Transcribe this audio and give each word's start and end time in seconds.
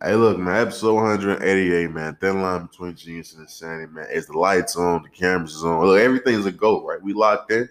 Hey, 0.00 0.14
look, 0.14 0.38
man, 0.38 0.54
episode 0.62 0.94
188, 0.94 1.90
man. 1.90 2.16
Thin 2.20 2.40
line 2.40 2.66
between 2.66 2.94
genius 2.94 3.32
and 3.32 3.42
insanity, 3.42 3.90
man. 3.92 4.06
It's 4.10 4.28
the 4.28 4.38
lights 4.38 4.76
on, 4.76 5.02
the 5.02 5.08
cameras 5.08 5.56
is 5.56 5.64
on. 5.64 5.84
Look, 5.84 5.98
everything's 5.98 6.46
a 6.46 6.52
go, 6.52 6.86
right? 6.86 7.02
We 7.02 7.12
locked 7.12 7.50
in. 7.50 7.68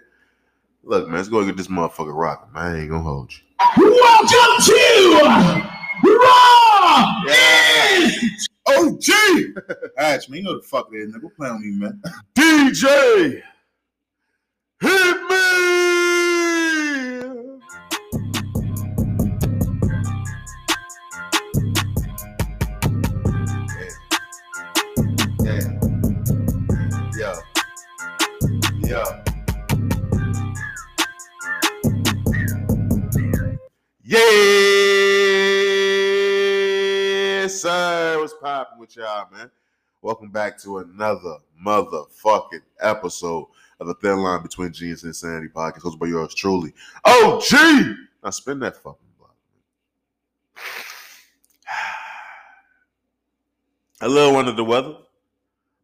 Look, 0.84 1.08
man, 1.08 1.16
let's 1.16 1.30
go 1.30 1.46
get 1.46 1.56
this 1.56 1.68
motherfucker 1.68 2.14
rocking, 2.14 2.52
man. 2.52 2.76
I 2.76 2.80
ain't 2.82 2.90
gonna 2.90 3.02
hold 3.02 3.32
you. 3.32 3.40
Welcome 3.78 4.28
to 4.66 5.20
Raw 6.04 7.24
Yeah. 7.28 8.10
OG. 8.68 9.06
Hatch, 9.98 10.28
man, 10.30 10.40
you 10.40 10.44
know 10.44 10.58
the 10.58 10.64
fuck 10.64 10.90
it 10.92 10.98
is, 10.98 11.16
nigga. 11.16 11.34
Playing 11.34 11.54
with 11.56 11.64
me, 11.64 11.72
man. 11.78 12.02
DJ, 12.36 13.42
sir. 38.68 38.78
What's 38.78 38.80
poppin' 38.80 38.80
with 38.80 38.98
y'all, 38.98 39.28
man? 39.32 39.52
Welcome 40.02 40.30
back 40.30 40.58
to 40.60 40.80
another 40.80 41.38
motherfucking 41.64 42.62
episode 42.82 43.46
of 43.80 43.88
the 43.88 43.94
Thin 43.96 44.18
Line 44.18 44.42
Between 44.42 44.74
Genius 44.74 45.04
and 45.04 45.10
Insanity 45.10 45.48
podcast, 45.48 45.82
hosted 45.82 46.00
by 46.00 46.08
yours 46.08 46.34
truly, 46.34 46.74
OG. 47.06 47.52
Now 48.24 48.30
spin 48.32 48.60
that 48.60 48.78
fucking 48.78 49.08
block. 49.18 49.36
A 54.02 54.08
little 54.08 54.38
under 54.38 54.52
the 54.52 54.64
weather, 54.64 54.96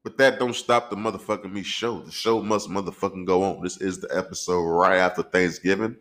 but 0.03 0.17
that 0.17 0.39
don't 0.39 0.55
stop 0.55 0.89
the 0.89 0.95
motherfucking 0.95 1.51
me 1.51 1.63
show. 1.63 2.01
The 2.01 2.11
show 2.11 2.41
must 2.41 2.69
motherfucking 2.69 3.25
go 3.25 3.43
on. 3.43 3.63
This 3.63 3.77
is 3.77 3.99
the 3.99 4.09
episode 4.15 4.61
right 4.61 4.97
after 4.97 5.23
Thanksgiving. 5.23 5.95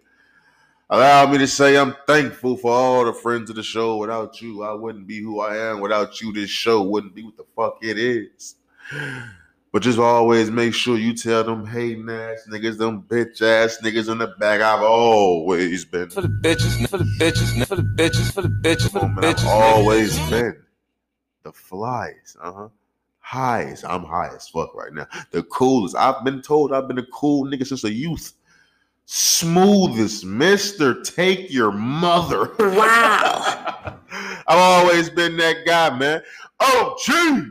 Allow 0.93 1.33
me 1.33 1.39
to 1.39 1.47
say 1.47 1.79
I'm 1.79 1.97
thankful 2.07 2.55
for 2.59 2.71
all 2.71 3.07
the 3.07 3.15
friends 3.15 3.49
of 3.49 3.57
the 3.57 3.63
show. 3.63 3.97
Without 3.97 4.43
you, 4.43 4.63
I 4.63 4.75
wouldn't 4.75 5.07
be 5.07 5.23
who 5.23 5.41
I 5.41 5.57
am. 5.57 5.81
Without 5.81 6.21
you, 6.21 6.35
this 6.35 6.51
show 6.51 6.83
wouldn't 6.83 7.15
be 7.15 7.23
what 7.23 7.39
the 7.39 7.47
fuck 7.57 7.79
it 7.81 7.97
is. 7.97 8.57
But 9.73 9.81
just 9.81 9.99
always 9.99 10.51
make 10.51 10.75
sure 10.75 10.99
you 10.99 11.15
tell 11.15 11.45
them 11.45 11.65
hating 11.65 12.11
ass 12.11 12.47
niggas, 12.47 12.77
them 12.77 13.05
bitch 13.05 13.41
ass 13.41 13.79
niggas 13.83 14.13
in 14.13 14.19
the 14.19 14.35
back. 14.39 14.61
I've 14.61 14.83
always 14.83 15.87
been. 15.87 16.11
for 16.11 16.21
the 16.21 16.29
bitches, 16.29 16.87
for 16.87 16.99
the 16.99 17.11
bitches, 17.19 17.67
for 17.67 17.77
the 17.77 17.83
bitches, 17.83 18.31
for 18.31 18.43
the 18.43 18.49
bitches, 18.49 18.91
for 18.91 18.99
the 18.99 19.09
man, 19.09 19.25
I've 19.25 19.37
bitches. 19.37 19.47
always 19.47 20.19
been 20.29 20.63
the 21.43 21.53
flies. 21.55 22.37
Uh 22.39 22.53
huh. 22.53 22.69
Highs. 23.21 23.83
I'm 23.83 24.05
high 24.05 24.29
as 24.37 24.47
fuck 24.47 24.75
right 24.75 24.93
now. 24.93 25.07
The 25.31 25.43
coolest. 25.45 25.97
I've 25.97 26.23
been 26.23 26.43
told 26.43 26.71
I've 26.71 26.87
been 26.87 26.99
a 26.99 27.07
cool 27.07 27.47
nigga 27.47 27.67
since 27.67 27.85
a 27.85 27.91
youth. 27.91 28.35
Smoothest, 29.15 30.25
Mister. 30.25 31.03
Take 31.03 31.53
your 31.53 31.71
mother. 31.71 32.55
Wow. 32.59 33.99
I've 34.11 34.59
always 34.59 35.11
been 35.11 35.37
that 35.37 35.67
guy, 35.67 35.95
man. 35.95 36.23
Oh, 36.59 36.97
gee. 37.05 37.43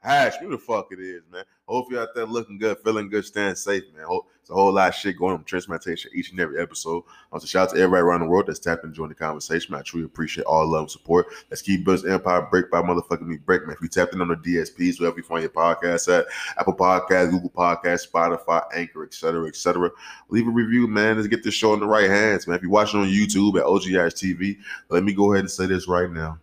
Hash, 0.00 0.34
who 0.36 0.50
the 0.50 0.58
fuck 0.58 0.88
it 0.90 1.00
is, 1.00 1.22
man. 1.32 1.44
Hope 1.68 1.90
you're 1.90 2.00
out 2.00 2.14
there 2.14 2.26
looking 2.26 2.58
good, 2.58 2.78
feeling 2.84 3.08
good, 3.08 3.24
staying 3.24 3.56
safe, 3.56 3.82
man. 3.92 4.06
It's 4.40 4.50
a 4.50 4.54
whole 4.54 4.72
lot 4.72 4.90
of 4.90 4.94
shit 4.94 5.18
going 5.18 5.34
on. 5.34 5.42
Transplantation 5.42 6.12
each 6.14 6.30
and 6.30 6.38
every 6.38 6.62
episode. 6.62 7.02
I 7.08 7.26
want 7.32 7.42
to 7.42 7.48
shout 7.48 7.70
out 7.70 7.74
to 7.74 7.80
everybody 7.80 8.02
around 8.02 8.20
the 8.20 8.26
world 8.26 8.46
that's 8.46 8.60
tapped 8.60 8.84
and 8.84 8.94
joined 8.94 9.10
the 9.10 9.16
conversation. 9.16 9.74
I 9.74 9.82
truly 9.82 10.06
appreciate 10.06 10.44
all 10.44 10.64
love 10.64 10.82
and 10.82 10.90
support. 10.92 11.26
Let's 11.50 11.62
keep 11.62 11.84
building 11.84 12.12
empire 12.12 12.42
break 12.42 12.70
by 12.70 12.82
motherfucking 12.82 13.26
me 13.26 13.38
break, 13.38 13.66
man. 13.66 13.74
If 13.74 13.82
you 13.82 13.88
tapped 13.88 14.14
in 14.14 14.20
on 14.20 14.28
the 14.28 14.36
DSPs, 14.36 15.00
wherever 15.00 15.16
you 15.16 15.24
find 15.24 15.42
your 15.42 15.50
podcast 15.50 16.16
at, 16.16 16.26
Apple 16.56 16.76
Podcasts, 16.76 17.32
Google 17.32 17.50
Podcasts, 17.50 18.08
Spotify, 18.08 18.62
Anchor, 18.72 19.02
etc., 19.02 19.48
etc. 19.48 19.90
Leave 20.28 20.46
a 20.46 20.50
review, 20.50 20.86
man. 20.86 21.16
Let's 21.16 21.26
get 21.26 21.42
this 21.42 21.54
show 21.54 21.74
in 21.74 21.80
the 21.80 21.86
right 21.86 22.08
hands, 22.08 22.46
man. 22.46 22.54
If 22.54 22.62
you're 22.62 22.70
watching 22.70 23.00
on 23.00 23.08
YouTube 23.08 23.58
at 23.58 23.66
OGIS 23.66 24.14
TV, 24.14 24.58
let 24.88 25.02
me 25.02 25.12
go 25.12 25.32
ahead 25.32 25.40
and 25.40 25.50
say 25.50 25.66
this 25.66 25.88
right 25.88 26.08
now. 26.08 26.38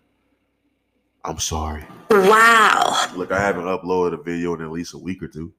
I'm 1.26 1.40
sorry. 1.40 1.86
Wow. 2.10 3.12
Look, 3.16 3.32
I 3.32 3.40
haven't 3.40 3.64
uploaded 3.64 4.20
a 4.20 4.24
video 4.24 4.54
in 4.56 4.62
at 4.62 4.72
least 4.72 4.94
a 4.94 4.98
week 4.98 5.24
or 5.24 5.28
two. 5.28 5.54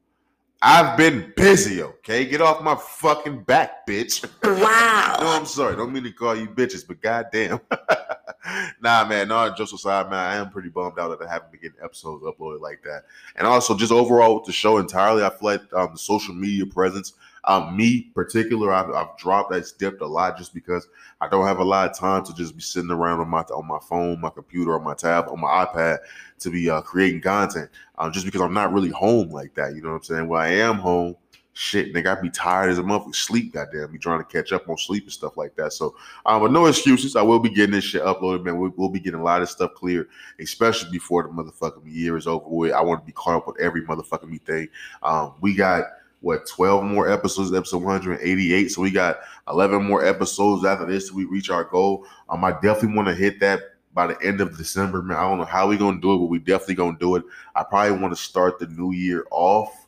I've 0.61 0.97
been 0.97 1.33
busy, 1.37 1.83
okay? 1.83 2.25
Get 2.25 2.41
off 2.41 2.63
my 2.63 2.75
fucking 2.75 3.45
back, 3.45 3.87
bitch. 3.87 4.29
Wow. 4.65 5.17
no, 5.21 5.29
I'm 5.29 5.47
sorry. 5.47 5.77
Don't 5.77 5.93
mean 5.93 6.05
to 6.05 6.13
call 6.13 6.35
you 6.35 6.49
bitches, 6.49 6.87
but 6.87 7.01
goddamn. 7.01 7.61
nah, 8.81 9.07
man. 9.07 9.29
No, 9.29 9.55
jokes 9.55 9.73
aside, 9.73 10.09
man. 10.11 10.19
I 10.19 10.37
am 10.37 10.51
pretty 10.51 10.69
bummed 10.71 10.99
out 10.99 11.19
that 11.19 11.27
I 11.27 11.31
haven't 11.31 11.53
been 11.53 11.61
getting 11.61 11.83
episodes 11.83 12.25
uploaded 12.25 12.61
like 12.61 12.83
that. 12.85 13.05
And 13.37 13.47
also, 13.47 13.77
just 13.77 13.93
overall 13.93 14.37
with 14.37 14.45
the 14.45 14.53
show 14.53 14.79
entirely, 14.79 15.23
I 15.23 15.31
feel 15.31 15.39
like 15.43 15.61
um, 15.75 15.91
the 15.93 15.99
social 15.99 16.35
media 16.35 16.65
presence, 16.67 17.15
um, 17.47 17.77
me 17.77 18.11
particular, 18.15 18.73
I've, 18.73 18.91
I've 18.91 19.17
dropped. 19.17 19.51
That's 19.53 19.73
dipped 19.73 20.01
a 20.01 20.07
lot 20.07 20.37
just 20.39 20.55
because 20.55 20.89
I 21.21 21.29
don't 21.29 21.47
have 21.47 21.59
a 21.59 21.65
lot 21.65 21.91
of 21.91 21.97
time 21.97 22.25
to 22.25 22.35
just 22.35 22.55
be 22.55 22.63
sitting 22.63 22.91
around 22.91 23.21
on 23.21 23.29
my 23.29 23.43
on 23.43 23.67
my 23.67 23.79
phone, 23.89 24.21
my 24.21 24.31
computer, 24.31 24.75
on 24.75 24.85
my 24.85 24.95
tab, 24.95 25.29
on 25.29 25.41
my 25.41 25.65
iPad 25.65 25.99
to 26.41 26.51
be 26.51 26.71
uh, 26.71 26.81
creating 26.81 27.21
content. 27.21 27.71
Um, 27.99 28.13
just 28.13 28.27
because 28.27 28.41
I'm 28.41 28.55
not 28.55 28.73
really 28.73 28.91
home 28.91 29.31
like 29.31 29.55
that. 29.55 29.75
You 29.75 29.83
know 29.83 29.91
what 29.91 29.97
I'm 29.97 30.03
saying? 30.03 30.29
When 30.29 30.41
I 30.41 30.49
am 30.49 30.77
home, 30.77 31.17
shit, 31.55 31.95
nigga, 31.95 32.19
I 32.19 32.21
be 32.21 32.31
tired 32.31 32.71
as 32.71 32.79
a 32.79 32.83
with 32.83 33.15
sleep. 33.15 33.55
Goddamn, 33.55 33.93
be 33.93 33.99
trying 33.99 34.19
to 34.19 34.25
catch 34.25 34.53
up 34.53 34.69
on 34.69 34.77
sleep 34.77 35.05
and 35.05 35.13
stuff 35.13 35.37
like 35.37 35.55
that. 35.57 35.73
So, 35.73 35.97
um, 36.27 36.43
but 36.43 36.53
no 36.53 36.67
excuses. 36.67 37.17
I 37.17 37.23
will 37.23 37.39
be 37.39 37.49
getting 37.49 37.73
this 37.73 37.85
shit 37.85 38.03
uploaded, 38.03 38.45
man. 38.45 38.59
We, 38.59 38.69
we'll 38.77 38.89
be 38.89 39.01
getting 39.01 39.21
a 39.21 39.25
lot 39.25 39.43
of 39.43 39.49
stuff 39.49 39.75
clear, 39.75 40.09
especially 40.41 40.91
before 40.91 41.23
the 41.23 41.29
motherfucking 41.31 41.83
year 41.85 42.17
is 42.17 42.27
over 42.27 42.49
with. 42.49 42.73
I 42.73 42.83
want 42.83 43.01
to 43.01 43.07
be 43.07 43.13
caught 43.13 43.37
up 43.37 43.47
with 43.47 43.61
every 43.61 43.83
motherfucking 43.83 44.43
thing. 44.43 44.69
Um, 45.03 45.35
we 45.41 45.55
got 45.55 45.85
what 46.25 46.47
12 46.47 46.85
more 46.85 47.11
episodes, 47.11 47.53
episode 47.53 47.83
188. 47.83 48.69
So 48.71 48.81
we 48.81 48.91
got 48.91 49.19
11 49.49 49.85
more 49.85 50.05
episodes 50.05 50.65
after 50.65 50.87
this 50.87 51.13
we 51.13 51.27
reach 51.27 51.51
our 51.51 51.65
goal. 51.65 52.07
Um, 52.31 52.43
I 52.45 52.53
definitely 52.53 52.97
want 52.97 53.09
to 53.09 53.15
hit 53.15 53.39
that 53.41 53.61
by 53.93 54.07
the 54.07 54.21
end 54.23 54.41
of 54.41 54.57
December, 54.57 55.03
man. 55.03 55.19
I 55.19 55.29
don't 55.29 55.39
know 55.39 55.45
how 55.45 55.69
we're 55.69 55.79
gonna 55.79 56.01
do 56.01 56.15
it, 56.15 56.19
but 56.19 56.25
we 56.25 56.39
definitely 56.39 56.77
gonna 56.77 56.99
do 56.99 57.17
it. 57.17 57.25
I 57.55 57.63
probably 57.63 57.99
want 57.99 58.17
to 58.17 58.21
start 58.21 58.59
the 58.59 58.67
new 58.67 58.93
year 58.93 59.27
off. 59.31 59.87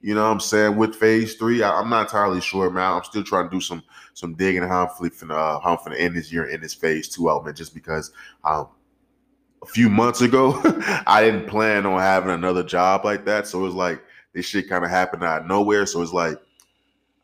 You 0.00 0.14
know 0.14 0.22
what 0.24 0.30
I'm 0.30 0.40
saying 0.40 0.76
with 0.76 0.94
phase 0.94 1.34
three. 1.34 1.62
I, 1.62 1.80
am 1.80 1.88
not 1.88 2.02
entirely 2.02 2.40
sure, 2.40 2.70
man. 2.70 2.92
I'm 2.92 3.04
still 3.04 3.24
trying 3.24 3.48
to 3.48 3.56
do 3.56 3.60
some 3.60 3.82
some 4.12 4.34
digging 4.34 4.62
how 4.62 4.84
I'm 4.84 4.90
flipping 4.90 5.30
uh, 5.30 5.58
how 5.58 5.72
I'm 5.72 5.78
finna 5.78 5.98
end 5.98 6.16
this 6.16 6.30
year 6.30 6.44
and 6.44 6.62
this 6.62 6.74
phase 6.74 7.08
two 7.08 7.24
man. 7.44 7.54
Just 7.54 7.74
because 7.74 8.12
um 8.44 8.68
a 9.62 9.66
few 9.66 9.88
months 9.88 10.20
ago 10.20 10.60
I 11.06 11.24
didn't 11.24 11.48
plan 11.48 11.86
on 11.86 11.98
having 11.98 12.30
another 12.30 12.62
job 12.62 13.06
like 13.06 13.24
that, 13.24 13.46
so 13.46 13.60
it 13.60 13.62
was 13.62 13.74
like 13.74 14.02
this 14.32 14.46
shit 14.46 14.68
kind 14.68 14.84
of 14.84 14.90
happened 14.90 15.24
out 15.24 15.42
of 15.42 15.46
nowhere. 15.46 15.86
So 15.86 16.02
it's 16.02 16.12
like 16.12 16.38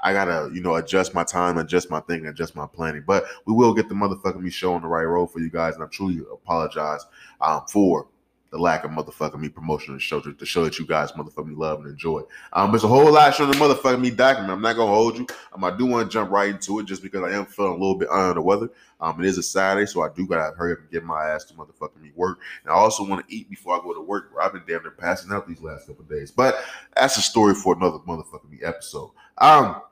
I 0.01 0.13
gotta, 0.13 0.51
you 0.53 0.61
know, 0.61 0.75
adjust 0.77 1.15
my 1.15 1.25
time, 1.25 1.57
adjust 1.57 1.91
my 1.91 2.01
thinking, 2.01 2.29
adjust 2.29 2.55
my 2.55 2.67
planning. 2.67 3.05
But 3.07 3.25
we 3.47 3.55
will 3.55 3.73
get 3.73 3.89
the 3.89 3.95
motherfucking 3.95 4.41
me 4.41 4.51
show 4.51 4.75
on 4.75 4.83
the 4.83 4.89
right 4.89 5.05
road 5.05 5.29
for 5.29 5.41
you 5.41 5.51
guys, 5.51 5.75
and 5.75 5.83
I 5.83 5.87
truly 5.87 6.21
apologize 6.31 7.07
um, 7.41 7.63
for 7.69 8.07
the 8.55 8.61
lack 8.61 8.85
of 8.85 8.93
motherfucking 8.93 9.41
me 9.41 9.49
promotion 9.49 9.95
the 9.95 10.01
show 10.01 10.21
to, 10.21 10.47
show 10.47 10.63
that 10.63 10.79
you 10.79 10.87
guys 10.87 11.11
motherfucking 11.11 11.59
love 11.59 11.81
and 11.81 11.89
enjoy. 11.89 12.23
Um, 12.53 12.71
there's 12.71 12.85
a 12.85 12.89
whole 12.89 13.11
lot 13.11 13.35
showing 13.35 13.51
the 13.51 13.57
motherfucking 13.57 14.01
me 14.01 14.13
document. 14.13 14.53
I'm 14.53 14.63
not 14.63 14.77
gonna 14.77 14.95
hold 14.95 15.19
you. 15.19 15.27
Um, 15.53 15.65
I 15.65 15.77
do 15.77 15.85
want 15.87 16.09
to 16.09 16.15
jump 16.15 16.31
right 16.31 16.51
into 16.51 16.79
it 16.79 16.87
just 16.87 17.03
because 17.03 17.25
I 17.25 17.37
am 17.37 17.47
feeling 17.47 17.73
a 17.73 17.75
little 17.77 17.97
bit 17.97 18.09
under 18.11 18.35
the 18.35 18.43
weather. 18.43 18.71
Um, 19.01 19.19
it 19.19 19.27
is 19.27 19.39
a 19.39 19.43
Saturday, 19.43 19.87
so 19.87 20.03
I 20.03 20.09
do 20.15 20.25
gotta 20.25 20.55
hurry 20.57 20.75
up 20.75 20.79
and 20.79 20.91
get 20.93 21.03
my 21.03 21.31
ass 21.31 21.43
to 21.47 21.55
motherfucking 21.55 22.01
me 22.01 22.13
work. 22.15 22.39
And 22.63 22.71
I 22.71 22.77
also 22.77 23.05
want 23.05 23.27
to 23.29 23.35
eat 23.35 23.51
before 23.51 23.75
I 23.75 23.83
go 23.83 23.93
to 23.93 24.01
work. 24.01 24.33
Where 24.33 24.45
I've 24.45 24.53
been 24.53 24.63
damn 24.69 24.83
near 24.83 24.93
passing 24.93 25.33
out 25.33 25.49
these 25.49 25.61
last 25.61 25.89
couple 25.89 26.05
days. 26.05 26.31
But 26.31 26.55
that's 26.97 27.17
a 27.17 27.23
story 27.23 27.55
for 27.55 27.75
another 27.75 27.99
motherfucking 28.07 28.51
me 28.51 28.59
episode. 28.63 29.11
Um, 29.39 29.83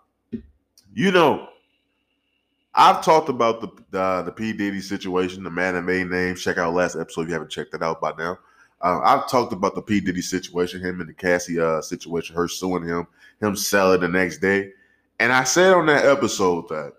you 0.94 1.11
know, 1.11 1.49
I've 2.77 3.05
talked 3.05 3.29
about 3.29 3.61
the 3.61 3.69
the, 3.91 4.23
the 4.23 4.31
P 4.31 4.53
Diddy 4.53 4.81
situation, 4.81 5.43
the 5.43 5.50
man 5.50 5.75
that 5.75 5.83
made 5.83 6.06
name. 6.06 6.37
Check 6.37 6.59
out 6.59 6.75
last 6.75 6.94
episode 6.94 7.23
if 7.23 7.27
you 7.27 7.33
haven't 7.33 7.50
checked 7.50 7.73
that 7.73 7.83
out 7.83 8.00
by 8.00 8.12
now. 8.17 8.39
Uh, 8.82 9.00
I've 9.05 9.29
talked 9.29 9.52
about 9.52 9.75
the 9.75 9.82
P 9.82 10.00
Diddy 10.00 10.23
situation, 10.23 10.81
him 10.81 11.00
and 11.00 11.08
the 11.08 11.14
Cassie 11.14 11.61
uh, 11.61 11.81
situation, 11.81 12.34
her 12.34 12.49
suing 12.49 12.84
him, 12.84 13.06
him 13.40 13.55
selling 13.55 14.00
the 14.00 14.08
next 14.08 14.38
day, 14.38 14.73
and 15.20 15.32
I 15.32 15.44
said 15.44 15.73
on 15.73 15.87
that 15.87 16.05
episode 16.05 16.69
that 16.69 16.94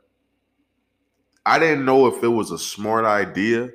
I 1.45 1.59
didn't 1.59 1.85
know 1.85 2.07
if 2.07 2.23
it 2.23 2.29
was 2.29 2.51
a 2.51 2.57
smart 2.57 3.03
idea, 3.03 3.69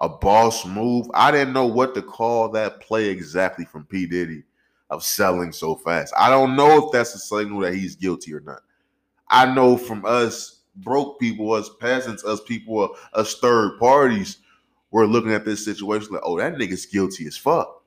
a 0.00 0.08
boss 0.08 0.66
move. 0.66 1.06
I 1.14 1.30
didn't 1.30 1.54
know 1.54 1.66
what 1.66 1.94
to 1.94 2.02
call 2.02 2.50
that 2.50 2.80
play 2.80 3.08
exactly 3.08 3.64
from 3.64 3.86
P 3.86 4.06
Diddy 4.06 4.42
of 4.90 5.02
selling 5.02 5.52
so 5.52 5.74
fast. 5.74 6.12
I 6.18 6.28
don't 6.28 6.54
know 6.54 6.86
if 6.86 6.92
that's 6.92 7.14
a 7.14 7.18
signal 7.18 7.60
that 7.60 7.74
he's 7.74 7.96
guilty 7.96 8.34
or 8.34 8.40
not. 8.40 8.60
I 9.28 9.54
know 9.54 9.78
from 9.78 10.04
us 10.04 10.60
broke 10.76 11.18
people, 11.18 11.52
us 11.52 11.70
peasants, 11.80 12.24
us 12.24 12.42
people, 12.42 12.94
us 13.14 13.38
third 13.38 13.78
parties, 13.78 14.38
we're 14.92 15.06
looking 15.06 15.32
at 15.32 15.44
this 15.44 15.64
situation 15.64 16.12
like, 16.12 16.22
oh, 16.24 16.38
that 16.38 16.54
nigga's 16.54 16.86
guilty 16.86 17.26
as 17.26 17.36
fuck. 17.36 17.82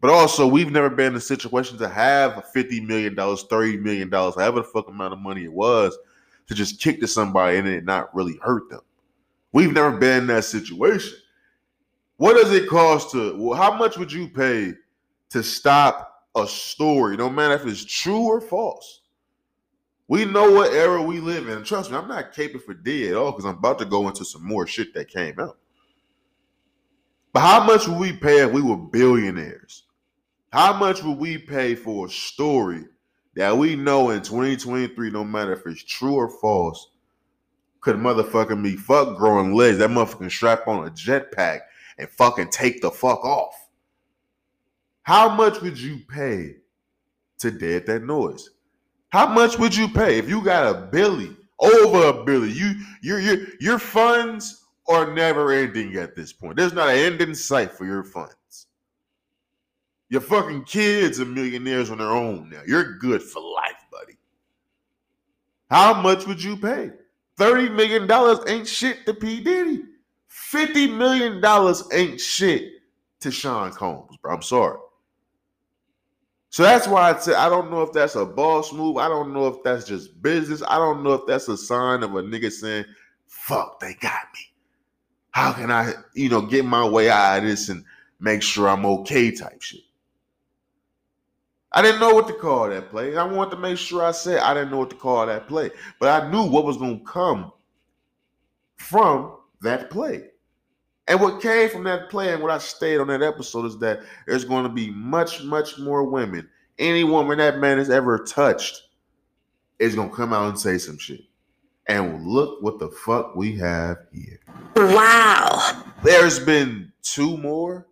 But 0.00 0.10
also, 0.10 0.46
we've 0.46 0.70
never 0.70 0.88
been 0.88 1.12
in 1.12 1.16
a 1.16 1.20
situation 1.20 1.76
to 1.78 1.88
have 1.88 2.44
$50 2.54 2.86
million, 2.86 3.14
$30 3.14 3.80
million, 3.80 4.10
however 4.10 4.60
the 4.60 4.64
fuck 4.64 4.88
amount 4.88 5.12
of 5.12 5.18
money 5.18 5.44
it 5.44 5.52
was, 5.52 5.96
to 6.46 6.54
just 6.54 6.80
kick 6.80 7.00
to 7.00 7.08
somebody 7.08 7.58
and 7.58 7.66
it 7.66 7.84
not 7.84 8.14
really 8.14 8.38
hurt 8.42 8.70
them. 8.70 8.80
We've 9.52 9.72
never 9.72 9.96
been 9.96 10.22
in 10.22 10.26
that 10.28 10.44
situation. 10.44 11.18
What 12.16 12.34
does 12.34 12.52
it 12.52 12.68
cost 12.68 13.10
to? 13.12 13.36
Well, 13.36 13.58
how 13.58 13.76
much 13.76 13.98
would 13.98 14.12
you 14.12 14.28
pay 14.28 14.74
to 15.30 15.42
stop 15.42 16.26
a 16.36 16.46
story, 16.46 17.16
no 17.16 17.28
matter 17.28 17.54
if 17.54 17.66
it's 17.66 17.84
true 17.84 18.24
or 18.24 18.40
false? 18.40 19.00
We 20.06 20.26
know 20.26 20.52
what 20.52 20.72
era 20.72 21.02
we 21.02 21.18
live 21.18 21.48
in. 21.48 21.64
Trust 21.64 21.90
me, 21.90 21.96
I'm 21.96 22.08
not 22.08 22.34
caping 22.34 22.62
for 22.62 22.74
D 22.74 23.08
at 23.08 23.16
all 23.16 23.32
because 23.32 23.46
I'm 23.46 23.56
about 23.56 23.78
to 23.78 23.84
go 23.84 24.06
into 24.06 24.24
some 24.24 24.46
more 24.46 24.66
shit 24.66 24.92
that 24.94 25.08
came 25.08 25.40
out. 25.40 25.56
But 27.34 27.40
how 27.40 27.64
much 27.64 27.88
would 27.88 27.98
we 27.98 28.12
pay 28.12 28.44
if 28.44 28.52
we 28.52 28.62
were 28.62 28.76
billionaires? 28.76 29.82
How 30.52 30.72
much 30.72 31.02
would 31.02 31.18
we 31.18 31.36
pay 31.36 31.74
for 31.74 32.06
a 32.06 32.08
story 32.10 32.84
that 33.34 33.58
we 33.58 33.74
know 33.74 34.10
in 34.10 34.22
2023, 34.22 35.10
no 35.10 35.24
matter 35.24 35.52
if 35.52 35.66
it's 35.66 35.82
true 35.82 36.14
or 36.14 36.28
false, 36.28 36.92
could 37.80 37.96
motherfucking 37.96 38.62
be 38.62 38.76
fuck 38.76 39.18
growing 39.18 39.52
legs? 39.52 39.78
That 39.78 39.90
motherfucking 39.90 40.30
strap 40.30 40.68
on 40.68 40.86
a 40.86 40.90
jetpack 40.92 41.62
and 41.98 42.08
fucking 42.08 42.50
take 42.50 42.80
the 42.80 42.92
fuck 42.92 43.24
off. 43.24 43.54
How 45.02 45.28
much 45.28 45.60
would 45.60 45.76
you 45.76 45.98
pay 46.08 46.58
to 47.40 47.50
dead 47.50 47.86
that 47.86 48.04
noise? 48.04 48.48
How 49.08 49.26
much 49.26 49.58
would 49.58 49.74
you 49.74 49.88
pay 49.88 50.18
if 50.18 50.28
you 50.28 50.40
got 50.40 50.72
a 50.72 50.86
billy, 50.86 51.36
over 51.58 52.16
a 52.16 52.24
billy? 52.24 52.52
You 52.52 52.74
your 53.02 53.18
your 53.18 53.38
your 53.58 53.78
funds 53.80 54.63
are 54.88 55.12
never 55.12 55.52
ending 55.52 55.94
at 55.96 56.14
this 56.14 56.32
point. 56.32 56.56
There's 56.56 56.72
not 56.72 56.88
an 56.88 56.96
end 56.96 57.20
in 57.20 57.34
sight 57.34 57.72
for 57.72 57.86
your 57.86 58.04
funds. 58.04 58.66
Your 60.10 60.20
fucking 60.20 60.64
kids 60.64 61.20
are 61.20 61.24
millionaires 61.24 61.90
on 61.90 61.98
their 61.98 62.10
own 62.10 62.50
now. 62.50 62.60
You're 62.66 62.98
good 62.98 63.22
for 63.22 63.40
life, 63.40 63.84
buddy. 63.90 64.16
How 65.70 66.00
much 66.00 66.26
would 66.26 66.42
you 66.42 66.56
pay? 66.56 66.92
$30 67.38 67.74
million 67.74 68.38
ain't 68.48 68.68
shit 68.68 69.06
to 69.06 69.14
P. 69.14 69.40
Diddy. 69.40 69.82
$50 70.30 70.96
million 70.96 71.42
ain't 71.92 72.20
shit 72.20 72.72
to 73.20 73.30
Sean 73.30 73.72
Combs, 73.72 74.16
bro. 74.22 74.34
I'm 74.34 74.42
sorry. 74.42 74.78
So 76.50 76.62
that's 76.62 76.86
why 76.86 77.10
I 77.10 77.18
said 77.18 77.34
I 77.34 77.48
don't 77.48 77.68
know 77.68 77.82
if 77.82 77.92
that's 77.92 78.14
a 78.14 78.24
boss 78.24 78.72
move. 78.72 78.96
I 78.96 79.08
don't 79.08 79.32
know 79.32 79.48
if 79.48 79.64
that's 79.64 79.84
just 79.84 80.22
business. 80.22 80.62
I 80.68 80.76
don't 80.76 81.02
know 81.02 81.14
if 81.14 81.22
that's 81.26 81.48
a 81.48 81.56
sign 81.56 82.04
of 82.04 82.14
a 82.14 82.22
nigga 82.22 82.52
saying, 82.52 82.84
fuck, 83.26 83.80
they 83.80 83.94
got 83.94 84.22
me. 84.32 84.53
How 85.34 85.52
can 85.52 85.72
I, 85.72 85.94
you 86.14 86.28
know, 86.28 86.42
get 86.42 86.64
my 86.64 86.88
way 86.88 87.10
out 87.10 87.38
of 87.38 87.44
this 87.44 87.68
and 87.68 87.84
make 88.20 88.40
sure 88.40 88.68
I'm 88.68 88.86
okay 88.86 89.32
type 89.32 89.62
shit. 89.62 89.80
I 91.72 91.82
didn't 91.82 91.98
know 91.98 92.14
what 92.14 92.28
to 92.28 92.34
call 92.34 92.68
that 92.68 92.88
play. 92.88 93.16
I 93.16 93.24
wanted 93.24 93.50
to 93.50 93.56
make 93.56 93.76
sure 93.76 94.04
I 94.04 94.12
said 94.12 94.38
I 94.38 94.54
didn't 94.54 94.70
know 94.70 94.78
what 94.78 94.90
to 94.90 94.96
call 94.96 95.26
that 95.26 95.48
play. 95.48 95.72
But 95.98 96.22
I 96.22 96.30
knew 96.30 96.44
what 96.44 96.64
was 96.64 96.76
going 96.76 97.00
to 97.00 97.04
come 97.04 97.52
from 98.76 99.36
that 99.62 99.90
play. 99.90 100.22
And 101.08 101.20
what 101.20 101.42
came 101.42 101.68
from 101.68 101.82
that 101.82 102.10
play 102.10 102.32
and 102.32 102.40
what 102.40 102.52
I 102.52 102.58
stayed 102.58 102.98
on 102.98 103.08
that 103.08 103.20
episode 103.20 103.66
is 103.66 103.76
that 103.78 104.02
there's 104.28 104.44
going 104.44 104.62
to 104.62 104.68
be 104.68 104.92
much, 104.92 105.42
much 105.42 105.80
more 105.80 106.04
women. 106.04 106.48
Any 106.78 107.02
woman 107.02 107.38
that 107.38 107.58
man 107.58 107.78
has 107.78 107.90
ever 107.90 108.18
touched 108.20 108.82
is 109.80 109.96
going 109.96 110.10
to 110.10 110.16
come 110.16 110.32
out 110.32 110.48
and 110.48 110.60
say 110.60 110.78
some 110.78 110.96
shit. 110.96 111.22
And 111.86 112.26
look 112.26 112.62
what 112.62 112.78
the 112.78 112.88
fuck 112.88 113.36
we 113.36 113.56
have 113.56 113.98
here. 114.12 114.40
Wow. 114.76 115.84
There's 116.02 116.38
been 116.38 116.92
two 117.02 117.36
more 117.36 117.86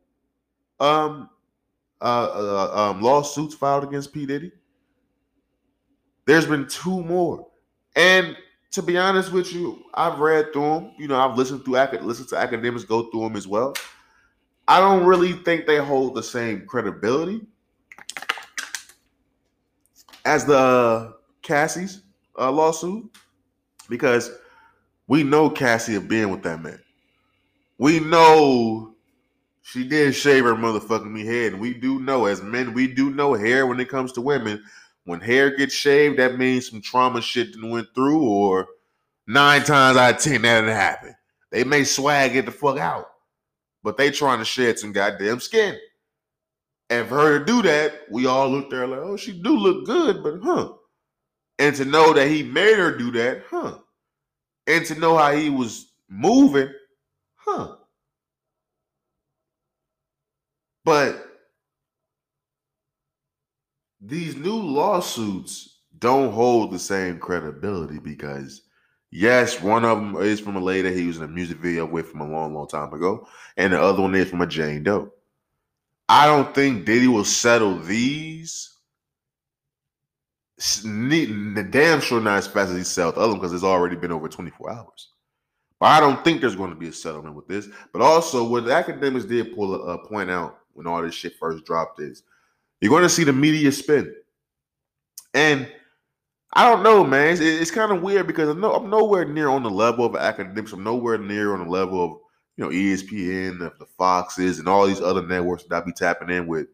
um 0.80 1.28
uh, 2.00 2.04
uh 2.04 2.90
um 2.90 3.02
lawsuits 3.02 3.54
filed 3.54 3.84
against 3.84 4.12
P. 4.12 4.26
Diddy. 4.26 4.50
There's 6.24 6.46
been 6.46 6.66
two 6.66 7.02
more. 7.04 7.46
And 7.94 8.36
to 8.72 8.82
be 8.82 8.96
honest 8.96 9.32
with 9.32 9.52
you, 9.52 9.84
I've 9.94 10.18
read 10.18 10.52
through 10.52 10.62
them. 10.62 10.92
You 10.98 11.08
know, 11.08 11.18
I've 11.20 11.36
listened 11.36 11.64
through 11.64 11.74
listened 12.02 12.28
to 12.28 12.36
Akademiks 12.36 12.88
go 12.88 13.10
through 13.10 13.22
them 13.22 13.36
as 13.36 13.46
well. 13.46 13.74
I 14.66 14.80
don't 14.80 15.04
really 15.04 15.32
think 15.32 15.66
they 15.66 15.76
hold 15.76 16.14
the 16.14 16.22
same 16.22 16.66
credibility 16.66 17.42
as 20.24 20.44
the 20.44 21.14
Cassie's 21.42 22.02
uh, 22.38 22.50
lawsuit 22.50 23.10
because 23.88 24.30
we 25.06 25.22
know 25.22 25.50
Cassie 25.50 25.94
have 25.94 26.08
been 26.08 26.30
with 26.30 26.42
that 26.42 26.62
man. 26.62 26.80
We 27.78 28.00
know 28.00 28.94
she 29.62 29.86
did 29.86 30.14
shave 30.14 30.44
her 30.44 30.54
motherfucking 30.54 31.10
me 31.10 31.24
head, 31.24 31.52
and 31.52 31.60
we 31.60 31.74
do 31.74 32.00
know 32.00 32.26
as 32.26 32.42
men, 32.42 32.74
we 32.74 32.86
do 32.86 33.10
know 33.10 33.34
hair 33.34 33.66
when 33.66 33.80
it 33.80 33.88
comes 33.88 34.12
to 34.12 34.20
women. 34.20 34.62
When 35.04 35.20
hair 35.20 35.54
gets 35.56 35.74
shaved, 35.74 36.18
that 36.18 36.38
means 36.38 36.68
some 36.68 36.80
trauma 36.80 37.20
shit 37.20 37.52
that 37.52 37.68
went 37.68 37.88
through, 37.94 38.22
or 38.22 38.68
nine 39.26 39.62
times 39.64 39.96
out 39.96 40.14
of 40.14 40.20
ten 40.20 40.42
that 40.42 40.60
didn't 40.60 40.76
happen. 40.76 41.14
They 41.50 41.64
may 41.64 41.84
swag 41.84 42.32
get 42.32 42.46
the 42.46 42.52
fuck 42.52 42.78
out, 42.78 43.06
but 43.82 43.96
they 43.96 44.10
trying 44.10 44.38
to 44.38 44.44
shed 44.44 44.78
some 44.78 44.92
goddamn 44.92 45.40
skin. 45.40 45.76
And 46.88 47.08
for 47.08 47.16
her 47.16 47.38
to 47.38 47.44
do 47.44 47.62
that, 47.62 48.02
we 48.10 48.26
all 48.26 48.48
looked 48.48 48.70
there 48.70 48.86
like, 48.86 49.00
oh, 49.00 49.16
she 49.16 49.32
do 49.32 49.56
look 49.56 49.86
good, 49.86 50.22
but 50.22 50.40
huh. 50.42 50.72
And 51.62 51.76
to 51.76 51.84
know 51.84 52.12
that 52.12 52.26
he 52.26 52.42
made 52.42 52.76
her 52.76 52.90
do 52.98 53.12
that, 53.12 53.44
huh. 53.48 53.78
And 54.66 54.84
to 54.86 54.96
know 54.96 55.16
how 55.16 55.30
he 55.30 55.48
was 55.48 55.92
moving, 56.08 56.72
huh. 57.36 57.76
But 60.84 61.24
these 64.00 64.34
new 64.34 64.56
lawsuits 64.56 65.78
don't 66.00 66.32
hold 66.32 66.72
the 66.72 66.80
same 66.80 67.20
credibility 67.20 68.00
because 68.00 68.62
yes, 69.12 69.60
one 69.60 69.84
of 69.84 69.98
them 69.98 70.16
is 70.16 70.40
from 70.40 70.56
a 70.56 70.60
lady 70.60 70.92
he 70.92 71.06
was 71.06 71.18
in 71.18 71.22
a 71.22 71.28
music 71.28 71.58
video 71.58 71.86
with 71.86 72.08
from 72.08 72.22
a 72.22 72.28
long, 72.28 72.54
long 72.54 72.66
time 72.66 72.92
ago, 72.92 73.28
and 73.56 73.72
the 73.72 73.80
other 73.80 74.02
one 74.02 74.16
is 74.16 74.28
from 74.28 74.40
a 74.40 74.48
Jane 74.48 74.82
Doe. 74.82 75.12
I 76.08 76.26
don't 76.26 76.52
think 76.52 76.86
Diddy 76.86 77.06
will 77.06 77.24
settle 77.24 77.78
these. 77.78 78.71
The 80.62 81.66
damn 81.68 82.00
sure 82.00 82.20
not 82.20 82.38
as 82.38 82.46
fast 82.46 82.70
as 82.70 82.76
he 82.76 82.84
settled 82.84 83.16
the 83.16 83.20
other 83.20 83.34
because 83.34 83.52
it's 83.52 83.64
already 83.64 83.96
been 83.96 84.12
over 84.12 84.28
24 84.28 84.70
hours. 84.70 85.08
But 85.80 85.86
I 85.86 85.98
don't 85.98 86.22
think 86.22 86.40
there's 86.40 86.54
going 86.54 86.70
to 86.70 86.76
be 86.76 86.86
a 86.86 86.92
settlement 86.92 87.34
with 87.34 87.48
this. 87.48 87.68
But 87.92 88.02
also, 88.02 88.46
what 88.46 88.64
the 88.64 88.70
Akademiks 88.70 89.28
did 89.28 89.56
pull 89.56 89.74
a, 89.74 89.94
a 89.94 90.06
point 90.06 90.30
out 90.30 90.60
when 90.74 90.86
all 90.86 91.02
this 91.02 91.14
shit 91.14 91.34
first 91.40 91.64
dropped 91.64 92.00
is 92.00 92.22
you're 92.80 92.90
going 92.90 93.02
to 93.02 93.08
see 93.08 93.24
the 93.24 93.32
media 93.32 93.72
spin. 93.72 94.14
And 95.34 95.68
I 96.52 96.70
don't 96.70 96.84
know, 96.84 97.02
man. 97.02 97.32
It's, 97.32 97.40
it's 97.40 97.70
kind 97.72 97.90
of 97.90 98.02
weird 98.02 98.28
because 98.28 98.48
I'm, 98.48 98.60
no, 98.60 98.72
I'm 98.74 98.88
nowhere 98.88 99.24
near 99.24 99.48
on 99.48 99.64
the 99.64 99.70
level 99.70 100.04
of 100.04 100.12
Akademiks. 100.12 100.72
I'm 100.72 100.84
nowhere 100.84 101.18
near 101.18 101.54
on 101.54 101.64
the 101.64 101.70
level 101.70 102.04
of 102.04 102.18
you 102.56 102.64
know 102.64 102.70
ESPN, 102.70 103.58
the, 103.58 103.72
the 103.80 103.86
Foxes, 103.98 104.60
and 104.60 104.68
all 104.68 104.86
these 104.86 105.00
other 105.00 105.26
networks 105.26 105.64
that 105.64 105.82
I 105.82 105.84
be 105.84 105.92
tapping 105.92 106.30
in 106.30 106.46
with. 106.46 106.68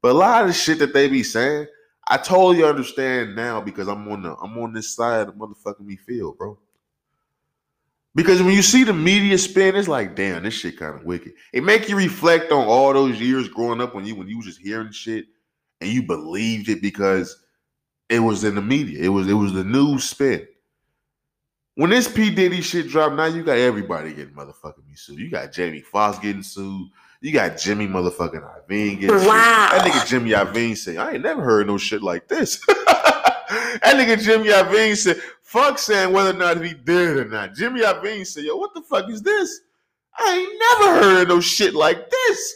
But 0.00 0.10
a 0.10 0.14
lot 0.14 0.42
of 0.42 0.48
the 0.48 0.54
shit 0.54 0.80
that 0.80 0.92
they 0.92 1.08
be 1.08 1.22
saying, 1.22 1.68
I 2.12 2.18
totally 2.18 2.62
understand 2.62 3.34
now 3.34 3.62
because 3.62 3.88
I'm 3.88 4.06
on 4.08 4.20
the 4.20 4.36
I'm 4.36 4.58
on 4.58 4.74
this 4.74 4.94
side 4.94 5.28
of 5.28 5.34
motherfucking 5.34 5.80
me 5.80 5.96
field, 5.96 6.36
bro. 6.36 6.58
Because 8.14 8.42
when 8.42 8.54
you 8.54 8.60
see 8.60 8.84
the 8.84 8.92
media 8.92 9.38
spin, 9.38 9.74
it's 9.74 9.88
like, 9.88 10.14
damn, 10.14 10.42
this 10.42 10.52
shit 10.52 10.78
kind 10.78 10.94
of 10.94 11.04
wicked. 11.04 11.32
It 11.54 11.64
make 11.64 11.88
you 11.88 11.96
reflect 11.96 12.52
on 12.52 12.66
all 12.66 12.92
those 12.92 13.18
years 13.18 13.48
growing 13.48 13.80
up 13.80 13.94
when 13.94 14.04
you 14.04 14.14
when 14.14 14.28
you 14.28 14.36
was 14.36 14.44
just 14.44 14.60
hearing 14.60 14.92
shit 14.92 15.24
and 15.80 15.88
you 15.88 16.02
believed 16.02 16.68
it 16.68 16.82
because 16.82 17.42
it 18.10 18.18
was 18.18 18.44
in 18.44 18.56
the 18.56 18.60
media. 18.60 19.02
It 19.02 19.08
was 19.08 19.26
it 19.26 19.32
was 19.32 19.54
the 19.54 19.64
news 19.64 20.04
spin. 20.04 20.46
When 21.76 21.88
this 21.88 22.12
P 22.12 22.28
Diddy 22.28 22.60
shit 22.60 22.88
dropped, 22.88 23.14
now 23.14 23.24
you 23.24 23.42
got 23.42 23.56
everybody 23.56 24.12
getting 24.12 24.34
motherfucking 24.34 24.86
me 24.86 24.96
sued. 24.96 25.18
You 25.18 25.30
got 25.30 25.50
Jamie 25.50 25.80
Foxx 25.80 26.18
getting 26.18 26.42
sued. 26.42 26.90
You 27.22 27.30
got 27.30 27.56
Jimmy 27.56 27.86
motherfucking 27.86 28.42
Iovine 28.42 28.98
getting 28.98 29.16
sued. 29.16 29.28
Wow. 29.28 29.68
That 29.70 29.86
nigga 29.86 30.06
Jimmy 30.08 30.30
Iovine 30.30 30.76
say, 30.76 30.96
I 30.96 31.12
ain't 31.12 31.22
never 31.22 31.40
heard 31.40 31.68
no 31.68 31.78
shit 31.78 32.02
like 32.02 32.26
this. 32.26 32.58
that 32.66 33.80
nigga 33.84 34.20
Jimmy 34.20 34.48
Iovine 34.48 34.96
said, 34.96 35.22
fuck 35.40 35.78
saying 35.78 36.12
whether 36.12 36.30
or 36.30 36.32
not 36.32 36.60
he 36.60 36.74
did 36.74 37.16
or 37.18 37.24
not. 37.26 37.54
Jimmy 37.54 37.82
Iovine 37.82 38.26
said, 38.26 38.42
yo, 38.42 38.56
what 38.56 38.74
the 38.74 38.82
fuck 38.82 39.08
is 39.08 39.22
this? 39.22 39.60
I 40.18 40.34
ain't 40.34 40.82
never 40.82 41.00
heard 41.00 41.22
of 41.22 41.28
no 41.28 41.40
shit 41.40 41.74
like 41.74 42.10
this. 42.10 42.54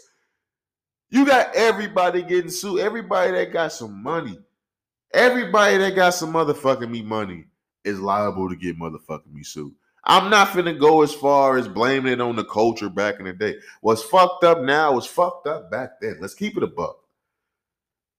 You 1.11 1.25
got 1.25 1.55
everybody 1.55 2.23
getting 2.23 2.51
sued. 2.51 2.81
Everybody 2.81 3.31
that 3.33 3.53
got 3.53 3.73
some 3.73 4.03
money. 4.03 4.37
Everybody 5.15 5.79
that 5.79 5.95
got 5.95 6.11
some 6.15 6.33
motherfucking 6.33 6.91
me 6.91 7.03
money 7.03 7.45
is 7.85 8.01
liable 8.01 8.49
to 8.49 8.57
get 8.57 8.77
motherfucking 8.77 9.33
me 9.33 9.45
sued. 9.45 9.73
I'm 10.07 10.31
not 10.31 10.49
finna 10.49 10.79
go 10.79 11.03
as 11.03 11.13
far 11.13 11.59
as 11.59 11.67
blaming 11.67 12.13
it 12.13 12.21
on 12.21 12.37
the 12.37 12.45
culture 12.45 12.89
back 12.89 13.19
in 13.19 13.25
the 13.25 13.33
day. 13.33 13.57
What's 13.81 14.03
fucked 14.03 14.45
up 14.45 14.61
now 14.61 14.93
was 14.93 15.07
fucked 15.07 15.49
up 15.49 15.71
back 15.71 16.01
then. 16.01 16.19
Let's 16.21 16.35
keep 16.35 16.57
it 16.57 16.63
a 16.63 16.69
buck. 16.69 16.97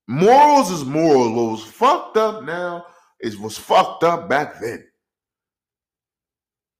Morals 0.05 0.69
is 0.69 0.83
morals. 0.83 1.31
What 1.31 1.51
was 1.51 1.63
fucked 1.63 2.17
up 2.17 2.43
now 2.43 2.85
is 3.21 3.37
what's 3.37 3.57
fucked 3.57 4.03
up 4.03 4.27
back 4.27 4.59
then. 4.59 4.85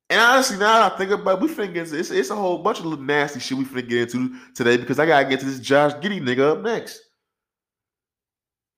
And 0.10 0.22
honestly, 0.22 0.58
now 0.58 0.86
I 0.86 0.98
think 0.98 1.12
about 1.12 1.38
it, 1.38 1.42
we 1.42 1.54
finna 1.54 1.74
get 1.74 1.92
it's, 1.92 2.12
it's 2.12 2.30
a 2.30 2.36
whole 2.36 2.60
bunch 2.60 2.80
of 2.80 2.86
little 2.86 3.04
nasty 3.04 3.40
shit 3.40 3.58
we 3.58 3.66
finna 3.66 3.88
get 3.88 4.14
into 4.14 4.36
today 4.56 4.78
because 4.78 5.00
I 5.00 5.06
gotta 5.06 5.28
get 5.28 5.40
to 5.40 5.46
this 5.46 5.60
Josh 5.60 5.94
Giddey 5.96 6.22
nigga 6.22 6.52
up 6.52 6.62
next. 6.62 7.02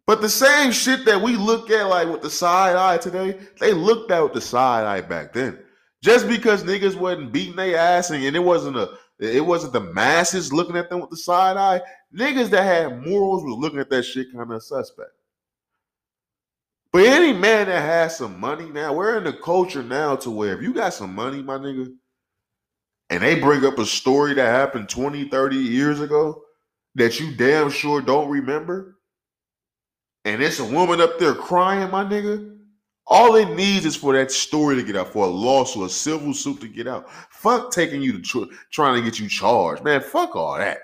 But 0.05 0.21
the 0.21 0.29
same 0.29 0.71
shit 0.71 1.05
that 1.05 1.21
we 1.21 1.36
look 1.36 1.69
at 1.69 1.88
like 1.88 2.07
with 2.07 2.21
the 2.21 2.31
side 2.31 2.75
eye 2.75 2.98
today, 2.98 3.39
they 3.59 3.74
looked 3.74 4.09
at 4.09 4.24
with 4.24 4.33
the 4.33 4.41
side 4.41 4.86
eye 4.86 5.01
back 5.01 5.33
then. 5.33 5.59
Just 6.01 6.27
because 6.27 6.63
niggas 6.63 6.96
wasn't 6.96 7.32
beating 7.32 7.58
their 7.58 7.77
ass 7.77 8.10
and, 8.10 8.24
and 8.24 8.36
it 8.36 8.39
wasn't 8.39 8.77
a 8.77 8.91
It 9.20 9.46
wasn't 9.46 9.74
the 9.74 9.82
masses 9.82 10.53
looking 10.53 10.77
at 10.77 10.89
them 10.89 11.01
with 11.01 11.10
the 11.10 11.18
side 11.18 11.58
eye. 11.58 11.82
Niggas 12.15 12.50
that 12.51 12.63
had 12.63 13.06
morals 13.06 13.44
was 13.44 13.58
looking 13.58 13.79
at 13.79 13.89
that 13.89 14.03
shit 14.03 14.32
kind 14.34 14.51
of 14.51 14.63
suspect. 14.63 15.12
But 16.91 17.03
any 17.06 17.34
man 17.34 17.68
that 17.68 17.82
has 17.82 18.18
some 18.18 18.39
money 18.39 18.70
now, 18.70 18.94
we're 18.94 19.18
in 19.18 19.27
a 19.27 19.34
culture 19.34 19.84
now 19.84 20.15
to 20.18 20.32
where 20.32 20.56
if 20.56 20.62
you 20.62 20.74
got 20.74 20.94
some 20.94 21.13
money, 21.13 21.44
my 21.44 21.58
nigga, 21.58 21.94
and 23.12 23.22
they 23.22 23.39
bring 23.39 23.65
up 23.65 23.77
a 23.77 23.86
story 23.86 24.34
that 24.36 24.50
happened 24.50 24.89
20, 24.89 25.29
30 25.29 25.56
years 25.58 26.00
ago 26.00 26.41
that 26.96 27.20
you 27.20 27.36
damn 27.36 27.70
sure 27.70 28.01
don't 28.01 28.29
remember, 28.29 28.98
and 30.25 30.41
it's 30.41 30.60
a 30.60 30.65
woman 30.65 31.00
up 31.00 31.20
there 31.20 31.36
crying, 31.36 31.91
my 31.91 32.03
nigga, 32.03 32.59
all 33.10 33.36
it 33.36 33.50
needs 33.56 33.86
is 33.86 33.96
for 33.96 34.13
that 34.13 34.32
story 34.32 34.75
to 34.75 34.84
get 34.84 34.96
out, 34.96 35.12
for 35.12 35.25
a 35.25 35.30
lawsuit, 35.30 35.88
a 35.88 35.89
civil 35.89 36.34
suit 36.34 36.62
to 36.62 36.68
get 36.68 36.88
out. 36.88 37.10
Fuck 37.32 37.72
taking 37.72 38.01
you 38.01 38.13
to 38.13 38.22
tr- 38.22 38.54
trying 38.72 38.96
to 38.96 39.01
get 39.01 39.20
you 39.20 39.28
charged, 39.28 39.84
man. 39.84 40.01
Fuck 40.01 40.36
all 40.36 40.58
that. 40.58 40.78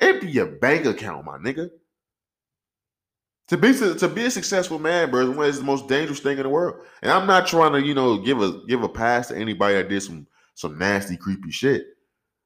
Empty 0.00 0.28
your 0.28 0.46
bank 0.46 0.86
account, 0.86 1.24
my 1.24 1.38
nigga. 1.38 1.70
To 3.48 3.56
be 3.56 3.72
to 3.74 4.08
be 4.08 4.24
a 4.24 4.30
successful 4.30 4.78
man, 4.78 5.10
bro, 5.10 5.40
is 5.42 5.58
the 5.58 5.64
most 5.64 5.86
dangerous 5.86 6.20
thing 6.20 6.38
in 6.38 6.42
the 6.42 6.48
world. 6.48 6.84
And 7.02 7.12
I'm 7.12 7.26
not 7.26 7.46
trying 7.46 7.72
to, 7.72 7.82
you 7.82 7.94
know, 7.94 8.18
give 8.18 8.40
a 8.40 8.60
give 8.66 8.82
a 8.82 8.88
pass 8.88 9.28
to 9.28 9.36
anybody 9.36 9.74
that 9.74 9.88
did 9.88 10.02
some 10.02 10.26
some 10.54 10.78
nasty, 10.78 11.16
creepy 11.16 11.50
shit. 11.50 11.86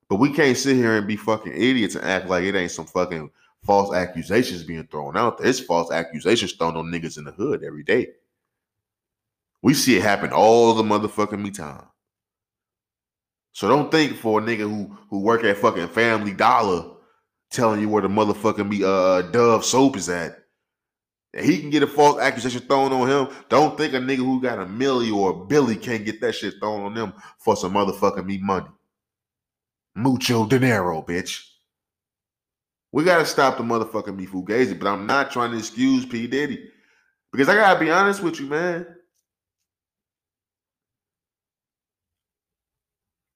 But 0.09 0.17
we 0.17 0.33
can't 0.33 0.57
sit 0.57 0.77
here 0.77 0.97
and 0.97 1.07
be 1.07 1.17
fucking 1.17 1.53
idiots 1.53 1.95
and 1.95 2.05
act 2.05 2.29
like 2.29 2.45
it 2.45 2.55
ain't 2.55 2.71
some 2.71 2.87
fucking 2.87 3.31
false 3.65 3.95
accusations 3.95 4.63
being 4.63 4.87
thrown 4.87 5.17
out 5.17 5.39
there. 5.39 5.49
It's 5.49 5.61
false 5.61 5.91
accusations 5.91 6.53
thrown 6.53 6.77
on 6.77 6.87
niggas 6.87 7.19
in 7.19 7.25
the 7.25 7.33
hood 7.33 7.65
every 7.65 7.83
day. 7.83 8.09
We 9.63 9.75
see 9.75 9.97
it 9.97 10.03
happen 10.03 10.31
all 10.33 10.75
the 10.75 10.83
motherfucking 10.83 11.41
me 11.41 11.51
time. 11.51 11.85
So 13.53 13.69
don't 13.69 13.91
think 13.91 14.17
for 14.17 14.41
a 14.41 14.43
nigga 14.43 14.61
who 14.61 14.97
who 15.09 15.21
work 15.21 15.43
at 15.45 15.57
fucking 15.57 15.89
Family 15.89 16.33
Dollar 16.33 16.93
telling 17.51 17.81
you 17.81 17.89
where 17.89 18.03
the 18.03 18.09
motherfucking 18.09 18.69
me 18.69 18.83
uh 18.85 19.23
Dove 19.31 19.65
soap 19.65 19.97
is 19.97 20.09
at. 20.09 20.39
He 21.39 21.61
can 21.61 21.71
get 21.71 21.83
a 21.83 21.87
false 21.87 22.21
accusation 22.21 22.63
thrown 22.63 22.93
on 22.93 23.09
him. 23.09 23.35
Don't 23.49 23.77
think 23.77 23.93
a 23.93 23.99
nigga 23.99 24.17
who 24.19 24.41
got 24.41 24.59
a 24.59 24.67
Millie 24.67 25.11
or 25.11 25.31
a 25.31 25.47
Billy 25.47 25.77
can't 25.77 26.05
get 26.05 26.21
that 26.21 26.35
shit 26.35 26.55
thrown 26.61 26.83
on 26.83 26.95
them 26.95 27.13
for 27.39 27.57
some 27.57 27.75
motherfucking 27.75 28.25
me 28.25 28.39
money. 28.39 28.69
Mucho 29.95 30.47
dinero, 30.47 31.03
bitch. 31.03 31.47
We 32.93 33.05
gotta 33.05 33.27
stop 33.27 33.59
the 33.59 33.63
motherfucking 33.63 34.17
me 34.17 34.27
fugazi, 34.27 34.79
but 34.79 34.89
I'm 34.89 35.07
not 35.07 35.31
trying 35.31 35.51
to 35.53 35.59
excuse 35.59 36.07
P. 36.07 36.27
Diddy. 36.27 36.71
Because 37.33 37.49
I 37.49 37.55
gotta 37.55 37.79
be 37.81 37.91
honest 37.91 38.23
with 38.23 38.41
you, 38.41 38.47
man. 38.47 38.87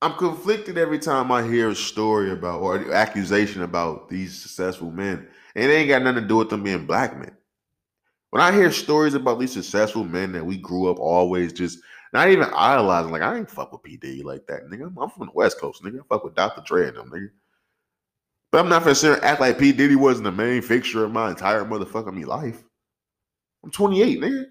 I'm 0.03 0.15
conflicted 0.15 0.79
every 0.79 0.99
time 0.99 1.31
I 1.31 1.47
hear 1.47 1.71
a 1.71 1.75
story 1.75 2.31
about 2.31 2.63
or 2.63 2.93
accusation 2.93 3.63
about 3.63 4.09
these 4.09 4.41
successful 4.41 4.91
men. 4.91 5.29
And 5.55 5.71
it 5.71 5.75
ain't 5.75 5.89
got 5.89 6.03
nothing 6.03 6.23
to 6.23 6.29
do 6.29 6.37
with 6.37 6.49
them 6.49 6.63
being 6.63 6.87
black 6.87 7.19
men. 7.19 7.37
When 8.31 8.41
I 8.41 8.53
hear 8.53 8.71
stories 8.73 9.15
about 9.15 9.41
these 9.41 9.53
successful 9.53 10.05
men 10.05 10.33
that 10.33 10.47
we 10.47 10.57
grew 10.57 10.91
up 10.91 10.99
always 10.99 11.53
just 11.53 11.81
not 12.13 12.31
even 12.31 12.49
idolizing, 12.55 13.13
like 13.13 13.23
I 13.23 13.37
ain't 13.37 13.51
fuck 13.51 13.73
with 13.73 13.83
P. 13.83 13.97
Diddy 13.97 14.23
like 14.23 14.47
that, 14.47 14.65
nigga. 14.71 14.87
I'm, 14.87 14.99
I'm 14.99 15.11
from 15.11 15.27
the 15.27 15.33
West 15.35 15.61
Coast, 15.61 15.83
nigga. 15.83 16.01
I 16.01 16.03
fuck 16.09 16.25
with 16.25 16.35
Dr. 16.35 16.63
Dre 16.65 16.89
and 16.89 16.97
them, 16.97 17.11
nigga. 17.11 17.31
But 18.53 18.61
I'm 18.61 18.69
not 18.69 18.83
for 18.85 18.95
sure 18.95 19.23
act 19.25 19.41
like 19.41 19.59
P. 19.59 19.73
Diddy 19.73 19.97
wasn't 19.97 20.25
the 20.25 20.33
main 20.33 20.63
fixture 20.63 21.05
of 21.05 21.13
my 21.13 21.31
entire 21.31 21.65
motherfucking 21.65 22.15
me 22.15 22.25
life. 22.25 22.63
I'm 23.65 23.71
28, 23.71 24.21
nigga. 24.21 24.45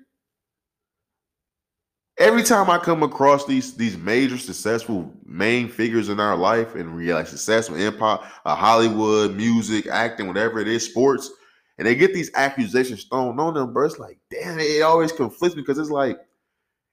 Every 2.20 2.44
time 2.44 2.70
I 2.70 2.78
come 2.78 3.02
across 3.02 3.46
these 3.46 3.74
these 3.76 3.98
major 3.98 4.38
successful 4.38 5.10
main 5.26 5.70
figures 5.70 6.10
in 6.10 6.20
our 6.20 6.36
life 6.36 6.76
and 6.76 6.94
realize 6.94 7.30
successful 7.30 7.78
empire, 7.78 8.20
uh, 8.46 8.56
Hollywood, 8.56 9.38
music, 9.38 9.88
acting, 9.88 10.28
whatever 10.28 10.60
it 10.60 10.68
is, 10.68 10.86
sports, 10.86 11.32
and 11.78 11.88
they 11.88 11.96
get 11.96 12.14
these 12.14 12.30
accusations 12.36 13.06
thrown 13.06 13.40
on 13.40 13.54
them, 13.54 13.72
bro. 13.72 13.86
It's 13.86 14.00
like, 14.00 14.18
damn, 14.30 14.60
it 14.60 14.82
always 14.82 15.14
conflicts 15.14 15.56
me 15.56 15.62
because 15.62 15.78
it's 15.78 15.90
like, 15.90 16.20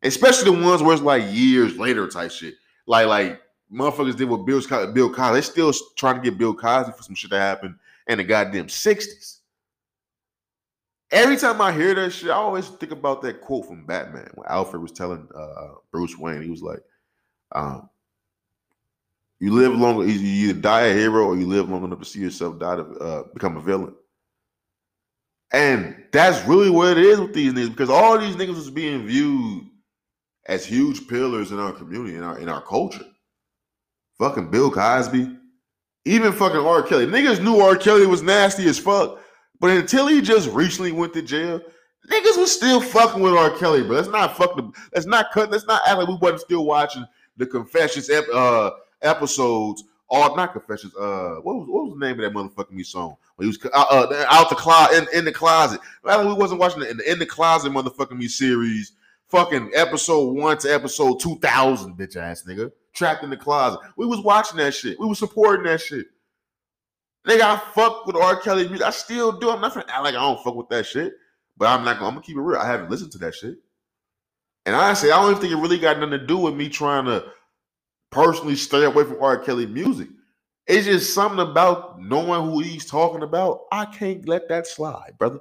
especially 0.05 0.57
the 0.57 0.65
ones 0.65 0.81
where 0.81 0.95
it's 0.95 1.03
like 1.03 1.25
years 1.27 1.77
later 1.77 2.07
type 2.07 2.31
shit. 2.31 2.55
Like, 2.87 3.09
like 3.09 3.43
motherfuckers 3.73 4.17
did 4.17 4.29
with 4.29 4.47
Bill, 4.47 4.63
Bill 4.93 5.13
Cosby. 5.13 5.35
They 5.35 5.41
still 5.41 5.73
trying 5.97 6.23
to 6.23 6.23
get 6.23 6.39
Bill 6.39 6.55
Cosby 6.55 6.93
for 6.93 7.03
some 7.03 7.17
shit 7.17 7.33
that 7.33 7.41
happened 7.41 7.75
in 8.07 8.19
the 8.19 8.25
goddamn 8.25 8.69
60s. 8.69 9.36
Every 11.11 11.37
time 11.37 11.61
I 11.61 11.73
hear 11.73 11.95
that 11.95 12.11
shit, 12.11 12.31
I 12.31 12.35
always 12.35 12.69
think 12.69 12.93
about 12.93 13.23
that 13.23 13.41
quote 13.41 13.67
from 13.67 13.87
Batman 13.87 14.29
when 14.35 14.49
Alfred 14.49 14.83
was 14.83 14.93
telling 14.93 15.29
uh, 15.35 15.75
Bruce 15.93 16.19
Wayne, 16.19 16.43
he 16.43 16.51
was 16.51 16.63
like, 16.63 16.81
um, 17.53 17.89
"You 19.39 19.53
live 19.53 19.73
long, 19.73 20.01
you 20.09 20.15
either 20.15 20.61
die 20.61 20.87
a 20.87 20.95
hero 20.95 21.27
or 21.27 21.37
you 21.37 21.47
live 21.47 21.69
long 21.69 21.85
enough 21.85 22.01
to 22.01 22.05
see 22.05 22.21
yourself 22.21 22.59
die 22.59 22.77
to 22.77 22.83
uh, 22.83 23.23
become 23.35 23.57
a 23.57 23.61
villain." 23.61 23.95
And 25.53 26.05
that's 26.13 26.47
really 26.49 26.71
what 26.71 26.99
it 26.99 27.05
is 27.05 27.21
with 27.21 27.35
these 27.35 27.53
niggas 27.53 27.71
because 27.71 27.91
all 27.91 28.19
these 28.19 28.35
niggas 28.35 28.59
is 28.59 28.71
being 28.71 29.07
viewed 29.07 29.65
as 30.47 30.67
huge 30.67 31.07
pillars 31.09 31.53
in 31.53 31.59
our 31.59 31.73
community, 31.73 32.17
in 32.17 32.23
our 32.23 32.39
in 32.39 32.49
our 32.49 32.63
culture. 32.63 33.05
Fucking 34.19 34.51
Bill 34.51 34.71
Cosby, 34.71 35.37
even 36.07 36.33
fucking 36.33 36.61
R. 36.61 36.83
Kelly. 36.83 37.07
Niggas 37.07 37.43
knew 37.43 37.61
R. 37.61 37.77
Kelly 37.77 38.07
was 38.07 38.23
nasty 38.23 38.67
as 38.69 38.79
fuck, 38.79 39.21
but 39.61 39.71
until 39.71 40.07
he 40.07 40.21
just 40.21 40.49
recently 40.51 40.93
went 40.93 41.15
to 41.15 41.23
jail, 41.23 41.61
niggas 42.11 42.39
was 42.39 42.53
still 42.53 42.81
fucking 42.81 43.21
with 43.21 43.35
R. 43.35 43.51
Kelly, 43.51 43.83
bro. 43.83 43.97
Let's 43.97 44.09
not 44.09 44.37
fuck 44.37 44.57
the. 44.57 44.71
Let's 44.95 45.07
not 45.07 45.33
cut. 45.33 45.51
Let's 45.51 45.67
not 45.67 45.83
act 45.87 45.99
like 45.99 46.09
we 46.09 46.17
wasn't 46.17 46.41
still 46.41 46.65
watching 46.65 47.05
the 47.37 47.47
Confessions 47.47 48.11
ep, 48.11 48.25
uh, 48.33 48.71
episodes. 49.03 49.85
All 50.09 50.37
not 50.37 50.53
Confessions. 50.53 50.95
Uh, 50.95 51.37
what 51.43 51.57
was 51.57 51.69
what 51.69 51.85
was 51.85 51.99
the 51.99 52.07
name 52.07 52.21
of 52.21 52.33
that 52.33 52.39
motherfucking 52.39 52.73
me 52.73 52.83
song? 52.83 53.17
When 53.37 53.47
he 53.47 53.49
was 53.49 53.59
uh, 53.73 53.87
uh 53.91 54.25
out 54.29 54.49
the 54.49 54.57
closet 54.57 55.09
in, 55.13 55.19
in 55.19 55.25
the 55.25 55.33
closet. 55.33 55.81
Like 56.05 56.25
we 56.27 56.33
wasn't 56.33 56.61
watching 56.61 56.81
the 56.81 56.91
in, 56.91 56.97
the 56.97 57.13
in 57.13 57.19
the 57.19 57.27
closet 57.27 57.73
motherfucking 57.73 58.17
me 58.17 58.29
series. 58.29 58.93
Fucking 59.29 59.73
episode 59.75 60.37
one 60.37 60.57
to 60.59 60.73
episode 60.73 61.19
two 61.19 61.37
thousand, 61.39 61.97
bitch 61.97 62.17
ass 62.17 62.45
nigga. 62.47 62.71
Trapped 62.93 63.25
in 63.25 63.31
the 63.31 63.37
closet. 63.37 63.81
We 63.97 64.07
was 64.07 64.21
watching 64.21 64.59
that 64.59 64.73
shit. 64.73 64.99
We 65.01 65.07
was 65.07 65.19
supporting 65.19 65.65
that 65.65 65.81
shit. 65.81 66.07
Nigga, 67.27 67.41
I 67.41 67.57
fuck 67.75 68.07
with 68.07 68.17
R. 68.17 68.37
Kelly 68.41 68.69
music. 68.69 68.87
I 68.87 68.91
still 68.91 69.33
do. 69.33 69.51
I'm 69.51 69.61
not 69.61 69.75
gonna 69.75 69.87
act 69.89 70.05
like 70.05 70.15
I 70.15 70.21
don't 70.21 70.43
fuck 70.43 70.55
with 70.55 70.69
that 70.69 70.87
shit. 70.87 71.15
But 71.57 71.69
I'm 71.69 71.85
not 71.85 71.95
gonna, 71.95 72.09
I'm 72.09 72.15
gonna 72.15 72.27
keep 72.27 72.37
it 72.37 72.41
real. 72.41 72.61
I 72.61 72.67
haven't 72.67 72.91
listened 72.91 73.13
to 73.13 73.19
that 73.19 73.35
shit. 73.35 73.57
And 74.65 74.75
honestly, 74.75 75.11
I 75.11 75.17
don't 75.17 75.31
even 75.31 75.41
think 75.41 75.53
it 75.53 75.57
really 75.57 75.79
got 75.79 75.99
nothing 75.99 76.19
to 76.19 76.27
do 76.27 76.39
with 76.39 76.55
me 76.55 76.69
trying 76.69 77.07
to 77.07 77.25
personally 78.11 78.57
stay 78.57 78.85
away 78.85 79.05
from 79.05 79.23
R. 79.23 79.39
Kelly 79.39 79.67
music. 79.67 80.09
It's 80.67 80.87
just 80.87 81.15
something 81.15 81.39
about 81.39 82.01
knowing 82.01 82.51
who 82.51 82.61
he's 82.61 82.87
talking 82.87 83.23
about. 83.23 83.63
I 83.71 83.87
can't 83.87 84.29
let 84.29 84.49
that 84.49 84.67
slide, 84.67 85.15
brother. 85.19 85.41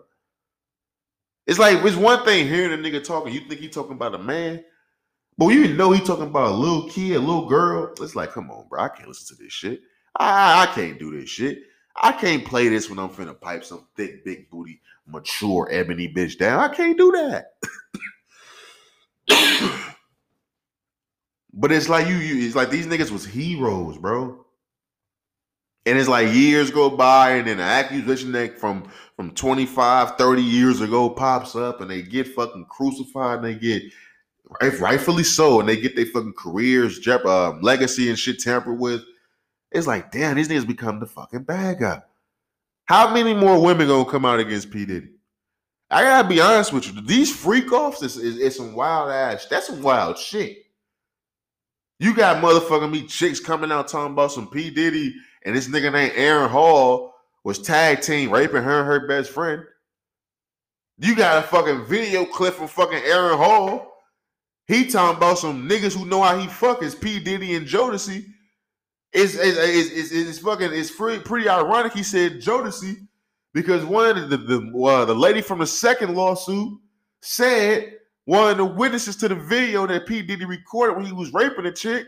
It's 1.47 1.59
like 1.59 1.83
it's 1.83 1.95
one 1.95 2.23
thing 2.25 2.47
hearing 2.47 2.73
a 2.73 2.81
nigga 2.81 3.03
talking. 3.03 3.33
You 3.33 3.41
think 3.41 3.59
he 3.59 3.67
talking 3.67 3.93
about 3.93 4.15
a 4.15 4.19
man, 4.19 4.63
but 5.37 5.47
you 5.47 5.67
know 5.73 5.91
he 5.91 5.99
talking 6.01 6.27
about 6.27 6.51
a 6.51 6.55
little 6.55 6.89
kid, 6.89 7.15
a 7.15 7.19
little 7.19 7.47
girl. 7.47 7.93
It's 7.99 8.15
like, 8.15 8.31
come 8.31 8.49
on, 8.51 8.67
bro. 8.67 8.81
I 8.81 8.89
can't 8.89 9.07
listen 9.07 9.35
to 9.35 9.43
this 9.43 9.53
shit. 9.53 9.81
I, 10.17 10.63
I 10.63 10.65
can't 10.73 10.97
do 10.97 11.19
this 11.19 11.29
shit. 11.29 11.63
I 11.95 12.11
can't 12.11 12.45
play 12.45 12.67
this 12.67 12.89
when 12.89 12.99
I'm 12.99 13.09
finna 13.09 13.39
pipe 13.39 13.63
some 13.63 13.87
thick, 13.95 14.25
big 14.25 14.49
booty, 14.49 14.81
mature 15.07 15.67
ebony 15.71 16.11
bitch 16.13 16.37
down. 16.37 16.59
I 16.59 16.73
can't 16.73 16.97
do 16.97 17.11
that. 17.11 17.53
but 21.53 21.71
it's 21.71 21.87
like 21.87 22.07
you, 22.07 22.15
you, 22.15 22.45
it's 22.45 22.55
like 22.55 22.69
these 22.69 22.87
niggas 22.87 23.11
was 23.11 23.25
heroes, 23.25 23.97
bro. 23.97 24.45
And 25.87 25.99
it's 25.99 26.09
like 26.09 26.33
years 26.33 26.71
go 26.71 26.89
by, 26.89 27.33
and 27.33 27.47
then 27.47 27.59
an 27.59 27.65
accusation 27.65 28.31
that 28.31 28.57
from 28.59 28.89
from 29.15 29.31
25, 29.31 30.17
30 30.17 30.41
years 30.41 30.81
ago 30.81 31.09
pops 31.09 31.55
up, 31.55 31.79
and 31.79 31.89
they 31.89 32.01
get 32.01 32.27
fucking 32.27 32.65
crucified, 32.65 33.37
and 33.37 33.45
they 33.45 33.53
get 33.53 33.83
rightfully 34.79 35.23
so, 35.23 35.59
and 35.59 35.69
they 35.69 35.79
get 35.79 35.95
their 35.95 36.07
fucking 36.07 36.33
careers, 36.33 37.07
um, 37.07 37.61
legacy, 37.61 38.09
and 38.09 38.17
shit 38.17 38.39
tampered 38.39 38.79
with. 38.79 39.03
It's 39.75 39.87
like, 39.87 40.09
damn, 40.09 40.37
these 40.37 40.47
niggas 40.47 40.65
become 40.65 41.01
the 41.01 41.05
fucking 41.05 41.43
bad 41.43 41.79
guy. 41.79 42.01
How 42.85 43.13
many 43.13 43.33
more 43.33 43.61
women 43.61 43.87
gonna 43.87 44.09
come 44.09 44.23
out 44.23 44.39
against 44.39 44.71
P 44.71 44.85
Diddy? 44.85 45.09
I 45.91 46.01
gotta 46.01 46.27
be 46.27 46.39
honest 46.39 46.71
with 46.71 46.87
you. 46.87 47.01
These 47.01 47.35
freak 47.35 47.73
offs 47.73 48.01
is, 48.01 48.15
is, 48.15 48.37
is 48.37 48.55
some 48.55 48.73
wild 48.73 49.11
ass. 49.11 49.47
That's 49.49 49.67
some 49.67 49.81
wild 49.81 50.17
shit. 50.17 50.59
You 51.99 52.15
got 52.15 52.41
motherfucking 52.41 52.89
me 52.89 53.05
chicks 53.05 53.41
coming 53.41 53.69
out 53.69 53.89
talking 53.89 54.13
about 54.13 54.31
some 54.31 54.49
P 54.49 54.69
Diddy 54.69 55.13
and 55.43 55.53
this 55.53 55.67
nigga 55.67 55.91
named 55.91 56.13
Aaron 56.15 56.49
Hall 56.49 57.13
was 57.43 57.59
tag 57.59 57.99
team 57.99 58.31
raping 58.31 58.63
her 58.63 58.79
and 58.79 58.87
her 58.87 59.07
best 59.07 59.29
friend. 59.29 59.61
You 60.99 61.17
got 61.17 61.43
a 61.43 61.47
fucking 61.47 61.85
video 61.85 62.23
clip 62.23 62.53
from 62.53 62.69
fucking 62.69 63.01
Aaron 63.03 63.37
Hall. 63.37 63.91
He 64.67 64.85
talking 64.85 65.17
about 65.17 65.37
some 65.37 65.67
niggas 65.67 65.97
who 65.97 66.05
know 66.05 66.21
how 66.21 66.37
he 66.37 66.47
fuck 66.47 66.81
is 66.81 66.95
P 66.95 67.19
Diddy 67.19 67.55
and 67.55 67.67
Jodeci. 67.67 68.25
It's 69.15 69.35
it's, 69.35 69.57
it's, 69.57 69.91
it's, 69.91 70.11
it's 70.11 70.39
fucking 70.39 70.73
it's 70.73 70.91
pretty, 70.91 71.23
pretty 71.23 71.49
ironic. 71.49 71.93
He 71.93 72.03
said 72.03 72.41
Jodeci 72.41 73.07
because 73.53 73.85
one 73.85 74.17
of 74.17 74.29
the 74.29 74.37
the, 74.37 74.59
the, 74.59 74.79
uh, 74.83 75.05
the 75.05 75.15
lady 75.15 75.41
from 75.41 75.59
the 75.59 75.67
second 75.67 76.15
lawsuit 76.15 76.77
said 77.21 77.93
one 78.25 78.51
of 78.51 78.57
the 78.57 78.65
witnesses 78.65 79.15
to 79.17 79.29
the 79.29 79.35
video 79.35 79.87
that 79.87 80.05
P 80.05 80.21
Diddy 80.21 80.45
recorded 80.45 80.97
when 80.97 81.05
he 81.05 81.13
was 81.13 81.33
raping 81.33 81.65
a 81.65 81.71
chick 81.71 82.07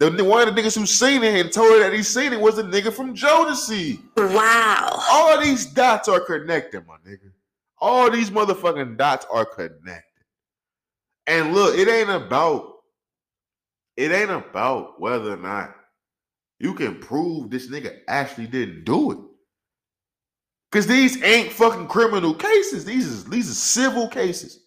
The 0.00 0.24
one 0.24 0.48
of 0.48 0.54
the 0.54 0.60
niggas 0.60 0.78
who 0.78 0.86
seen 0.86 1.22
it 1.22 1.38
and 1.38 1.52
told 1.52 1.72
her 1.72 1.80
that 1.80 1.92
he 1.92 2.02
seen 2.02 2.32
it 2.32 2.40
was 2.40 2.58
a 2.58 2.64
nigga 2.64 2.92
from 2.92 3.14
Jodeci. 3.14 4.00
Wow. 4.16 4.88
All 5.10 5.40
these 5.40 5.66
dots 5.66 6.08
are 6.08 6.20
connected, 6.20 6.86
my 6.86 6.96
nigga. 7.06 7.30
All 7.78 8.10
these 8.10 8.30
motherfucking 8.30 8.96
dots 8.96 9.26
are 9.30 9.44
connected. 9.44 10.04
And 11.26 11.54
look, 11.54 11.76
it 11.76 11.86
ain't 11.86 12.10
about 12.10 12.76
it 13.96 14.10
ain't 14.10 14.30
about 14.30 15.00
whether 15.00 15.34
or 15.34 15.36
not 15.36 15.74
you 16.60 16.74
can 16.74 16.96
prove 16.96 17.50
this 17.50 17.68
nigga 17.68 18.00
actually 18.06 18.46
didn't 18.46 18.84
do 18.84 19.12
it. 19.12 19.18
Cause 20.70 20.86
these 20.86 21.20
ain't 21.24 21.50
fucking 21.50 21.88
criminal 21.88 22.32
cases. 22.32 22.84
These 22.84 23.06
is 23.06 23.24
these 23.24 23.50
are 23.50 23.54
civil 23.54 24.06
cases. 24.06 24.60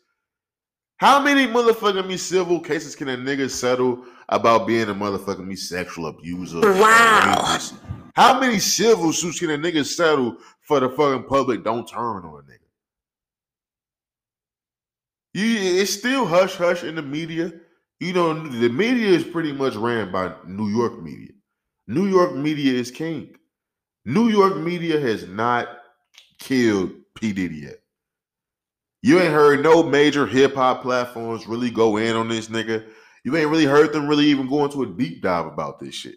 How 0.97 1.21
many 1.21 1.47
motherfucking 1.47 2.05
me 2.05 2.17
civil 2.17 2.59
cases 2.59 2.95
can 2.95 3.09
a 3.09 3.15
nigga 3.15 3.49
settle 3.49 4.03
about 4.27 4.67
being 4.67 4.89
a 4.89 4.95
motherfucking 4.95 5.45
me 5.45 5.55
sexual 5.55 6.07
abuser? 6.07 6.59
Wow. 6.59 7.59
How 8.15 8.39
many 8.39 8.59
civil 8.59 9.13
suits 9.13 9.39
can 9.39 9.51
a 9.51 9.57
nigga 9.57 9.85
settle 9.85 10.37
for 10.61 10.81
the 10.81 10.89
fucking 10.89 11.27
public 11.27 11.63
don't 11.63 11.87
turn 11.87 12.25
on 12.25 12.25
a 12.25 12.51
nigga? 12.51 12.59
You, 15.33 15.81
it's 15.81 15.93
still 15.93 16.25
hush 16.25 16.55
hush 16.55 16.83
in 16.83 16.95
the 16.95 17.01
media. 17.01 17.53
You 17.99 18.13
know, 18.13 18.33
the 18.33 18.69
media 18.69 19.07
is 19.07 19.23
pretty 19.23 19.53
much 19.53 19.75
ran 19.75 20.11
by 20.11 20.33
New 20.45 20.69
York 20.69 21.01
media. 21.01 21.29
New 21.87 22.07
York 22.07 22.35
media 22.35 22.73
is 22.73 22.91
king. 22.91 23.35
New 24.05 24.29
York 24.29 24.57
media 24.57 24.99
has 24.99 25.27
not 25.27 25.67
killed 26.39 26.91
P. 27.15 27.33
Diddy 27.33 27.57
yet. 27.57 27.79
You 29.01 29.19
ain't 29.19 29.33
heard 29.33 29.61
no 29.61 29.83
major 29.83 30.25
hip 30.25 30.55
hop 30.55 30.81
platforms 30.81 31.47
really 31.47 31.69
go 31.69 31.97
in 31.97 32.15
on 32.15 32.29
this 32.29 32.47
nigga. 32.47 32.85
You 33.25 33.35
ain't 33.35 33.49
really 33.49 33.65
heard 33.65 33.91
them 33.91 34.07
really 34.07 34.25
even 34.25 34.47
go 34.47 34.63
into 34.63 34.83
a 34.83 34.87
deep 34.87 35.21
dive 35.21 35.45
about 35.45 35.79
this 35.79 35.93
shit. 35.93 36.15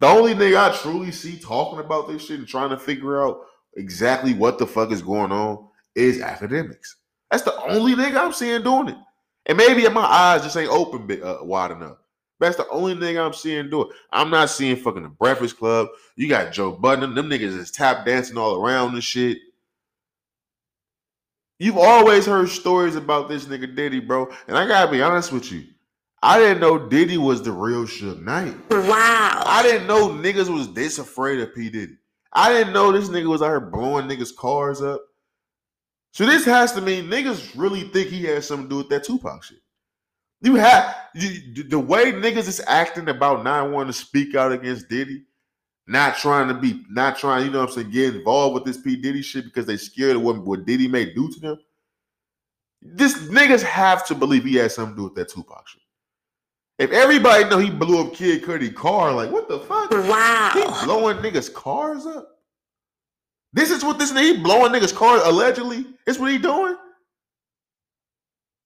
The 0.00 0.06
only 0.06 0.34
nigga 0.34 0.70
I 0.70 0.76
truly 0.76 1.10
see 1.10 1.38
talking 1.38 1.80
about 1.80 2.06
this 2.06 2.26
shit 2.26 2.38
and 2.38 2.48
trying 2.48 2.70
to 2.70 2.78
figure 2.78 3.24
out 3.24 3.40
exactly 3.76 4.34
what 4.34 4.58
the 4.58 4.66
fuck 4.66 4.92
is 4.92 5.02
going 5.02 5.32
on 5.32 5.68
is 5.94 6.18
Akademiks. 6.18 6.94
That's 7.30 7.42
the 7.42 7.60
only 7.62 7.94
nigga 7.94 8.16
I'm 8.16 8.32
seeing 8.32 8.62
doing 8.62 8.88
it. 8.88 8.96
And 9.46 9.56
maybe 9.56 9.88
my 9.88 10.04
eyes 10.04 10.42
just 10.42 10.56
ain't 10.56 10.70
open 10.70 11.22
uh, 11.22 11.38
wide 11.42 11.70
enough. 11.70 11.96
That's 12.38 12.56
the 12.56 12.68
only 12.68 12.94
thing 12.94 13.18
I'm 13.18 13.32
seeing 13.32 13.70
do 13.70 13.82
it. 13.82 13.88
I'm 14.12 14.30
not 14.30 14.50
seeing 14.50 14.76
fucking 14.76 15.02
the 15.02 15.08
Breakfast 15.08 15.58
Club. 15.58 15.88
You 16.16 16.28
got 16.28 16.52
Joe 16.52 16.72
Budden. 16.72 17.14
Them 17.14 17.30
niggas 17.30 17.56
is 17.56 17.70
tap 17.70 18.04
dancing 18.04 18.36
all 18.36 18.62
around 18.62 18.94
and 18.94 19.02
shit. 19.02 19.38
You've 21.58 21.78
always 21.78 22.26
heard 22.26 22.50
stories 22.50 22.96
about 22.96 23.28
this 23.28 23.46
nigga 23.46 23.74
Diddy, 23.74 24.00
bro. 24.00 24.28
And 24.46 24.58
I 24.58 24.66
gotta 24.66 24.90
be 24.90 25.00
honest 25.00 25.32
with 25.32 25.50
you. 25.50 25.64
I 26.22 26.38
didn't 26.38 26.60
know 26.60 26.78
Diddy 26.78 27.18
was 27.18 27.42
the 27.42 27.52
real 27.52 27.84
Suge 27.84 28.20
Knight. 28.20 28.54
Wow. 28.70 29.42
I 29.46 29.62
didn't 29.62 29.86
know 29.86 30.08
niggas 30.08 30.52
was 30.52 30.72
this 30.72 30.98
afraid 30.98 31.40
of 31.40 31.54
P. 31.54 31.70
Diddy. 31.70 31.96
I 32.32 32.52
didn't 32.52 32.74
know 32.74 32.92
this 32.92 33.08
nigga 33.08 33.28
was 33.28 33.40
out 33.40 33.48
here 33.48 33.60
blowing 33.60 34.06
niggas' 34.06 34.36
cars 34.36 34.82
up. 34.82 35.00
So 36.12 36.26
this 36.26 36.44
has 36.44 36.72
to 36.72 36.80
mean 36.80 37.06
niggas 37.06 37.52
really 37.56 37.82
think 37.84 38.08
he 38.08 38.24
has 38.24 38.46
something 38.46 38.68
to 38.68 38.70
do 38.70 38.76
with 38.78 38.88
that 38.90 39.04
Tupac 39.04 39.42
shit. 39.44 39.58
You 40.46 40.54
have 40.54 40.94
the 41.14 41.76
way 41.76 42.12
niggas 42.12 42.46
is 42.46 42.62
acting 42.68 43.08
about 43.08 43.42
not 43.42 43.68
wanting 43.68 43.92
to 43.92 43.98
speak 43.98 44.36
out 44.36 44.52
against 44.52 44.88
Diddy, 44.88 45.24
not 45.88 46.18
trying 46.18 46.46
to 46.46 46.54
be, 46.54 46.84
not 46.88 47.18
trying, 47.18 47.46
you 47.46 47.50
know 47.50 47.62
what 47.62 47.70
I'm 47.70 47.74
saying, 47.74 47.90
get 47.90 48.14
involved 48.14 48.54
with 48.54 48.64
this 48.64 48.80
P. 48.80 48.94
Diddy 48.94 49.22
shit 49.22 49.46
because 49.46 49.66
they 49.66 49.76
scared 49.76 50.14
of 50.14 50.22
what, 50.22 50.38
what 50.44 50.64
Diddy 50.64 50.86
may 50.86 51.12
do 51.12 51.28
to 51.32 51.40
them. 51.40 51.58
This 52.80 53.16
niggas 53.24 53.64
have 53.64 54.06
to 54.06 54.14
believe 54.14 54.44
he 54.44 54.54
has 54.54 54.76
something 54.76 54.94
to 54.94 55.00
do 55.00 55.04
with 55.06 55.16
that 55.16 55.30
Tupac 55.30 55.66
shit. 55.66 55.82
If 56.78 56.92
everybody 56.92 57.42
know 57.46 57.58
he 57.58 57.68
blew 57.68 58.06
up 58.06 58.14
Kid 58.14 58.44
Cudi 58.44 58.72
car, 58.72 59.12
like 59.12 59.32
what 59.32 59.48
the 59.48 59.58
fuck? 59.58 59.90
Wow. 59.90 60.52
He 60.54 60.86
blowing 60.86 61.16
niggas' 61.16 61.52
cars 61.52 62.06
up. 62.06 62.38
This 63.52 63.72
is 63.72 63.82
what 63.82 63.98
this 63.98 64.12
nigga 64.12 64.36
he 64.36 64.42
blowing 64.44 64.72
niggas' 64.72 64.94
cars 64.94 65.22
allegedly. 65.24 65.86
It's 66.06 66.20
what 66.20 66.30
he 66.30 66.38
doing. 66.38 66.76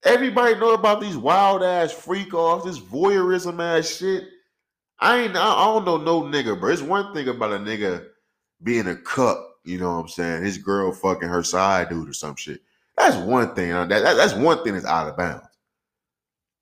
Everybody 0.03 0.55
know 0.57 0.73
about 0.73 1.01
these 1.01 1.17
wild 1.17 1.63
ass 1.63 1.93
freak 1.93 2.33
offs, 2.33 2.65
this 2.65 2.79
voyeurism 2.81 3.61
ass 3.63 3.97
shit. 3.97 4.25
I 4.99 5.19
ain't. 5.21 5.37
I 5.37 5.65
don't 5.65 5.85
know 5.85 5.97
no 5.99 6.23
nigga, 6.23 6.59
bro. 6.59 6.71
It's 6.73 6.83
one 6.83 7.13
thing 7.15 7.29
about 7.29 7.53
a 7.53 7.59
nigga 7.59 8.07
being 8.63 8.87
a 8.89 8.97
cup, 8.97 9.47
You 9.65 9.79
know 9.79 9.95
what 9.95 10.01
I'm 10.03 10.09
saying? 10.09 10.43
His 10.45 10.59
girl 10.59 10.93
fucking 10.93 11.29
her 11.29 11.43
side 11.43 11.89
dude 11.91 12.09
or 12.09 12.13
some 12.13 12.37
shit. 12.37 12.61
That's 12.97 13.17
one 13.17 13.55
thing. 13.55 13.73
uh, 13.73 13.87
That, 13.87 14.03
that- 14.03 14.17
that's 14.17 14.35
one 14.35 14.63
thing 14.65 14.75
that's 14.75 14.85
out 14.87 15.09
of 15.09 15.17
bounds. 15.17 15.47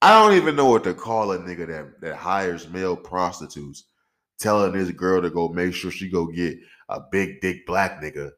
I 0.00 0.20
don't 0.22 0.36
even 0.36 0.54
know 0.54 0.66
what 0.66 0.84
to 0.84 0.94
call 0.94 1.32
a 1.32 1.38
nigga 1.38 1.66
that 1.66 2.00
that 2.00 2.14
hires 2.16 2.68
male 2.68 2.96
prostitutes, 2.96 3.84
telling 4.38 4.72
this 4.72 4.90
girl 4.92 5.20
to 5.20 5.30
go 5.30 5.48
make 5.48 5.74
sure 5.74 5.90
she 5.90 6.08
go 6.08 6.26
get 6.26 6.56
a 6.88 7.00
big 7.10 7.40
dick 7.40 7.66
black 7.66 8.00
nigga. 8.00 8.30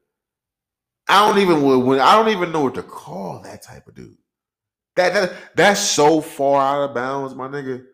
I 1.08 1.26
don't 1.28 1.38
even 1.38 2.00
I 2.00 2.16
don't 2.16 2.30
even 2.34 2.52
know 2.52 2.62
what 2.62 2.74
to 2.76 2.82
call 2.82 3.40
that 3.42 3.62
type 3.62 3.86
of 3.88 3.94
dude. 3.94 4.16
That, 5.00 5.12
that 5.14 5.32
that's 5.54 5.80
so 5.80 6.20
far 6.20 6.60
out 6.60 6.88
of 6.88 6.94
bounds, 6.94 7.34
my 7.34 7.48
nigga. 7.48 7.84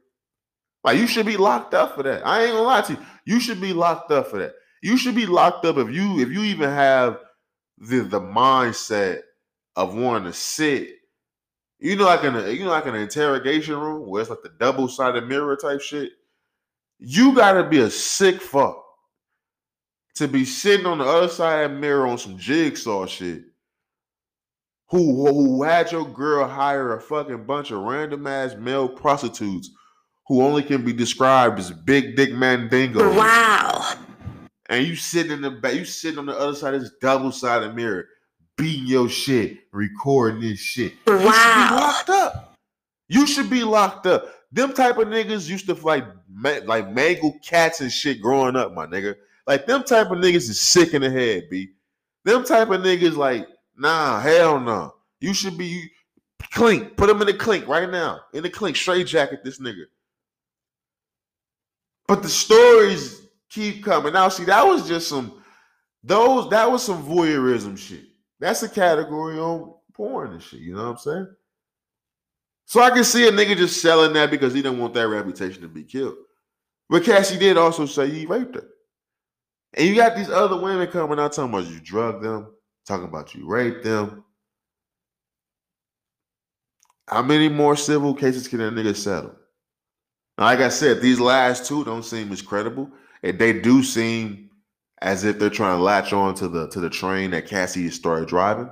Like 0.82 0.98
you 0.98 1.06
should 1.06 1.26
be 1.26 1.36
locked 1.36 1.74
up 1.74 1.94
for 1.94 2.02
that. 2.02 2.26
I 2.26 2.42
ain't 2.44 2.52
gonna 2.52 2.62
lie 2.62 2.80
to 2.82 2.92
you. 2.94 2.98
You 3.24 3.40
should 3.40 3.60
be 3.60 3.72
locked 3.72 4.10
up 4.10 4.28
for 4.28 4.38
that. 4.38 4.54
You 4.82 4.96
should 4.96 5.14
be 5.14 5.26
locked 5.26 5.64
up 5.64 5.76
if 5.78 5.90
you 5.90 6.20
if 6.20 6.30
you 6.30 6.42
even 6.42 6.70
have 6.70 7.18
the 7.78 8.00
the 8.00 8.20
mindset 8.20 9.22
of 9.74 9.94
wanting 9.94 10.24
to 10.24 10.32
sit. 10.32 10.90
You 11.78 11.96
know, 11.96 12.04
like 12.04 12.24
in 12.24 12.34
a 12.34 12.48
you 12.50 12.64
know, 12.64 12.70
like 12.70 12.86
an 12.86 12.94
interrogation 12.94 13.78
room 13.78 14.08
where 14.08 14.22
it's 14.22 14.30
like 14.30 14.42
the 14.42 14.52
double 14.58 14.88
sided 14.88 15.28
mirror 15.28 15.56
type 15.56 15.80
shit. 15.80 16.12
You 16.98 17.34
gotta 17.34 17.68
be 17.68 17.80
a 17.80 17.90
sick 17.90 18.40
fuck 18.40 18.82
to 20.14 20.26
be 20.26 20.44
sitting 20.44 20.86
on 20.86 20.98
the 20.98 21.04
other 21.04 21.28
side 21.28 21.64
of 21.64 21.70
that 21.70 21.78
mirror 21.78 22.06
on 22.06 22.18
some 22.18 22.38
jigsaw 22.38 23.06
shit. 23.06 23.44
Who 24.88 25.26
who 25.26 25.62
had 25.64 25.90
your 25.90 26.06
girl 26.06 26.46
hire 26.46 26.94
a 26.94 27.00
fucking 27.00 27.44
bunch 27.44 27.72
of 27.72 27.80
random 27.80 28.26
ass 28.26 28.54
male 28.54 28.88
prostitutes 28.88 29.70
who 30.28 30.42
only 30.42 30.62
can 30.62 30.84
be 30.84 30.92
described 30.92 31.58
as 31.58 31.70
big 31.70 32.16
dick 32.16 32.32
mandingo. 32.32 33.12
Wow. 33.16 33.94
And 34.68 34.86
you 34.86 34.96
sitting 34.96 35.32
in 35.32 35.40
the 35.40 35.50
back, 35.50 35.74
you 35.74 35.84
sitting 35.84 36.18
on 36.18 36.26
the 36.26 36.38
other 36.38 36.54
side 36.54 36.74
of 36.74 36.80
this 36.80 36.92
double 37.00 37.30
sided 37.30 37.74
mirror, 37.74 38.06
beating 38.56 38.86
your 38.86 39.08
shit, 39.08 39.58
recording 39.72 40.40
this 40.40 40.58
shit. 40.58 40.94
Wow. 41.06 41.22
You 41.22 41.30
should 41.32 41.70
be 41.70 41.74
locked 41.74 42.10
up. 42.10 42.54
You 43.08 43.26
should 43.26 43.50
be 43.50 43.64
locked 43.64 44.06
up. 44.06 44.34
Them 44.52 44.72
type 44.72 44.98
of 44.98 45.08
niggas 45.08 45.48
used 45.48 45.66
to 45.66 45.74
like 45.74 46.04
ma- 46.28 46.60
like 46.64 46.90
mangle 46.90 47.38
cats 47.44 47.80
and 47.80 47.92
shit 47.92 48.20
growing 48.20 48.56
up, 48.56 48.72
my 48.72 48.86
nigga. 48.86 49.14
Like 49.46 49.66
them 49.66 49.84
type 49.84 50.10
of 50.10 50.18
niggas 50.18 50.48
is 50.48 50.60
sick 50.60 50.94
in 50.94 51.02
the 51.02 51.10
head, 51.10 51.48
b. 51.50 51.70
Them 52.24 52.44
type 52.44 52.70
of 52.70 52.80
niggas 52.80 53.16
like 53.16 53.46
nah, 53.76 54.20
hell 54.20 54.60
no. 54.60 54.94
You 55.20 55.34
should 55.34 55.56
be 55.56 55.90
clink. 56.52 56.96
Put 56.96 57.10
him 57.10 57.20
in 57.20 57.26
the 57.26 57.34
clink 57.34 57.66
right 57.66 57.90
now. 57.90 58.20
In 58.32 58.42
the 58.42 58.50
clink, 58.50 58.76
straight 58.76 59.06
jacket 59.06 59.40
this 59.44 59.60
nigga. 59.60 59.84
But 62.06 62.22
the 62.22 62.28
stories 62.28 63.22
keep 63.50 63.84
coming. 63.84 64.12
Now, 64.12 64.28
see, 64.28 64.44
that 64.44 64.64
was 64.66 64.86
just 64.86 65.08
some 65.08 65.42
those 66.02 66.48
that 66.50 66.70
was 66.70 66.84
some 66.84 67.04
voyeurism 67.04 67.76
shit. 67.76 68.04
That's 68.38 68.62
a 68.62 68.68
category 68.68 69.38
on 69.38 69.74
porn 69.94 70.32
and 70.32 70.42
shit. 70.42 70.60
You 70.60 70.74
know 70.74 70.84
what 70.84 70.90
I'm 70.90 70.98
saying? 70.98 71.28
So 72.66 72.80
I 72.82 72.90
can 72.90 73.04
see 73.04 73.26
a 73.26 73.32
nigga 73.32 73.56
just 73.56 73.80
selling 73.80 74.12
that 74.12 74.30
because 74.30 74.52
he 74.52 74.62
didn't 74.62 74.78
want 74.78 74.94
that 74.94 75.08
reputation 75.08 75.62
to 75.62 75.68
be 75.68 75.84
killed. 75.84 76.16
But 76.88 77.04
Cassie 77.04 77.38
did 77.38 77.56
also 77.56 77.86
say 77.86 78.10
he 78.10 78.26
raped 78.26 78.54
her. 78.54 78.68
And 79.74 79.86
you 79.86 79.94
got 79.94 80.16
these 80.16 80.30
other 80.30 80.60
women 80.60 80.86
coming 80.88 81.18
out 81.18 81.32
talking 81.32 81.52
about 81.52 81.70
you 81.70 81.80
drugged 81.80 82.24
them, 82.24 82.52
talking 82.86 83.08
about 83.08 83.34
you 83.34 83.46
raped 83.46 83.84
them. 83.84 84.24
How 87.08 87.22
many 87.22 87.48
more 87.48 87.76
civil 87.76 88.14
cases 88.14 88.48
can 88.48 88.60
a 88.60 88.70
nigga 88.70 88.96
settle? 88.96 89.34
Now, 90.38 90.44
like 90.44 90.60
I 90.60 90.68
said, 90.68 91.00
these 91.00 91.20
last 91.20 91.66
two 91.66 91.84
don't 91.84 92.04
seem 92.04 92.32
as 92.32 92.42
credible, 92.42 92.90
and 93.22 93.38
they 93.38 93.52
do 93.58 93.82
seem 93.82 94.50
as 95.02 95.24
if 95.24 95.38
they're 95.38 95.50
trying 95.50 95.78
to 95.78 95.82
latch 95.82 96.12
on 96.12 96.34
to 96.36 96.48
the 96.48 96.68
to 96.68 96.80
the 96.80 96.90
train 96.90 97.30
that 97.30 97.46
Cassie 97.46 97.90
started 97.90 98.28
driving. 98.28 98.70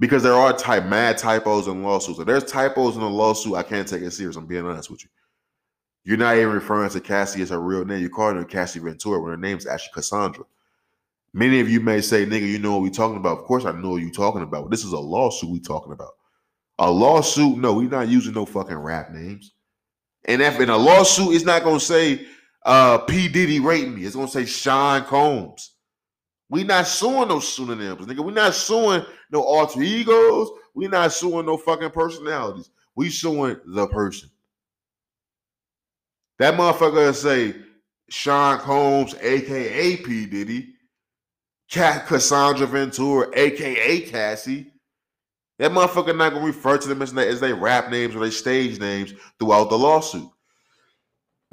Because 0.00 0.24
there 0.24 0.34
are 0.34 0.52
type 0.52 0.86
mad 0.86 1.18
typos 1.18 1.68
in 1.68 1.82
lawsuits. 1.82 2.18
If 2.18 2.26
there's 2.26 2.44
typos 2.44 2.96
in 2.96 3.02
a 3.02 3.08
lawsuit, 3.08 3.54
I 3.54 3.62
can't 3.62 3.86
take 3.86 4.02
it 4.02 4.10
serious. 4.10 4.36
I'm 4.36 4.46
being 4.46 4.66
honest 4.66 4.90
with 4.90 5.04
you. 5.04 5.10
You're 6.04 6.18
not 6.18 6.36
even 6.36 6.50
referring 6.50 6.90
to 6.90 7.00
Cassie 7.00 7.42
as 7.42 7.50
her 7.50 7.60
real 7.60 7.84
name. 7.84 8.00
You're 8.00 8.10
calling 8.10 8.36
her 8.36 8.44
Cassie 8.44 8.80
Ventura 8.80 9.20
when 9.20 9.30
her 9.30 9.36
name's 9.36 9.66
actually 9.66 9.92
Cassandra. 9.94 10.44
Many 11.36 11.58
of 11.58 11.68
you 11.68 11.80
may 11.80 12.00
say, 12.00 12.24
nigga, 12.24 12.48
you 12.48 12.60
know 12.60 12.72
what 12.74 12.82
we 12.82 12.90
talking 12.90 13.16
about. 13.16 13.40
Of 13.40 13.44
course 13.44 13.64
I 13.64 13.72
know 13.72 13.90
what 13.90 14.02
you 14.02 14.12
talking 14.12 14.42
about. 14.42 14.70
This 14.70 14.84
is 14.84 14.92
a 14.92 14.98
lawsuit 14.98 15.50
we 15.50 15.58
talking 15.58 15.92
about. 15.92 16.12
A 16.78 16.88
lawsuit, 16.88 17.58
no, 17.58 17.74
we're 17.74 17.90
not 17.90 18.08
using 18.08 18.34
no 18.34 18.46
fucking 18.46 18.76
rap 18.76 19.10
names. 19.10 19.52
And 20.26 20.40
if 20.40 20.60
in 20.60 20.70
a 20.70 20.76
lawsuit, 20.76 21.34
it's 21.34 21.44
not 21.44 21.64
gonna 21.64 21.80
say 21.80 22.24
uh 22.64 22.98
P. 22.98 23.28
Diddy 23.28 23.58
raped 23.58 23.90
me. 23.90 24.04
It's 24.04 24.14
gonna 24.14 24.28
say 24.28 24.46
Sean 24.46 25.02
Combs. 25.02 25.72
We 26.48 26.62
not 26.62 26.86
suing 26.86 27.28
no 27.28 27.40
pseudonyms, 27.40 28.06
nigga. 28.06 28.24
We 28.24 28.32
not 28.32 28.54
suing 28.54 29.04
no 29.30 29.42
alter 29.42 29.82
egos. 29.82 30.50
We 30.72 30.86
not 30.86 31.12
suing 31.12 31.46
no 31.46 31.56
fucking 31.56 31.90
personalities. 31.90 32.70
We 32.94 33.10
suing 33.10 33.56
the 33.66 33.88
person. 33.88 34.30
That 36.38 36.54
motherfucker 36.54 37.12
say 37.12 37.56
Sean 38.08 38.58
Combs, 38.60 39.16
aka 39.20 39.96
P. 39.96 40.26
Diddy, 40.26 40.73
Cat 41.70 42.06
Cassandra 42.06 42.66
Ventura, 42.66 43.28
aka 43.34 44.00
Cassie. 44.02 44.70
That 45.58 45.70
motherfucker 45.70 46.16
not 46.16 46.32
gonna 46.32 46.44
refer 46.44 46.78
to 46.78 46.88
them 46.88 47.02
as 47.02 47.16
as 47.16 47.40
rap 47.40 47.90
names 47.90 48.14
or 48.14 48.20
they 48.20 48.30
stage 48.30 48.80
names 48.80 49.14
throughout 49.38 49.70
the 49.70 49.78
lawsuit. 49.78 50.28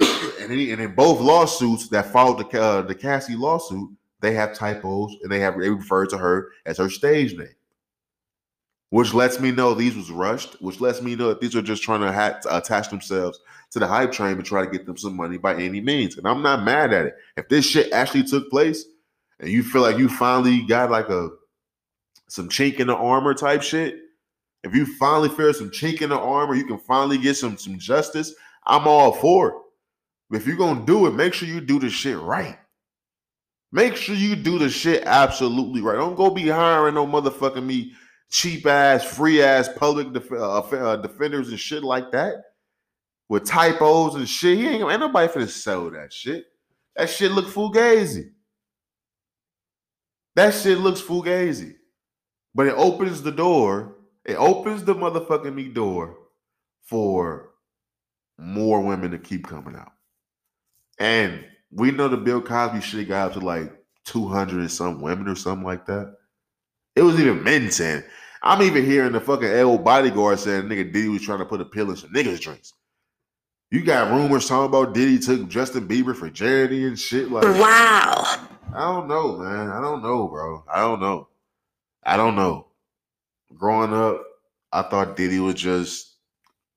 and, 0.00 0.52
in, 0.52 0.72
and 0.72 0.80
in 0.80 0.94
both 0.94 1.20
lawsuits 1.20 1.88
that 1.88 2.06
followed 2.06 2.38
the 2.38 2.60
uh, 2.60 2.82
the 2.82 2.94
Cassie 2.94 3.36
lawsuit, 3.36 3.90
they 4.20 4.34
have 4.34 4.54
typos 4.54 5.16
and 5.22 5.30
they 5.30 5.40
have 5.40 5.58
they 5.58 5.70
refer 5.70 6.06
to 6.06 6.18
her 6.18 6.50
as 6.66 6.78
her 6.78 6.90
stage 6.90 7.36
name, 7.36 7.54
which 8.90 9.14
lets 9.14 9.38
me 9.38 9.52
know 9.52 9.72
these 9.72 9.96
was 9.96 10.10
rushed. 10.10 10.60
Which 10.60 10.80
lets 10.80 11.00
me 11.00 11.14
know 11.14 11.28
that 11.28 11.40
these 11.40 11.54
are 11.54 11.62
just 11.62 11.84
trying 11.84 12.00
to 12.00 12.12
ha- 12.12 12.38
to 12.42 12.56
attach 12.56 12.90
themselves 12.90 13.38
to 13.70 13.78
the 13.78 13.86
hype 13.86 14.12
train 14.12 14.32
and 14.32 14.44
try 14.44 14.64
to 14.64 14.70
get 14.70 14.84
them 14.84 14.96
some 14.96 15.16
money 15.16 15.38
by 15.38 15.54
any 15.54 15.80
means. 15.80 16.18
And 16.18 16.26
I'm 16.26 16.42
not 16.42 16.64
mad 16.64 16.92
at 16.92 17.06
it. 17.06 17.14
If 17.36 17.48
this 17.48 17.64
shit 17.64 17.92
actually 17.92 18.24
took 18.24 18.50
place, 18.50 18.84
and 19.42 19.50
you 19.50 19.62
feel 19.62 19.82
like 19.82 19.98
you 19.98 20.08
finally 20.08 20.62
got 20.62 20.90
like 20.90 21.08
a 21.08 21.28
some 22.28 22.48
chink 22.48 22.80
in 22.80 22.86
the 22.86 22.96
armor 22.96 23.34
type 23.34 23.62
shit, 23.62 23.98
if 24.64 24.74
you 24.74 24.86
finally 24.96 25.28
feel 25.28 25.52
some 25.52 25.70
chink 25.70 26.00
in 26.00 26.10
the 26.10 26.18
armor, 26.18 26.54
you 26.54 26.64
can 26.64 26.78
finally 26.78 27.18
get 27.18 27.36
some 27.36 27.58
some 27.58 27.78
justice. 27.78 28.34
I'm 28.66 28.86
all 28.86 29.12
for 29.12 29.48
it. 29.48 29.54
But 30.30 30.36
if 30.40 30.46
you're 30.46 30.56
gonna 30.56 30.86
do 30.86 31.06
it, 31.06 31.14
make 31.14 31.34
sure 31.34 31.48
you 31.48 31.60
do 31.60 31.78
the 31.78 31.90
shit 31.90 32.18
right. 32.18 32.56
Make 33.72 33.96
sure 33.96 34.14
you 34.14 34.36
do 34.36 34.58
the 34.58 34.70
shit 34.70 35.02
absolutely 35.06 35.80
right. 35.80 35.96
Don't 35.96 36.14
go 36.14 36.30
be 36.30 36.48
hiring 36.48 36.94
no 36.94 37.06
motherfucking 37.06 37.64
me 37.64 37.92
cheap 38.30 38.66
ass, 38.66 39.04
free 39.04 39.42
ass 39.42 39.68
public 39.76 40.12
def- 40.12 40.30
uh, 40.30 40.60
uh, 40.60 40.96
defenders 40.96 41.48
and 41.48 41.58
shit 41.58 41.82
like 41.82 42.12
that 42.12 42.34
with 43.28 43.44
typos 43.44 44.14
and 44.14 44.28
shit. 44.28 44.58
He 44.58 44.68
ain't, 44.68 44.90
ain't 44.90 45.00
nobody 45.00 45.26
finna 45.26 45.48
sell 45.48 45.90
that 45.90 46.12
shit. 46.12 46.44
That 46.94 47.08
shit 47.10 47.32
look 47.32 47.46
fugazi. 47.46 48.30
That 50.34 50.54
shit 50.54 50.78
looks 50.78 51.00
fugazi. 51.00 51.74
But 52.54 52.66
it 52.66 52.74
opens 52.76 53.22
the 53.22 53.32
door. 53.32 53.96
It 54.24 54.36
opens 54.36 54.84
the 54.84 54.94
motherfucking 54.94 55.54
me 55.54 55.68
door 55.68 56.16
for 56.82 57.50
more 58.38 58.80
women 58.80 59.10
to 59.10 59.18
keep 59.18 59.46
coming 59.46 59.76
out. 59.76 59.92
And 60.98 61.44
we 61.70 61.90
know 61.90 62.08
the 62.08 62.16
Bill 62.16 62.40
Cosby 62.40 62.80
shit 62.80 63.08
got 63.08 63.28
up 63.28 63.32
to 63.34 63.40
like 63.40 63.72
200 64.04 64.60
and 64.60 64.70
some 64.70 65.00
women 65.00 65.28
or 65.28 65.34
something 65.34 65.64
like 65.64 65.86
that. 65.86 66.14
It 66.94 67.02
was 67.02 67.18
even 67.18 67.42
men 67.42 67.70
saying, 67.70 68.02
I'm 68.42 68.62
even 68.62 68.84
hearing 68.84 69.12
the 69.12 69.20
fucking 69.20 69.48
L 69.48 69.78
bodyguard 69.78 70.38
saying 70.38 70.64
nigga 70.64 70.92
Diddy 70.92 71.08
was 71.08 71.22
trying 71.22 71.38
to 71.38 71.44
put 71.44 71.60
a 71.60 71.64
pill 71.64 71.90
in 71.90 71.96
some 71.96 72.12
niggas' 72.12 72.40
drinks. 72.40 72.74
You 73.72 73.82
got 73.82 74.12
rumors 74.12 74.46
talking 74.46 74.66
about 74.66 74.92
Diddy 74.92 75.18
took 75.18 75.48
Justin 75.48 75.88
Bieber 75.88 76.14
for 76.14 76.28
charity 76.28 76.86
and 76.86 76.98
shit 76.98 77.30
like 77.30 77.44
Wow. 77.44 78.46
I 78.74 78.80
don't 78.80 79.08
know, 79.08 79.38
man. 79.38 79.70
I 79.70 79.80
don't 79.80 80.02
know, 80.02 80.28
bro. 80.28 80.62
I 80.70 80.80
don't 80.82 81.00
know. 81.00 81.28
I 82.04 82.18
don't 82.18 82.36
know. 82.36 82.66
Growing 83.56 83.94
up, 83.94 84.22
I 84.72 84.82
thought 84.82 85.16
Diddy 85.16 85.40
was 85.40 85.54
just 85.54 86.16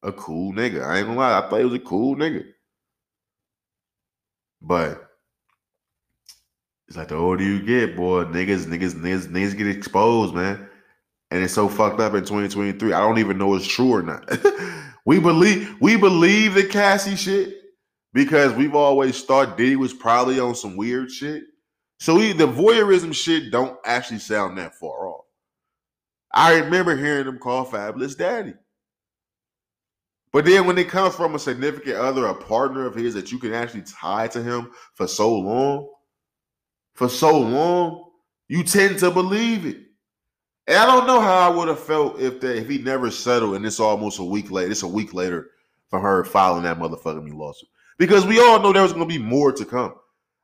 a 0.04 0.14
cool 0.14 0.54
nigga. 0.54 0.86
I 0.86 1.00
ain't 1.00 1.08
gonna 1.08 1.20
lie. 1.20 1.38
I 1.38 1.50
thought 1.50 1.60
he 1.60 1.66
was 1.66 1.74
a 1.74 1.80
cool 1.80 2.16
nigga. 2.16 2.46
But 4.62 5.06
it's 6.88 6.96
like 6.96 7.10
the 7.10 7.16
older 7.16 7.44
you 7.44 7.62
get, 7.62 7.98
boy, 7.98 8.24
niggas, 8.24 8.68
niggas, 8.68 8.94
niggas, 8.94 9.28
niggas 9.28 9.58
get 9.58 9.68
exposed, 9.68 10.34
man. 10.34 10.70
And 11.30 11.44
it's 11.44 11.54
so 11.54 11.68
fucked 11.68 12.00
up 12.00 12.14
in 12.14 12.22
2023. 12.22 12.94
I 12.94 13.00
don't 13.02 13.20
even 13.20 13.38
know 13.38 13.54
it's 13.56 13.68
true 13.68 13.96
or 13.96 14.02
not. 14.02 14.30
we 15.06 15.20
believe 15.20 15.76
we 15.80 15.96
believe 15.96 16.56
the 16.56 16.66
Cassie 16.66 17.16
shit 17.16 17.62
because 18.14 18.54
we've 18.54 18.76
always 18.76 19.24
thought 19.24 19.58
Diddy 19.58 19.76
was 19.76 19.94
probably 19.94 20.40
on 20.40 20.56
some 20.56 20.76
weird 20.76 21.12
shit. 21.12 21.44
So 22.00 22.16
we, 22.16 22.34
the 22.34 22.48
voyeurism 22.48 23.14
shit 23.14 23.52
don't 23.52 23.78
actually 23.86 24.20
sound 24.20 24.58
that 24.58 24.76
far 24.76 25.08
off. 25.08 25.26
I 26.34 26.60
remember 26.60 26.98
hearing 26.98 27.28
him 27.28 27.40
call 27.40 27.66
Fabolous 27.66 28.18
Daddy. 28.18 28.54
But 30.34 30.44
then 30.44 30.66
when 30.66 30.78
it 30.78 30.90
comes 30.90 31.16
from 31.16 31.34
a 31.34 31.40
significant 31.40 31.96
other, 31.96 32.26
a 32.26 32.36
partner 32.36 32.86
of 32.86 32.96
his 32.96 33.14
that 33.14 33.32
you 33.32 33.40
can 33.40 33.54
actually 33.54 33.84
tie 33.84 34.28
to 34.28 34.44
him 34.44 34.72
for 34.94 35.08
so 35.08 35.34
long, 35.34 35.90
for 36.94 37.08
so 37.08 37.40
long, 37.40 38.10
you 38.50 38.64
tend 38.64 39.00
to 39.00 39.12
believe 39.12 39.66
it. 39.66 39.85
And 40.68 40.78
I 40.78 40.86
don't 40.86 41.06
know 41.06 41.22
how 41.22 41.52
I 41.52 41.56
would 41.56 41.68
have 41.68 41.80
felt 41.80 42.20
if 42.20 42.42
they, 42.42 42.58
if 42.58 42.68
he 42.68 42.80
never 42.80 43.12
settled 43.12 43.56
and 43.56 43.66
it's 43.66 43.80
almost 43.80 44.20
a 44.20 44.24
week 44.24 44.50
later. 44.50 44.72
It's 44.72 44.84
a 44.84 44.88
week 44.88 45.14
later 45.14 45.52
for 45.90 46.00
her 46.00 46.24
filing 46.24 46.64
that 46.64 46.80
motherfucking 46.80 47.34
lawsuit. 47.36 47.70
Because 47.98 48.26
we 48.26 48.40
all 48.40 48.60
know 48.60 48.74
there 48.74 48.84
was 48.84 48.94
gonna 48.94 49.06
be 49.06 49.20
more 49.20 49.52
to 49.52 49.64
come. 49.66 49.94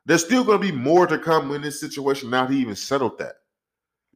There's 0.05 0.23
still 0.23 0.43
gonna 0.43 0.59
be 0.59 0.71
more 0.71 1.07
to 1.07 1.17
come 1.17 1.51
in 1.51 1.61
this 1.61 1.79
situation 1.79 2.29
now 2.29 2.47
he 2.47 2.59
even 2.59 2.75
settled 2.75 3.17
that. 3.17 3.35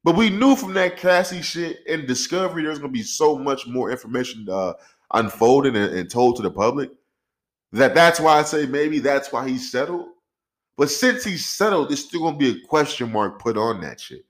But 0.03 0.15
we 0.15 0.29
knew 0.29 0.55
from 0.55 0.73
that 0.75 0.97
Cassie 0.97 1.41
shit 1.41 1.79
and 1.89 2.07
Discovery, 2.07 2.63
there's 2.63 2.77
gonna 2.77 2.91
be 2.91 3.01
so 3.01 3.37
much 3.37 3.65
more 3.65 3.89
information 3.89 4.47
uh, 4.47 4.73
unfolded 5.11 5.75
and, 5.75 5.95
and 5.95 6.09
told 6.09 6.35
to 6.35 6.43
the 6.43 6.51
public 6.51 6.91
that 7.71 7.95
that's 7.95 8.19
why 8.19 8.37
I 8.37 8.43
say 8.43 8.67
maybe 8.67 8.99
that's 8.99 9.31
why 9.31 9.47
he 9.47 9.57
settled. 9.57 10.09
But 10.77 10.91
since 10.91 11.23
he 11.23 11.37
settled, 11.37 11.89
there's 11.89 12.05
still 12.05 12.21
gonna 12.21 12.37
be 12.37 12.51
a 12.51 12.67
question 12.67 13.11
mark 13.11 13.39
put 13.39 13.57
on 13.57 13.81
that 13.81 13.99
shit. 13.99 14.25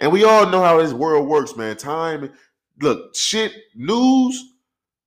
And 0.00 0.10
we 0.10 0.24
all 0.24 0.46
know 0.46 0.62
how 0.62 0.80
this 0.80 0.92
world 0.92 1.28
works, 1.28 1.54
man. 1.56 1.76
Time, 1.76 2.32
look, 2.80 3.14
shit, 3.14 3.52
news 3.74 4.54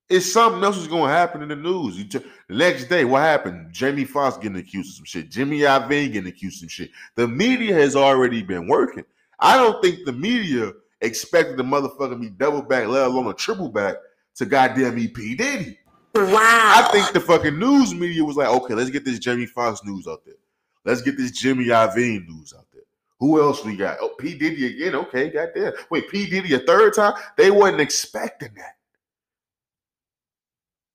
is 0.08 0.32
something 0.32 0.64
else 0.64 0.78
is 0.78 0.88
going 0.88 1.10
to 1.10 1.16
happen 1.16 1.42
in 1.42 1.50
the 1.50 1.56
news. 1.56 1.98
You 1.98 2.06
t- 2.06 2.26
next 2.48 2.86
day, 2.86 3.04
what 3.04 3.22
happened? 3.22 3.74
Jamie 3.74 4.06
Foxx 4.06 4.38
getting 4.38 4.58
accused 4.58 4.92
of 4.92 4.96
some 4.98 5.06
shit. 5.06 5.32
Jimmy 5.32 5.62
Iovine 5.62 6.14
getting 6.14 6.28
accused 6.28 6.58
of 6.58 6.60
some 6.60 6.70
shit. 6.70 6.92
The 7.16 7.28
media 7.28 7.74
has 7.74 7.96
already 7.96 8.44
been 8.44 8.68
working. 8.68 9.04
I 9.40 9.58
don't 9.58 9.82
think 9.82 10.06
the 10.06 10.14
media 10.14 10.72
expected 11.02 11.58
the 11.58 11.64
motherfucker 11.64 12.12
to 12.12 12.16
be 12.16 12.30
double 12.30 12.62
back, 12.62 12.88
let 12.88 13.08
alone 13.08 13.28
a 13.28 13.34
triple 13.34 13.70
back 13.70 13.96
to 14.36 14.46
goddamn 14.46 15.00
EP 15.00 15.14
Diddy. 15.14 15.80
Wow. 16.16 16.34
I 16.36 16.90
think 16.92 17.12
the 17.12 17.20
fucking 17.20 17.58
news 17.58 17.96
media 17.96 18.24
was 18.24 18.38
like, 18.38 18.48
okay, 18.48 18.76
let's 18.76 18.92
get 18.92 19.04
this 19.04 19.18
Jamie 19.18 19.48
Foxx 19.48 19.84
news 19.84 20.08
out 20.08 20.24
there. 20.24 20.36
Let's 20.86 21.02
get 21.02 21.18
this 21.18 21.32
Jimmy 21.32 21.66
Iovine 21.66 22.28
news 22.28 22.54
out 22.56 22.66
there. 22.72 22.73
Who 23.20 23.42
else 23.42 23.64
we 23.64 23.76
got? 23.78 23.98
Oh, 24.02 24.16
P. 24.20 24.38
Diddy 24.38 24.68
again. 24.68 24.96
Okay, 24.96 25.30
goddamn. 25.30 25.74
Wait, 25.90 26.10
P. 26.10 26.30
Diddy 26.30 26.54
a 26.56 26.60
third 26.60 26.94
time? 26.94 27.14
They 27.38 27.52
wasn't 27.52 27.82
expecting 27.82 28.54
that. 28.56 28.76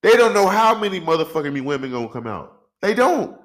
They 0.03 0.17
don't 0.17 0.35
know 0.35 0.47
how 0.47 0.79
many 0.79 1.01
motherfucking 1.01 1.53
me 1.53 1.61
women 1.61 1.91
gonna 1.91 2.09
come 2.09 2.27
out. 2.27 2.61
They 2.81 2.95
don't. 2.95 3.39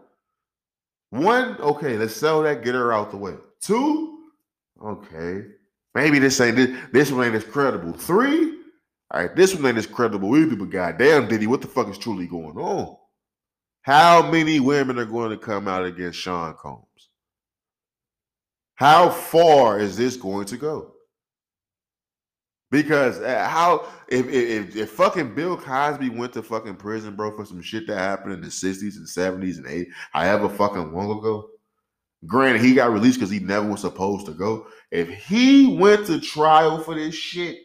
One, 1.09 1.57
okay, 1.59 1.97
let's 1.97 2.15
sell 2.15 2.41
that, 2.43 2.63
get 2.63 2.75
her 2.75 2.91
out 2.91 3.11
the 3.11 3.17
way. 3.17 3.35
Two, 3.61 4.29
okay, 4.83 5.45
maybe 5.93 6.17
this 6.19 6.41
ain't 6.41 6.55
this, 6.55 6.75
this 6.91 7.11
one 7.11 7.25
ain't 7.25 7.35
as 7.35 7.43
credible. 7.43 7.93
Three, 7.93 8.57
all 9.11 9.21
right, 9.21 9.35
this 9.35 9.53
one 9.53 9.65
ain't 9.65 9.77
as 9.77 9.85
credible 9.85 10.35
either, 10.35 10.55
but 10.55 10.71
goddamn, 10.71 11.27
Diddy, 11.27 11.45
what 11.45 11.61
the 11.61 11.67
fuck 11.67 11.87
is 11.87 11.99
truly 11.99 12.25
going 12.25 12.57
on? 12.57 12.97
How 13.83 14.31
many 14.31 14.59
women 14.59 14.97
are 14.97 15.05
going 15.05 15.29
to 15.29 15.37
come 15.37 15.67
out 15.67 15.85
against 15.85 16.17
Sean 16.17 16.55
Combs? 16.55 16.87
How 18.75 19.09
far 19.09 19.79
is 19.79 19.95
this 19.97 20.17
going 20.17 20.45
to 20.45 20.57
go? 20.57 20.91
Because 22.71 23.19
uh, 23.19 23.47
how 23.47 23.87
if, 24.07 24.27
if 24.27 24.75
if 24.75 24.89
fucking 24.91 25.35
Bill 25.35 25.55
Cosby 25.55 26.09
went 26.09 26.33
to 26.33 26.41
fucking 26.41 26.77
prison, 26.77 27.15
bro, 27.15 27.35
for 27.35 27.45
some 27.45 27.61
shit 27.61 27.85
that 27.87 27.99
happened 27.99 28.33
in 28.33 28.41
the 28.41 28.49
sixties 28.49 28.97
and 28.97 29.07
seventies 29.07 29.59
and 29.59 29.67
eight, 29.67 29.89
however 30.11 30.49
fucking 30.49 30.91
long 30.91 31.17
ago. 31.17 31.49
Granted, 32.25 32.61
he 32.61 32.73
got 32.73 32.91
released 32.91 33.19
because 33.19 33.29
he 33.29 33.39
never 33.39 33.69
was 33.69 33.81
supposed 33.81 34.25
to 34.27 34.31
go. 34.31 34.65
If 34.91 35.09
he 35.09 35.75
went 35.75 36.07
to 36.07 36.21
trial 36.21 36.79
for 36.79 36.95
this 36.95 37.13
shit, 37.13 37.57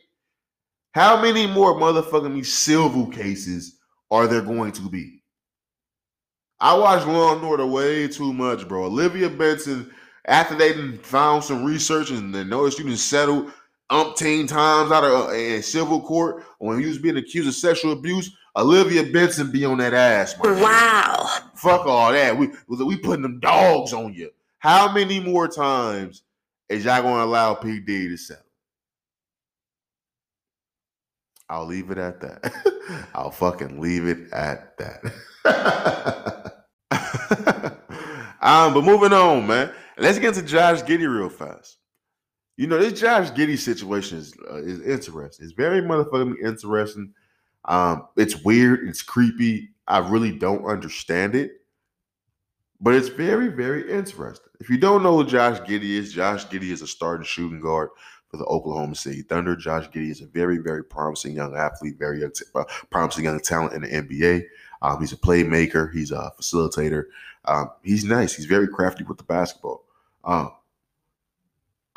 how 0.93 1.23
many 1.23 1.47
more 1.47 1.75
motherfucking 1.75 2.35
me 2.35 2.43
civil 2.43 3.07
cases 3.07 3.79
are 4.11 4.27
there 4.27 4.43
going 4.43 4.73
to 4.73 4.83
be? 4.83 5.23
I 6.59 6.77
watch 6.77 7.07
Law 7.07 7.37
and 7.37 7.45
Order 7.45 7.67
way 7.67 8.09
too 8.09 8.33
much, 8.33 8.67
bro. 8.67 8.87
Olivia 8.87 9.31
Benson, 9.31 9.95
after 10.27 10.55
they 10.55 10.97
found 10.99 11.45
some 11.45 11.65
research 11.65 12.11
and 12.11 12.35
they 12.35 12.45
noticed 12.45 12.79
you 12.79 12.85
done 12.85 12.97
settled 12.97 13.53
umpteen 13.91 14.47
times 14.47 14.93
out 14.93 15.05
of 15.05 15.29
uh, 15.29 15.33
in 15.33 15.63
civil 15.63 16.01
court 16.01 16.45
when 16.59 16.81
you 16.81 16.89
was 16.89 16.99
being 16.99 17.17
accused 17.17 17.49
of 17.49 17.55
sexual 17.55 17.93
abuse, 17.93 18.31
Olivia 18.57 19.05
Benson 19.05 19.51
be 19.51 19.65
on 19.65 19.79
that 19.79 19.95
ass, 19.95 20.35
man. 20.43 20.61
Wow. 20.61 21.31
Fuck 21.55 21.87
all 21.87 22.13
that. 22.13 22.37
We 22.37 22.51
we 22.69 22.97
putting 22.97 23.23
them 23.23 23.41
dogs 23.41 23.93
on 23.93 24.13
you. 24.13 24.31
How 24.59 24.93
many 24.93 25.21
more 25.21 25.49
times 25.49 26.23
is 26.69 26.85
y'all 26.85 27.03
gonna 27.03 27.25
allow 27.25 27.55
P. 27.55 27.81
D 27.81 28.09
to 28.09 28.17
settle? 28.17 28.45
I'll 31.49 31.67
leave 31.67 31.91
it 31.91 31.99
at 31.99 32.21
that. 32.21 32.53
I'll 33.15 33.31
fucking 33.31 33.81
leave 33.81 34.07
it 34.07 34.31
at 34.33 34.77
that. 34.79 35.03
um, 38.43 38.75
but 38.75 38.85
moving 38.85 39.13
on, 39.13 39.47
man. 39.47 39.73
Let's 39.99 40.19
get 40.19 40.35
to 40.35 40.43
Josh 40.43 40.83
Giddey 40.83 41.13
real 41.13 41.29
fast. 41.29 41.79
You 42.57 42.67
know, 42.67 42.79
this 42.79 43.01
Josh 43.01 43.31
Giddey 43.31 43.59
situation 43.59 44.19
is 44.19 44.35
uh, 44.51 44.63
is 44.63 44.81
interesting. 44.81 45.45
It's 45.45 45.55
very 45.55 45.83
motherfucking 45.83 46.37
interesting. 46.45 47.13
Um, 47.65 48.09
it's 48.17 48.43
weird, 48.45 48.89
it's 48.89 49.03
creepy. 49.03 49.71
I 49.87 49.99
really 49.99 50.33
don't 50.33 50.65
understand 50.65 51.35
it, 51.35 51.53
but 52.81 52.95
it's 52.95 53.09
very, 53.09 53.49
very 53.49 53.91
interesting. 53.91 54.51
If 54.61 54.71
you 54.71 54.79
don't 54.79 55.03
know 55.03 55.17
who 55.17 55.27
Josh 55.27 55.59
Giddey 55.61 55.97
is, 55.97 56.13
Josh 56.13 56.47
Giddey 56.47 56.71
is 56.71 56.83
a 56.83 56.87
starting 56.87 57.27
shooting 57.27 57.61
guard 57.61 57.91
for 58.29 58.37
the 58.37 58.45
Oklahoma 58.45 58.95
City 58.95 59.23
Thunder. 59.23 59.57
Josh 59.57 59.89
Giddey 59.89 60.11
is 60.11 60.21
a 60.21 60.27
very, 60.27 60.59
very 60.59 60.85
promising 60.85 61.35
young 61.35 61.57
athlete, 61.57 61.99
very 61.99 62.23
uh, 62.25 62.65
promising 62.91 63.25
young 63.25 63.41
talent 63.41 63.73
in 63.75 63.83
the 63.83 63.89
NBA. 63.89 64.45
Um, 64.83 65.01
he's 65.01 65.13
a 65.13 65.17
playmaker. 65.17 65.93
He's 65.93 66.13
a 66.13 66.33
facilitator. 66.39 67.05
Um, 67.47 67.71
he's 67.83 68.05
nice. 68.05 68.35
He's 68.35 68.47
very 68.47 68.69
crafty 68.69 69.05
with 69.05 69.19
the 69.19 69.25
basketball. 69.25 69.85
Um, 70.25 70.53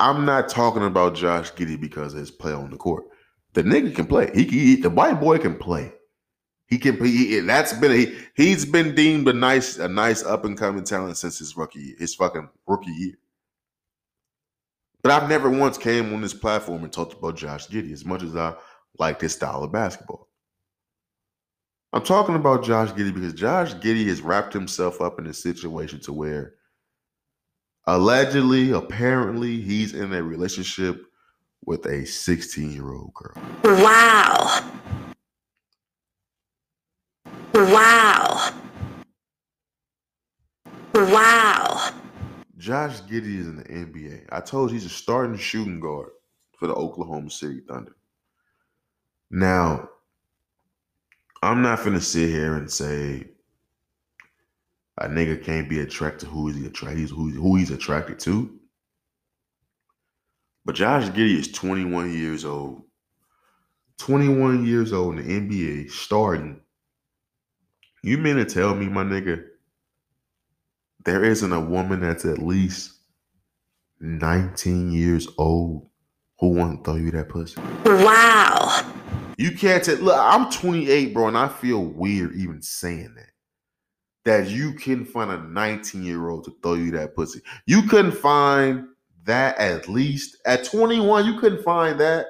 I'm 0.00 0.24
not 0.24 0.48
talking 0.48 0.84
about 0.84 1.14
Josh 1.14 1.52
Giddey 1.52 1.80
because 1.80 2.14
of 2.14 2.20
his 2.20 2.30
play 2.30 2.52
on 2.52 2.70
the 2.70 2.76
court. 2.76 3.04
The 3.52 3.62
nigga 3.62 3.94
can 3.94 4.06
play. 4.06 4.30
He, 4.34 4.44
he 4.44 4.76
the 4.76 4.90
white 4.90 5.20
boy 5.20 5.38
can 5.38 5.56
play. 5.56 5.92
He 6.66 6.78
can. 6.78 7.02
He, 7.04 7.38
that's 7.40 7.72
been 7.74 7.92
he, 7.92 8.18
he's 8.34 8.64
been 8.64 8.94
deemed 8.94 9.28
a 9.28 9.32
nice 9.32 9.78
a 9.78 9.88
nice 9.88 10.24
up 10.24 10.44
and 10.44 10.56
coming 10.58 10.84
talent 10.84 11.18
since 11.18 11.38
his 11.38 11.56
rookie 11.56 11.94
his 11.98 12.14
fucking 12.14 12.48
rookie 12.66 12.90
year. 12.92 13.14
But 15.02 15.12
I've 15.12 15.28
never 15.28 15.50
once 15.50 15.76
came 15.76 16.14
on 16.14 16.20
this 16.20 16.34
platform 16.34 16.84
and 16.84 16.92
talked 16.92 17.12
about 17.14 17.36
Josh 17.36 17.68
Giddey 17.68 17.92
as 17.92 18.04
much 18.04 18.22
as 18.22 18.34
I 18.36 18.54
like 18.98 19.18
this 19.18 19.34
style 19.34 19.62
of 19.62 19.72
basketball. 19.72 20.28
I'm 21.92 22.02
talking 22.02 22.36
about 22.36 22.64
Josh 22.64 22.90
Giddey 22.90 23.12
because 23.12 23.34
Josh 23.34 23.74
Giddey 23.74 24.06
has 24.06 24.22
wrapped 24.22 24.52
himself 24.52 25.00
up 25.00 25.18
in 25.18 25.26
a 25.26 25.34
situation 25.34 26.00
to 26.00 26.12
where 26.12 26.54
allegedly, 27.86 28.72
apparently, 28.72 29.60
he's 29.60 29.94
in 29.94 30.12
a 30.12 30.22
relationship 30.22 31.06
with 31.64 31.86
a 31.86 32.04
16 32.04 32.72
year 32.72 32.92
old 32.92 33.12
girl. 33.14 33.34
Wow. 33.64 34.68
Wow. 37.54 38.50
Wow. 40.94 41.90
Josh 42.58 43.00
Giddey 43.02 43.38
is 43.38 43.46
in 43.46 43.56
the 43.56 43.64
NBA. 43.64 44.28
I 44.30 44.40
told 44.40 44.70
you 44.70 44.74
he's 44.74 44.86
a 44.86 44.88
starting 44.88 45.36
shooting 45.36 45.80
guard 45.80 46.10
for 46.58 46.68
the 46.68 46.74
Oklahoma 46.74 47.30
City 47.30 47.60
Thunder. 47.66 47.96
Now, 49.30 49.88
I'm 51.42 51.62
not 51.62 51.82
gonna 51.82 52.00
sit 52.00 52.28
here 52.28 52.54
and 52.56 52.70
say 52.70 53.24
a 55.02 55.08
nigga 55.08 55.42
can't 55.42 55.68
be 55.68 55.80
attracted 55.80 56.20
to 56.20 56.26
who 56.26 56.48
is 56.48 56.56
he 56.56 56.64
attracted 56.64 57.00
he's 57.00 57.10
who, 57.10 57.30
who 57.30 57.56
he's 57.56 57.72
attracted 57.72 58.20
to. 58.20 58.58
But 60.64 60.76
Josh 60.76 61.08
Giddey 61.08 61.38
is 61.38 61.50
21 61.50 62.16
years 62.16 62.44
old. 62.44 62.82
21 63.98 64.64
years 64.64 64.92
old 64.92 65.18
in 65.18 65.48
the 65.48 65.56
NBA, 65.56 65.90
starting. 65.90 66.60
You 68.04 68.18
mean 68.18 68.36
to 68.36 68.44
tell 68.44 68.74
me, 68.74 68.88
my 68.88 69.02
nigga, 69.02 69.44
there 71.04 71.24
isn't 71.24 71.52
a 71.52 71.60
woman 71.60 72.00
that's 72.00 72.24
at 72.24 72.38
least 72.38 72.92
19 74.00 74.92
years 74.92 75.26
old 75.36 75.88
who 76.38 76.48
won't 76.50 76.84
throw 76.84 76.94
you 76.94 77.10
that 77.10 77.28
pussy? 77.28 77.60
Wow. 77.84 78.92
You 79.36 79.50
can't 79.50 79.82
tell. 79.82 79.96
Look, 79.96 80.16
I'm 80.16 80.48
28, 80.50 81.12
bro, 81.12 81.28
and 81.28 81.38
I 81.38 81.48
feel 81.48 81.84
weird 81.84 82.36
even 82.36 82.62
saying 82.62 83.14
that. 83.16 83.31
That 84.24 84.48
you 84.48 84.74
can 84.74 85.04
find 85.04 85.30
a 85.32 85.38
19 85.48 86.04
year 86.04 86.28
old 86.28 86.44
to 86.44 86.56
throw 86.62 86.74
you 86.74 86.92
that 86.92 87.16
pussy. 87.16 87.40
You 87.66 87.82
couldn't 87.82 88.12
find 88.12 88.86
that 89.24 89.58
at 89.58 89.88
least 89.88 90.36
at 90.46 90.64
21. 90.64 91.26
You 91.26 91.38
couldn't 91.38 91.62
find 91.62 91.98
that. 92.00 92.26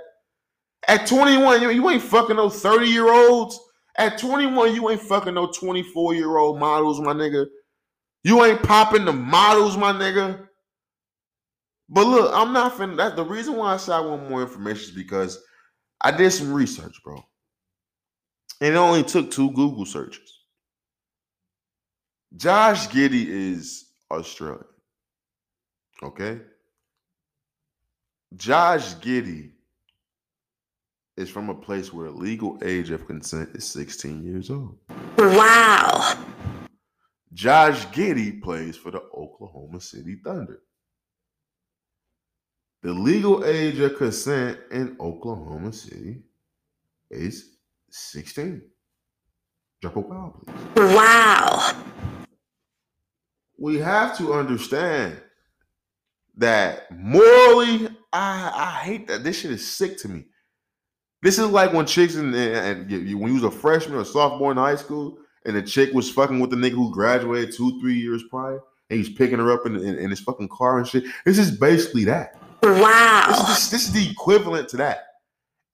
At 0.88 1.07
21, 1.07 1.62
you, 1.62 1.70
you 1.70 1.90
ain't 1.90 2.02
fucking 2.02 2.37
no 2.37 2.48
30 2.48 2.87
year 2.87 3.12
olds. 3.12 3.59
At 3.96 4.18
21, 4.18 4.74
you 4.74 4.88
ain't 4.90 5.02
fucking 5.02 5.35
no 5.35 5.48
24 5.48 6.14
year 6.14 6.37
old 6.38 6.59
models, 6.59 7.00
my 7.00 7.12
nigga. 7.12 7.46
You 8.24 8.44
ain't 8.44 8.62
popping 8.62 9.05
the 9.05 9.12
models, 9.12 9.76
my 9.76 9.92
nigga. 9.92 10.46
But 11.88 12.07
look, 12.07 12.33
I'm 12.35 12.52
not 12.52 12.74
finna. 12.76 12.96
That's 12.96 13.16
the 13.16 13.24
reason 13.24 13.55
why 13.55 13.74
I 13.74 13.76
said 13.76 13.94
I 13.94 14.00
want 14.00 14.31
more 14.31 14.42
information 14.42 14.90
is 14.90 14.90
because 14.92 15.38
I 16.00 16.11
did 16.11 16.31
some 16.31 16.52
research, 16.52 16.94
bro. 17.05 17.22
And 18.61 18.74
it 18.74 18.78
only 18.78 19.02
took 19.02 19.31
two 19.31 19.50
Google 19.52 19.85
searches. 19.85 20.32
Josh 22.37 22.88
Giddey 22.88 23.27
is 23.27 23.90
Australian. 24.11 24.64
Okay. 26.03 26.40
Josh 28.37 28.95
Giddey 28.97 29.51
is 31.16 31.29
from 31.29 31.51
a 31.51 31.55
place 31.55 31.92
where 31.92 32.11
legal 32.11 32.59
age 32.64 32.90
of 32.90 33.07
consent 33.07 33.51
is 33.55 33.64
16 33.66 34.25
years 34.25 34.51
old. 34.51 34.79
Wow. 35.18 36.18
Josh 37.35 37.87
Giddey 37.88 38.42
plays 38.42 38.77
for 38.77 38.90
the 38.90 39.03
Oklahoma 39.14 39.81
City 39.81 40.18
Thunder. 40.25 40.61
The 42.83 42.92
legal 42.92 43.45
age 43.45 43.79
of 43.79 43.97
consent 43.97 44.59
in 44.71 44.97
Oklahoma 44.99 45.73
City 45.73 46.23
is 47.11 47.57
16. 47.90 48.62
Drop 49.83 49.97
a 49.97 50.01
wow, 50.01 50.40
please. 50.42 50.95
Wow. 50.95 51.91
We 53.62 53.79
have 53.79 54.18
to 54.18 54.33
understand 54.35 55.20
that 56.37 56.90
morally, 56.90 57.88
I 58.12 58.51
I 58.53 58.85
hate 58.85 59.07
that. 59.07 59.22
This 59.22 59.38
shit 59.38 59.53
is 59.53 59.64
sick 59.64 59.98
to 59.98 60.09
me. 60.09 60.25
This 61.22 61.38
is 61.38 61.46
like 61.46 61.72
when 61.72 61.87
chicks 61.87 62.16
and, 62.16 62.35
and, 62.35 62.90
and 62.90 63.20
when 63.20 63.29
you 63.29 63.35
was 63.35 63.44
a 63.44 63.51
freshman 63.53 63.96
or 63.98 64.05
sophomore 64.05 64.51
in 64.51 64.57
high 64.57 64.75
school, 64.75 65.16
and 65.46 65.55
the 65.55 65.62
chick 65.62 65.92
was 65.94 66.11
fucking 66.11 66.40
with 66.40 66.51
the 66.51 66.57
nigga 66.57 66.72
who 66.72 66.92
graduated 66.92 67.55
two, 67.55 67.81
three 67.81 67.94
years 67.94 68.25
prior, 68.25 68.61
and 68.90 68.98
he's 68.98 69.09
picking 69.09 69.38
her 69.38 69.53
up 69.53 69.64
in, 69.64 69.77
in, 69.77 69.96
in 69.96 70.11
his 70.11 70.18
fucking 70.18 70.48
car 70.48 70.79
and 70.79 70.88
shit. 70.88 71.05
This 71.25 71.38
is 71.38 71.53
basically 71.57 72.03
that. 72.07 72.40
This 72.62 72.81
Wow. 72.83 73.27
is, 73.31 73.46
this, 73.46 73.70
this 73.70 73.87
is 73.87 73.92
the 73.92 74.11
equivalent 74.11 74.68
to 74.70 74.77
that. 74.79 75.05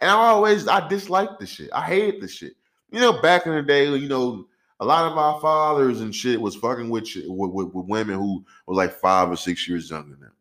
And 0.01 0.11
I 0.11 0.15
always 0.15 0.69
I 0.69 0.87
dislike 0.89 1.39
this 1.39 1.49
shit. 1.49 1.71
I 1.73 1.81
hated 1.87 2.21
this 2.21 2.33
shit. 2.33 2.53
You 2.91 3.01
know, 3.01 3.23
back 3.23 3.47
in 3.47 3.55
the 3.55 3.63
day, 3.63 3.89
you 3.89 4.09
know, 4.11 4.47
a 4.81 4.85
lot 4.85 5.11
of 5.11 5.19
our 5.19 5.41
fathers 5.41 6.01
and 6.01 6.15
shit 6.15 6.41
was 6.41 6.55
fucking 6.55 6.89
with 6.89 7.09
with, 7.27 7.51
with, 7.53 7.75
with 7.75 7.87
women 7.87 8.19
who 8.19 8.45
were 8.67 8.75
like 8.75 8.93
five 8.93 9.31
or 9.31 9.37
six 9.37 9.69
years 9.69 9.91
younger 9.91 10.11
than 10.11 10.21
them. 10.21 10.33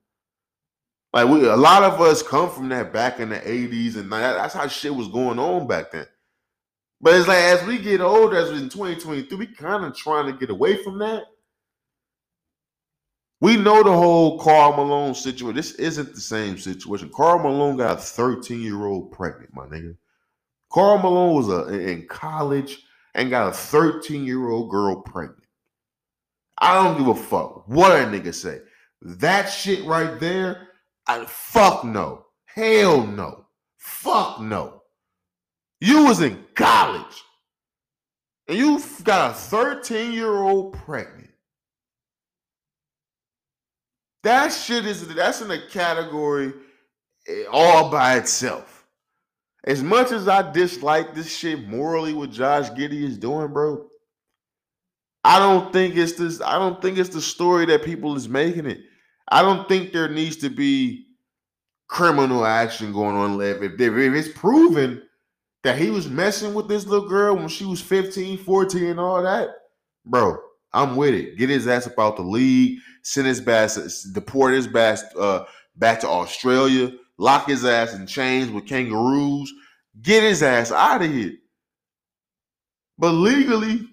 Like 1.13 1.27
we, 1.27 1.47
a 1.47 1.55
lot 1.55 1.83
of 1.83 1.99
us 1.99 2.21
come 2.21 2.49
from 2.49 2.69
that 2.69 2.93
back 2.93 3.19
in 3.19 3.29
the 3.29 3.39
'80s, 3.39 3.95
and 3.95 4.11
that, 4.11 4.35
that's 4.35 4.53
how 4.53 4.67
shit 4.67 4.93
was 4.93 5.07
going 5.07 5.39
on 5.39 5.67
back 5.67 5.91
then. 5.91 6.05
But 7.01 7.15
it's 7.15 7.27
like 7.27 7.37
as 7.37 7.63
we 7.65 7.77
get 7.77 8.01
older, 8.01 8.37
as 8.37 8.49
in 8.49 8.69
2023, 8.69 9.37
we 9.37 9.47
kind 9.47 9.85
of 9.85 9.95
trying 9.95 10.31
to 10.31 10.37
get 10.37 10.49
away 10.49 10.83
from 10.83 10.99
that. 10.99 11.25
We 13.39 13.55
know 13.55 13.83
the 13.83 13.91
whole 13.91 14.39
Karl 14.39 14.75
Malone 14.75 15.13
situation. 15.13 15.55
This 15.55 15.73
isn't 15.73 16.15
the 16.15 16.21
same 16.21 16.57
situation. 16.57 17.11
Karl 17.13 17.37
Malone 17.39 17.77
got 17.77 17.99
a 17.99 18.01
13 18.01 18.61
year 18.61 18.85
old 18.85 19.11
pregnant, 19.11 19.53
my 19.53 19.65
nigga. 19.67 19.95
Karl 20.71 20.97
Malone 20.97 21.35
was 21.35 21.49
a, 21.49 21.67
in 21.73 22.07
college 22.07 22.83
and 23.17 23.31
got 23.31 23.49
a 23.49 23.51
13 23.51 24.25
year 24.25 24.49
old 24.49 24.69
girl 24.71 25.01
pregnant. 25.01 25.43
I 26.59 26.75
don't 26.75 26.97
give 26.97 27.07
a 27.07 27.15
fuck 27.15 27.67
what 27.67 27.91
a 27.91 28.05
nigga 28.05 28.33
say. 28.33 28.59
That 29.01 29.47
shit 29.47 29.83
right 29.85 30.19
there, 30.19 30.69
I 31.07 31.25
fuck 31.25 31.83
no. 31.83 32.25
Hell 32.45 33.05
no. 33.05 33.45
Fuck 33.77 34.41
no. 34.41 34.83
You 35.81 36.05
was 36.05 36.21
in 36.21 36.43
college 36.55 37.23
and 38.47 38.57
you 38.57 38.81
got 39.03 39.31
a 39.31 39.33
13 39.33 40.13
year 40.13 40.33
old 40.33 40.73
pregnant. 40.73 41.29
That 44.23 44.49
shit 44.49 44.85
is 44.85 45.07
that's 45.07 45.41
in 45.41 45.51
a 45.51 45.67
category 45.67 46.53
eh, 47.27 47.43
all 47.51 47.89
by 47.89 48.17
itself. 48.17 48.76
As 49.67 49.83
much 49.83 50.13
as 50.13 50.29
I 50.29 50.49
dislike 50.49 51.13
this 51.13 51.35
shit 51.35 51.67
morally, 51.67 52.13
what 52.13 52.31
Josh 52.31 52.69
Giddey 52.69 53.03
is 53.03 53.17
doing, 53.17 53.51
bro, 53.51 53.85
I 55.25 55.39
don't 55.39 55.73
think 55.73 55.97
it's 55.97 56.13
this. 56.13 56.39
I 56.39 56.57
don't 56.57 56.81
think 56.81 56.97
it's 56.97 57.09
the 57.09 57.21
story 57.21 57.65
that 57.65 57.83
people 57.83 58.15
is 58.15 58.29
making 58.29 58.65
it. 58.65 58.79
I 59.27 59.41
don't 59.41 59.67
think 59.67 59.91
there 59.91 60.07
needs 60.07 60.37
to 60.37 60.49
be 60.49 61.07
criminal 61.89 62.45
action 62.45 62.93
going 62.93 63.17
on. 63.17 63.41
If, 63.41 63.61
if, 63.61 63.73
if 63.81 64.13
it's 64.13 64.37
proven 64.39 65.03
that 65.63 65.77
he 65.77 65.89
was 65.89 66.07
messing 66.07 66.53
with 66.53 66.69
this 66.69 66.85
little 66.85 67.09
girl 67.09 67.35
when 67.35 67.49
she 67.49 67.65
was 67.65 67.81
15, 67.81 68.37
14, 68.37 68.85
and 68.85 68.99
all 69.01 69.21
that, 69.21 69.49
bro, 70.05 70.37
I'm 70.71 70.95
with 70.95 71.13
it. 71.13 71.37
Get 71.37 71.49
his 71.49 71.67
ass 71.67 71.87
about 71.87 72.15
the 72.15 72.23
league, 72.23 72.79
send 73.03 73.27
his 73.27 73.45
ass, 73.45 74.03
deport 74.13 74.53
his 74.53 74.73
ass 74.73 75.03
uh, 75.19 75.43
back 75.75 75.99
to 75.99 76.07
Australia, 76.07 76.93
lock 77.17 77.47
his 77.47 77.65
ass 77.65 77.93
in 77.93 78.07
chains 78.07 78.51
with 78.51 78.67
kangaroos, 78.67 79.51
get 80.01 80.23
his 80.23 80.43
ass 80.43 80.71
out 80.71 81.01
of 81.01 81.11
here. 81.11 81.33
But 82.97 83.11
legally, 83.11 83.87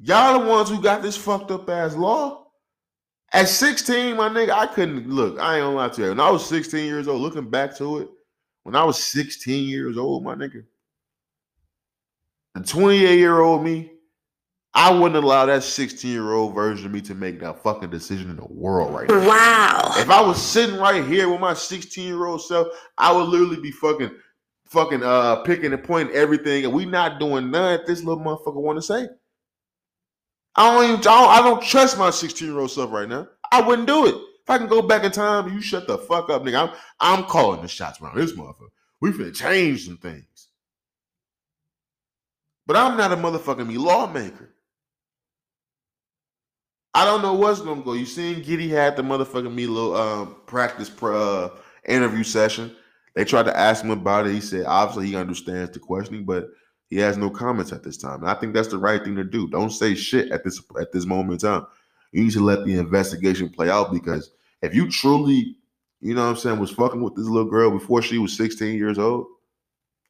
y'all 0.00 0.40
the 0.40 0.46
ones 0.46 0.68
who 0.68 0.82
got 0.82 1.02
this 1.02 1.16
fucked 1.16 1.50
up 1.50 1.68
ass 1.68 1.94
law. 1.94 2.46
At 3.32 3.48
16, 3.48 4.16
my 4.16 4.30
nigga, 4.30 4.50
I 4.50 4.66
couldn't 4.66 5.08
look. 5.08 5.38
I 5.38 5.56
ain't 5.56 5.64
gonna 5.64 5.76
lie 5.76 5.88
to 5.90 6.02
you. 6.02 6.08
When 6.08 6.20
I 6.20 6.30
was 6.30 6.46
16 6.46 6.86
years 6.86 7.08
old, 7.08 7.20
looking 7.20 7.50
back 7.50 7.76
to 7.76 7.98
it, 7.98 8.08
when 8.62 8.74
I 8.74 8.84
was 8.84 9.02
16 9.02 9.68
years 9.68 9.98
old, 9.98 10.24
my 10.24 10.34
nigga, 10.34 10.64
the 12.54 12.62
28 12.62 13.18
year 13.18 13.40
old 13.40 13.62
me, 13.62 13.92
I 14.78 14.92
wouldn't 14.92 15.24
allow 15.24 15.44
that 15.44 15.64
16 15.64 16.08
year 16.08 16.34
old 16.34 16.54
version 16.54 16.86
of 16.86 16.92
me 16.92 17.00
to 17.00 17.14
make 17.16 17.40
that 17.40 17.64
fucking 17.64 17.90
decision 17.90 18.30
in 18.30 18.36
the 18.36 18.46
world 18.46 18.94
right 18.94 19.08
now. 19.08 19.26
Wow. 19.26 19.92
If 19.96 20.08
I 20.08 20.20
was 20.20 20.40
sitting 20.40 20.76
right 20.76 21.04
here 21.04 21.28
with 21.28 21.40
my 21.40 21.52
16 21.52 22.06
year 22.06 22.26
old 22.26 22.40
self, 22.40 22.68
I 22.96 23.10
would 23.10 23.28
literally 23.28 23.60
be 23.60 23.72
fucking, 23.72 24.12
fucking, 24.66 25.02
uh, 25.02 25.42
picking 25.42 25.72
and 25.72 25.82
pointing 25.82 26.14
everything, 26.14 26.64
and 26.64 26.72
we 26.72 26.86
not 26.86 27.18
doing 27.18 27.50
none 27.50 27.76
that 27.76 27.88
this 27.88 28.04
little 28.04 28.22
motherfucker 28.22 28.62
want 28.62 28.78
to 28.78 28.82
say. 28.82 29.08
I 30.54 30.72
don't 30.72 30.84
even, 30.84 31.00
I 31.00 31.02
don't, 31.02 31.30
I 31.30 31.40
don't 31.40 31.62
trust 31.62 31.98
my 31.98 32.10
16 32.10 32.46
year 32.46 32.60
old 32.60 32.70
self 32.70 32.92
right 32.92 33.08
now. 33.08 33.26
I 33.50 33.60
wouldn't 33.60 33.88
do 33.88 34.06
it. 34.06 34.14
If 34.14 34.48
I 34.48 34.58
can 34.58 34.68
go 34.68 34.80
back 34.80 35.02
in 35.02 35.10
time, 35.10 35.52
you 35.52 35.60
shut 35.60 35.88
the 35.88 35.98
fuck 35.98 36.30
up, 36.30 36.44
nigga. 36.44 36.68
I'm, 36.68 36.76
I'm 37.00 37.24
calling 37.24 37.62
the 37.62 37.68
shots 37.68 38.00
around 38.00 38.16
this 38.16 38.32
motherfucker. 38.32 38.68
We 39.00 39.10
finna 39.10 39.34
change 39.34 39.86
some 39.86 39.96
things. 39.96 40.50
But 42.64 42.76
I'm 42.76 42.96
not 42.96 43.10
a 43.10 43.16
motherfucking 43.16 43.66
me 43.66 43.76
lawmaker. 43.76 44.54
I 46.98 47.04
don't 47.04 47.22
know 47.22 47.32
what's 47.32 47.60
gonna 47.60 47.80
go. 47.80 47.92
You 47.92 48.04
seen 48.04 48.42
Giddey 48.42 48.68
had 48.70 48.96
the 48.96 49.02
motherfucking 49.02 49.54
me 49.54 49.68
little 49.68 49.94
um, 49.94 50.34
practice 50.46 50.90
pr- 50.90 51.12
uh, 51.14 51.50
interview 51.86 52.24
session. 52.24 52.74
They 53.14 53.24
tried 53.24 53.44
to 53.44 53.56
ask 53.56 53.84
him 53.84 53.92
about 53.92 54.26
it. 54.26 54.32
He 54.32 54.40
said 54.40 54.66
obviously 54.66 55.06
he 55.06 55.14
understands 55.14 55.70
the 55.70 55.78
questioning, 55.78 56.24
but 56.24 56.48
he 56.90 56.96
has 56.96 57.16
no 57.16 57.30
comments 57.30 57.70
at 57.72 57.84
this 57.84 57.98
time. 57.98 58.22
And 58.22 58.28
I 58.28 58.34
think 58.34 58.52
that's 58.52 58.66
the 58.66 58.78
right 58.78 59.00
thing 59.00 59.14
to 59.14 59.22
do. 59.22 59.46
Don't 59.46 59.70
say 59.70 59.94
shit 59.94 60.32
at 60.32 60.42
this 60.42 60.60
at 60.80 60.90
this 60.90 61.06
moment 61.06 61.40
in 61.40 61.48
time. 61.48 61.66
You 62.10 62.24
need 62.24 62.32
to 62.32 62.44
let 62.44 62.64
the 62.64 62.76
investigation 62.76 63.48
play 63.48 63.70
out 63.70 63.92
because 63.92 64.32
if 64.62 64.74
you 64.74 64.90
truly, 64.90 65.54
you 66.00 66.14
know 66.14 66.24
what 66.24 66.30
I'm 66.30 66.36
saying, 66.36 66.58
was 66.58 66.72
fucking 66.72 67.00
with 67.00 67.14
this 67.14 67.26
little 67.26 67.48
girl 67.48 67.70
before 67.70 68.02
she 68.02 68.18
was 68.18 68.36
16 68.36 68.76
years 68.76 68.98
old, 68.98 69.28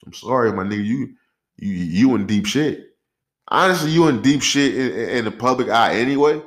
I'm 0.07 0.14
sorry, 0.14 0.55
my 0.55 0.64
nigga, 0.64 0.87
you 0.87 1.14
you 1.59 1.70
you 1.74 2.14
in 2.14 2.27
deep 2.27 2.46
shit. 2.46 2.96
Honestly, 3.48 3.90
you 3.90 4.09
in 4.09 4.22
deep 4.22 4.40
shit 4.40 4.74
in- 4.74 5.18
in 5.18 5.24
the 5.27 5.31
public 5.31 5.68
eye 5.68 5.94
anyway. 5.94 6.40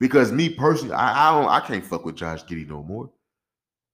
Because 0.00 0.30
me 0.30 0.48
personally, 0.48 0.94
I, 0.94 1.28
I 1.28 1.40
don't 1.40 1.50
I 1.50 1.60
can't 1.60 1.84
fuck 1.84 2.04
with 2.04 2.16
Josh 2.16 2.44
Giddey 2.44 2.68
no 2.68 2.82
more. 2.82 3.10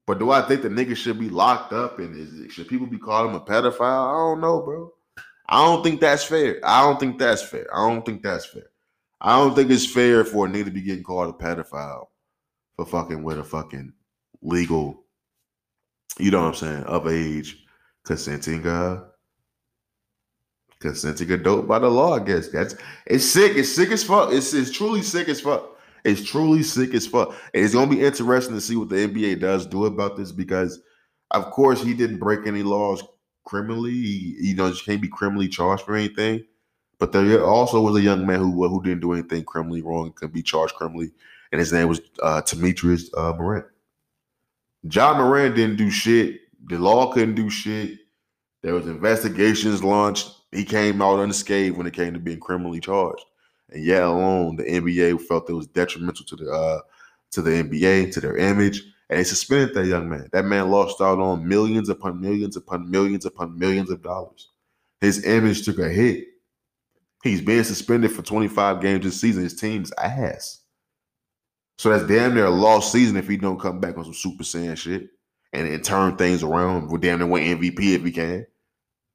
But 0.07 0.19
do 0.19 0.31
I 0.31 0.43
think 0.43 0.62
the 0.62 0.69
nigga 0.69 0.95
should 0.97 1.19
be 1.19 1.31
locked 1.31 1.73
up 1.73 1.99
and 1.99 2.14
is, 2.17 2.53
should 2.53 2.69
people 2.69 2.87
be 2.87 2.99
calling 2.99 3.31
him 3.31 3.37
a 3.37 3.40
pedophile? 3.40 3.81
I 3.81 4.12
don't 4.12 4.40
know, 4.40 4.61
bro. 4.61 4.93
I 5.49 5.64
don't 5.64 5.83
think 5.83 6.01
that's 6.01 6.25
fair. 6.25 6.61
I 6.62 6.83
don't 6.83 7.01
think 7.01 7.19
that's 7.19 7.43
fair. 7.43 7.67
I 7.75 7.88
don't 7.88 8.05
think 8.05 8.23
that's 8.23 8.47
fair. 8.47 8.71
I 9.21 9.38
don't 9.38 9.55
think 9.55 9.71
it's 9.71 9.90
fair 9.90 10.25
for 10.25 10.47
a 10.47 10.49
nigga 10.51 10.67
to 10.67 10.71
be 10.71 10.83
getting 10.83 11.05
called 11.05 11.35
a 11.35 11.38
pedophile 11.38 12.09
for 12.77 12.85
fucking 12.85 13.23
with 13.23 13.38
a 13.38 13.45
fucking 13.45 13.93
legal, 14.43 15.05
you 16.19 16.31
know 16.31 16.43
what 16.43 16.49
I'm 16.49 16.55
saying, 16.55 16.83
of 16.85 17.09
age, 17.09 17.64
consenting 18.05 18.67
uh 18.67 19.05
consenting 20.81 21.31
adult 21.31 21.67
by 21.67 21.79
the 21.79 21.88
law, 21.88 22.14
I 22.17 22.23
guess. 22.23 22.49
That's 22.49 22.75
it's 23.07 23.25
sick. 23.25 23.57
It's 23.57 23.75
sick 23.75 23.90
as 23.90 24.05
fuck. 24.05 24.33
It's 24.33 24.53
it's 24.53 24.71
truly 24.71 25.01
sick 25.01 25.29
as 25.31 25.40
fuck. 25.40 25.74
It's 26.05 26.23
truly 26.23 26.62
sick 26.62 26.95
as 26.95 27.07
fuck. 27.07 27.31
And 27.55 27.64
it's 27.64 27.75
gonna 27.75 27.90
be 27.90 28.03
interesting 28.03 28.55
to 28.55 28.61
see 28.61 28.77
what 28.77 28.90
the 28.90 28.97
NBA 29.09 29.40
does 29.40 29.67
do 29.67 29.87
about 29.87 30.17
this 30.17 30.33
because, 30.33 30.81
of 31.31 31.51
course, 31.51 31.83
he 31.83 31.95
didn't 31.95 32.19
break 32.19 32.47
any 32.47 32.62
laws 32.62 33.03
criminally. 33.45 33.93
He, 33.93 34.37
you 34.40 34.55
know, 34.55 34.71
just 34.71 34.85
can't 34.85 35.01
be 35.01 35.09
criminally 35.09 35.49
charged 35.49 35.85
for 35.85 35.97
anything. 35.97 36.45
But 36.99 37.12
there 37.12 37.45
also 37.45 37.81
was 37.81 37.97
a 37.97 38.03
young 38.03 38.27
man 38.27 38.38
who 38.38 38.69
who 38.69 38.83
didn't 38.83 39.01
do 39.01 39.12
anything 39.12 39.45
criminally 39.45 39.83
wrong, 39.83 40.12
could 40.12 40.33
be 40.33 40.43
charged 40.43 40.75
criminally, 40.75 41.11
and 41.53 41.59
his 41.59 41.73
name 41.73 41.88
was 41.88 42.01
uh, 42.23 42.40
Demetrius 42.43 43.11
uh, 43.17 43.33
Morant. 43.33 43.67
Ja 44.90 45.17
Morant 45.17 45.57
didn't 45.57 45.77
do 45.77 45.90
shit. 45.90 46.40
The 46.67 46.79
law 46.79 47.12
couldn't 47.12 47.35
do 47.35 47.51
shit. 47.51 47.99
There 48.62 48.75
was 48.75 48.87
investigations 48.87 49.83
launched. 49.83 50.31
He 50.53 50.64
came 50.64 51.03
out 51.03 51.21
unscathed 51.21 51.77
when 51.77 51.87
it 51.87 51.95
came 51.95 52.14
to 52.14 52.21
being 52.21 52.40
criminally 52.40 52.81
charged. 52.81 53.25
And 53.75 53.85
yet 53.85 54.05
alone, 54.05 54.57
the 54.57 54.63
NBA 54.63 55.21
felt 55.23 55.51
it 55.51 55.53
was 55.53 55.67
detrimental 55.67 56.25
to 56.27 56.37
the 56.37 56.51
uh, 56.51 56.81
to 57.33 57.43
the 57.43 57.51
NBA, 57.51 58.13
to 58.13 58.21
their 58.21 58.37
image, 58.37 58.85
and 59.11 59.19
they 59.19 59.25
suspended 59.25 59.75
that 59.75 59.87
young 59.87 60.09
man. 60.09 60.29
That 60.33 60.45
man 60.45 60.71
lost 60.71 61.01
out 61.01 61.19
on 61.19 61.47
millions 61.47 61.89
upon 61.89 62.21
millions 62.21 62.57
upon 62.57 62.89
millions 62.89 63.27
upon 63.27 63.59
millions 63.59 63.91
of 63.91 64.01
dollars. 64.03 64.51
His 65.01 65.27
image 65.27 65.65
took 65.65 65.81
a 65.81 65.89
hit. 65.89 66.25
He's 67.25 67.41
being 67.41 67.65
suspended 67.65 68.13
for 68.13 68.23
25 68.23 68.81
games 68.81 69.05
this 69.05 69.21
season. 69.21 69.43
His 69.43 69.57
team's 69.57 69.93
ass. 69.99 70.61
So 71.79 71.91
that's 71.91 72.07
damn 72.07 72.35
near 72.35 72.47
a 72.47 72.51
lost 72.51 72.93
season 72.93 73.17
if 73.17 73.27
he 73.27 73.37
don't 73.37 73.59
come 73.59 73.81
back 73.81 73.99
on 73.99 74.05
some 74.05 74.15
Super 74.15 74.45
Saiyan 74.45 74.77
shit 74.77 75.09
and, 75.53 75.67
and 75.67 75.83
turn 75.83 76.17
things 76.17 76.45
around. 76.45 76.89
We're 76.89 76.99
damn 76.99 77.19
near 77.19 77.27
win 77.27 77.59
MVP 77.59 77.95
if 77.95 78.05
he 78.05 78.13
can. 78.13 78.47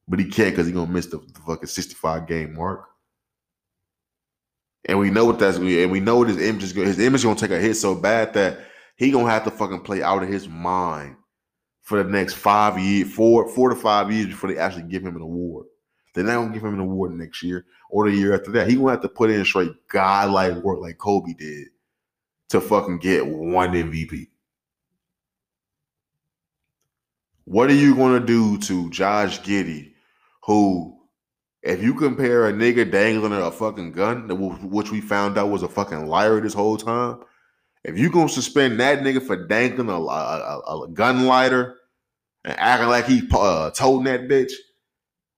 But 0.08 0.19
he 0.19 0.26
can't 0.26 0.52
because 0.52 0.65
he's 0.65 0.76
gonna 0.76 0.91
miss 0.91 1.06
the, 1.06 1.19
the 1.19 1.39
fucking 1.48 1.67
65 1.67 2.28
game 2.28 2.56
mark. 2.56 2.88
And 4.86 4.98
we 4.98 5.10
know 5.10 5.26
what 5.26 5.39
that's 5.39 5.58
going 5.58 5.78
and 5.84 5.92
we 5.92 6.00
know 6.00 6.18
what 6.18 6.30
his 6.30 6.42
image 6.42 6.63
is 6.63 6.74
going. 6.74 6.88
His 6.88 7.00
image 7.00 7.22
is 7.22 7.26
gonna 7.26 7.39
take 7.39 7.52
a 7.52 7.60
hit 7.60 7.76
so 7.76 7.96
bad 7.96 8.34
that 8.34 8.60
he 8.96 9.12
gonna 9.12 9.30
have 9.30 9.44
to 9.44 9.52
fucking 9.52 9.82
play 9.82 10.02
out 10.02 10.24
of 10.24 10.30
his 10.30 10.48
mind 10.48 11.15
for 11.82 12.02
the 12.02 12.10
next 12.10 12.36
five 12.36 12.80
years, 12.80 13.12
four, 13.12 13.48
four 13.50 13.70
to 13.70 13.76
five 13.76 14.12
years 14.12 14.28
before 14.28 14.52
they 14.52 14.58
actually 14.60 14.84
give 14.84 15.04
him 15.04 15.15
an 15.15 15.22
award. 15.22 15.65
They're 16.13 16.24
not 16.24 16.36
gonna 16.36 16.54
give 16.54 16.63
him 16.63 16.76
an 16.76 16.80
award 16.80 17.13
next 17.13 17.44
year 17.44 17.65
or 17.89 18.10
the 18.10 18.15
year 18.15 18.34
after 18.34 18.52
that. 18.52 18.68
He 18.68 18.76
gonna 18.76 18.92
have 18.92 19.02
to 19.02 19.10
put 19.10 19.30
in 19.30 19.44
straight 19.46 19.72
godlike 19.88 20.56
work 20.63 20.80
like 20.80 20.98
Kobe 20.98 21.34
did 21.34 21.68
to 22.50 22.62
fucking 22.62 23.00
get 23.00 23.26
one 23.26 23.72
MVP. 23.74 24.28
What 27.46 27.72
are 27.72 27.76
you 27.76 27.96
gonna 27.96 28.20
do 28.20 28.60
to 28.60 28.89
Josh 28.92 29.42
Giddey, 29.42 29.94
who, 30.44 30.98
if 31.62 31.82
you 31.84 31.93
compare 31.93 32.48
a 32.48 32.54
nigga 32.54 32.89
dangling 32.89 33.34
a 33.34 33.52
fucking 33.52 33.91
gun, 33.91 34.28
which 34.69 34.91
we 34.91 35.02
found 35.02 35.38
out 35.38 35.50
was 35.50 35.63
a 35.63 35.67
fucking 35.69 36.08
liar 36.08 36.39
this 36.39 36.54
whole 36.54 36.78
time, 36.78 37.19
if 37.84 37.98
you 37.98 38.10
gonna 38.10 38.30
suspend 38.30 38.80
that 38.80 39.00
nigga 39.00 39.26
for 39.26 39.48
dangling 39.48 39.89
a, 39.89 39.93
a, 39.93 40.60
a- 40.84 40.88
gun 40.89 41.26
lighter 41.26 41.78
and 42.43 42.58
acting 42.58 42.89
like 42.89 43.06
he 43.06 43.19
uh, 43.34 43.69
that 43.69 44.28
bitch, 44.30 44.52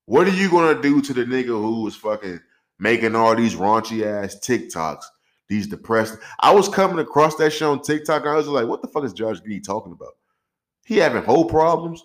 what 0.06 0.28
are 0.28 0.32
you 0.36 0.50
gonna 0.50 0.82
do 0.82 1.02
to 1.02 1.14
the 1.14 1.24
nigga 1.26 1.48
who 1.48 1.84
was 1.84 1.96
fucking 1.96 2.40
making 2.80 3.16
all 3.16 3.36
these 3.36 3.56
raunchy 3.56 4.06
ass 4.06 4.36
TikToks? 4.36 5.04
These 5.50 5.68
depressed. 5.68 6.18
I 6.40 6.54
was 6.54 6.70
coming 6.70 7.00
across 7.00 7.36
that 7.36 7.52
shit 7.52 7.64
on 7.64 7.82
TikTok. 7.82 8.22
And 8.22 8.32
I 8.32 8.36
was 8.36 8.48
like, 8.48 8.68
what 8.68 8.82
the 8.82 8.88
fuck 8.88 9.04
is 9.04 9.12
Josh 9.12 9.42
Giddey 9.42 9.62
talking 9.62 9.92
about? 9.92 10.14
He 10.86 10.96
having 10.96 11.24
whole 11.24 11.44
problems. 11.44 12.02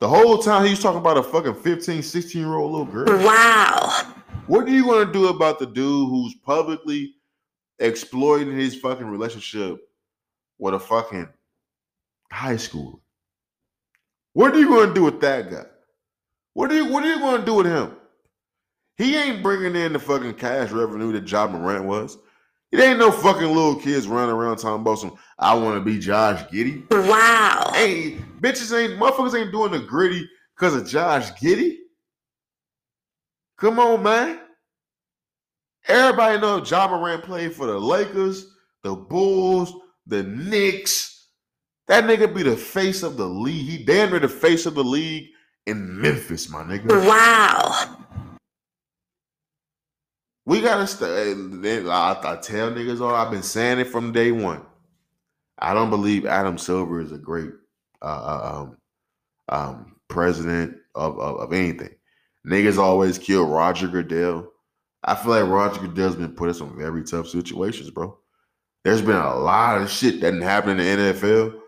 The 0.00 0.08
whole 0.08 0.38
time 0.38 0.64
he 0.64 0.70
was 0.70 0.80
talking 0.80 1.00
about 1.00 1.16
a 1.16 1.22
fucking 1.22 1.54
15, 1.54 2.02
16 2.02 2.40
year 2.40 2.54
old 2.54 2.70
little 2.70 2.86
girl. 2.86 3.24
Wow. 3.24 4.14
What 4.46 4.66
are 4.66 4.70
you 4.70 4.86
gonna 4.86 5.12
do 5.12 5.28
about 5.28 5.58
the 5.58 5.66
dude 5.66 6.08
who's 6.08 6.34
publicly 6.36 7.14
exploiting 7.80 8.56
his 8.56 8.76
fucking 8.76 9.06
relationship 9.06 9.76
with 10.58 10.74
a 10.74 10.78
fucking 10.78 11.28
high 12.30 12.54
schooler? 12.54 13.00
What 14.34 14.54
are 14.54 14.58
you 14.60 14.68
gonna 14.68 14.94
do 14.94 15.02
with 15.02 15.20
that 15.20 15.50
guy? 15.50 15.66
What 16.54 16.70
are 16.70 16.76
you 16.76 16.86
What 16.86 17.04
are 17.04 17.12
you 17.12 17.18
gonna 17.18 17.44
do 17.44 17.54
with 17.54 17.66
him? 17.66 17.96
He 18.96 19.16
ain't 19.16 19.42
bringing 19.42 19.76
in 19.76 19.92
the 19.92 19.98
fucking 19.98 20.34
cash 20.34 20.70
revenue 20.70 21.12
that 21.12 21.28
Ja 21.28 21.48
Morant 21.48 21.84
was. 21.84 22.18
It 22.70 22.80
ain't 22.80 22.98
no 22.98 23.10
fucking 23.10 23.46
little 23.46 23.76
kids 23.76 24.06
running 24.06 24.34
around 24.34 24.58
talking 24.58 24.82
about 24.82 24.98
some. 24.98 25.16
I 25.38 25.54
want 25.54 25.76
to 25.76 25.80
be 25.80 25.98
Josh 25.98 26.42
Giddey. 26.50 26.88
Wow. 26.90 27.70
Hey, 27.74 28.18
bitches 28.40 28.76
ain't 28.76 29.00
motherfuckers 29.00 29.38
ain't 29.38 29.52
doing 29.52 29.72
the 29.72 29.80
gritty 29.80 30.28
because 30.54 30.74
of 30.74 30.86
Josh 30.88 31.30
Giddey. 31.32 31.76
Come 33.58 33.78
on, 33.78 34.02
man. 34.02 34.40
Everybody 35.86 36.40
know 36.40 36.62
Ja 36.62 36.88
Morant 36.88 37.24
played 37.24 37.54
for 37.54 37.66
the 37.66 37.78
Lakers, 37.78 38.54
the 38.82 38.94
Bulls, 38.94 39.72
the 40.06 40.22
Knicks. 40.22 41.28
That 41.86 42.04
nigga 42.04 42.34
be 42.34 42.42
the 42.42 42.56
face 42.56 43.02
of 43.02 43.16
the 43.16 43.26
league. 43.26 43.66
He 43.66 43.84
damn 43.84 44.10
near 44.10 44.20
the 44.20 44.28
face 44.28 44.66
of 44.66 44.74
the 44.74 44.84
league 44.84 45.28
in 45.66 46.00
Memphis, 46.00 46.50
my 46.50 46.62
nigga. 46.62 46.88
Wow. 47.06 47.96
We 50.44 50.60
gotta 50.60 50.86
stay. 50.86 51.32
Eh, 51.32 51.34
eh, 51.64 51.88
I, 51.88 52.18
I 52.22 52.36
tell 52.36 52.70
niggas 52.70 53.00
all. 53.00 53.14
I've 53.14 53.30
been 53.30 53.42
saying 53.42 53.80
it 53.80 53.88
from 53.88 54.12
day 54.12 54.32
one. 54.32 54.62
I 55.58 55.74
don't 55.74 55.90
believe 55.90 56.24
Adam 56.24 56.56
Silver 56.56 57.00
is 57.00 57.12
a 57.12 57.18
great 57.18 57.50
uh, 58.02 58.04
uh, 58.04 58.52
um, 58.54 58.76
um, 59.48 59.96
president 60.08 60.76
of, 60.94 61.18
of 61.18 61.36
of 61.38 61.52
anything. 61.52 61.94
Niggas 62.46 62.78
always 62.78 63.18
kill 63.18 63.46
Roger 63.48 63.88
Goodell. 63.88 64.50
I 65.04 65.14
feel 65.14 65.32
like 65.32 65.50
Roger 65.50 65.80
Goodell's 65.80 66.16
been 66.16 66.34
put 66.34 66.48
in 66.48 66.54
some 66.54 66.76
very 66.76 67.04
tough 67.04 67.28
situations, 67.28 67.90
bro. 67.90 68.18
There's 68.84 69.02
been 69.02 69.16
a 69.16 69.36
lot 69.36 69.80
of 69.80 69.90
shit 69.90 70.20
that 70.20 70.30
didn't 70.32 70.42
happen 70.42 70.78
in 70.78 70.98
the 70.98 71.12
NFL. 71.12 71.60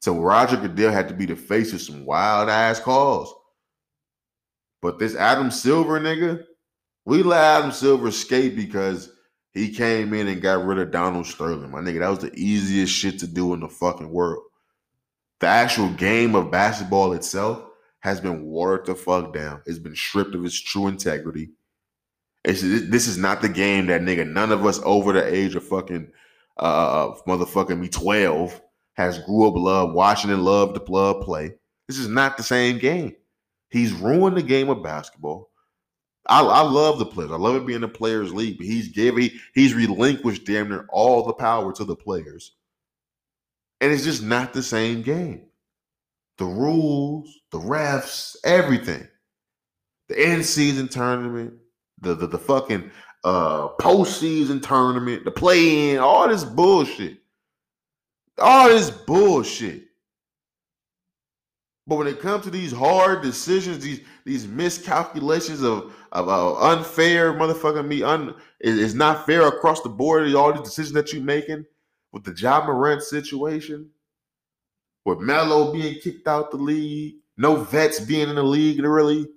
So 0.00 0.14
Roger 0.18 0.56
Goodell 0.56 0.92
had 0.92 1.08
to 1.08 1.14
be 1.14 1.26
the 1.26 1.36
face 1.36 1.72
of 1.72 1.80
some 1.80 2.04
wild 2.04 2.48
ass 2.48 2.80
calls. 2.80 3.34
But 4.80 4.98
this 4.98 5.14
Adam 5.14 5.50
Silver 5.50 5.98
nigga, 6.00 6.44
we 7.04 7.22
let 7.22 7.58
Adam 7.58 7.72
Silver 7.72 8.08
escape 8.08 8.54
because 8.54 9.10
he 9.52 9.72
came 9.72 10.14
in 10.14 10.28
and 10.28 10.42
got 10.42 10.64
rid 10.64 10.78
of 10.78 10.90
Donald 10.92 11.26
Sterling. 11.26 11.70
My 11.70 11.80
nigga, 11.80 12.00
that 12.00 12.10
was 12.10 12.18
the 12.20 12.34
easiest 12.34 12.92
shit 12.92 13.18
to 13.20 13.26
do 13.26 13.54
in 13.54 13.60
the 13.60 13.68
fucking 13.68 14.10
world. 14.10 14.44
The 15.40 15.46
actual 15.46 15.88
game 15.90 16.34
of 16.34 16.50
basketball 16.50 17.12
itself 17.12 17.64
has 18.00 18.20
been 18.20 18.44
watered 18.44 18.86
the 18.86 18.94
fuck 18.94 19.32
down. 19.32 19.62
It's 19.66 19.78
been 19.78 19.94
stripped 19.94 20.34
of 20.34 20.44
its 20.44 20.58
true 20.58 20.88
integrity. 20.88 21.50
It's, 22.44 22.62
this 22.62 23.06
is 23.06 23.18
not 23.18 23.42
the 23.42 23.48
game 23.48 23.86
that 23.86 24.00
nigga. 24.02 24.28
None 24.28 24.52
of 24.52 24.64
us 24.64 24.80
over 24.84 25.12
the 25.12 25.24
age 25.24 25.54
of 25.54 25.64
fucking 25.64 26.10
uh 26.56 27.12
motherfucking 27.26 27.78
me 27.78 27.88
twelve 27.88 28.60
has 28.94 29.20
grew 29.20 29.46
up 29.46 29.54
love 29.54 29.92
watching 29.92 30.30
and 30.30 30.44
love 30.44 30.74
the 30.74 30.80
blood 30.80 31.22
play. 31.22 31.52
This 31.86 31.98
is 31.98 32.08
not 32.08 32.36
the 32.36 32.42
same 32.42 32.78
game. 32.78 33.14
He's 33.70 33.92
ruined 33.92 34.36
the 34.36 34.42
game 34.42 34.68
of 34.68 34.82
basketball. 34.82 35.50
I, 36.26 36.42
I 36.42 36.60
love 36.60 36.98
the 36.98 37.06
players. 37.06 37.30
I 37.30 37.36
love 37.36 37.56
it 37.56 37.66
being 37.66 37.84
a 37.84 37.88
players' 37.88 38.34
league, 38.34 38.58
but 38.58 38.66
he's 38.66 38.88
giving 38.88 39.22
he, 39.22 39.40
he's 39.54 39.74
relinquished 39.74 40.44
damn 40.44 40.68
near 40.68 40.86
all 40.90 41.24
the 41.24 41.32
power 41.32 41.72
to 41.72 41.84
the 41.84 41.96
players. 41.96 42.56
And 43.80 43.92
it's 43.92 44.04
just 44.04 44.22
not 44.22 44.52
the 44.52 44.62
same 44.62 45.02
game. 45.02 45.46
The 46.38 46.46
rules, 46.46 47.32
the 47.52 47.58
refs, 47.58 48.36
everything. 48.44 49.06
The 50.08 50.18
end 50.20 50.44
season 50.46 50.88
tournament, 50.88 51.54
the 52.00 52.14
the, 52.14 52.26
the 52.26 52.38
fucking 52.38 52.90
uh 53.24 53.68
postseason 53.80 54.62
tournament, 54.62 55.24
the 55.24 55.30
play 55.30 55.90
in, 55.92 55.98
all 55.98 56.28
this 56.28 56.44
bullshit. 56.44 57.18
All 58.38 58.68
this 58.68 58.90
bullshit. 58.90 59.84
But 61.86 61.96
when 61.96 62.06
it 62.06 62.20
comes 62.20 62.44
to 62.44 62.50
these 62.50 62.72
hard 62.72 63.22
decisions, 63.22 63.84
these 63.84 64.00
these 64.24 64.46
miscalculations 64.46 65.62
of 65.62 65.94
of 66.12 66.28
uh, 66.28 66.56
unfair 66.60 67.32
motherfucking 67.34 67.86
me, 67.88 68.02
un 68.02 68.34
it- 68.60 68.78
it's 68.78 68.94
not 68.94 69.26
fair 69.26 69.46
across 69.48 69.82
the 69.82 69.88
board. 69.90 70.32
All 70.34 70.52
these 70.52 70.62
decisions 70.62 70.94
that 70.94 71.12
you're 71.12 71.22
making 71.22 71.66
with 72.12 72.24
the 72.24 72.34
Ja 72.34 72.64
Morant 72.64 73.02
situation, 73.02 73.90
with 75.04 75.20
Melo 75.20 75.72
being 75.72 76.00
kicked 76.00 76.28
out 76.28 76.50
the 76.50 76.56
league, 76.56 77.16
no 77.36 77.56
vets 77.56 78.00
being 78.00 78.28
in 78.28 78.36
the 78.36 78.42
league 78.42 78.80
really. 78.82 79.28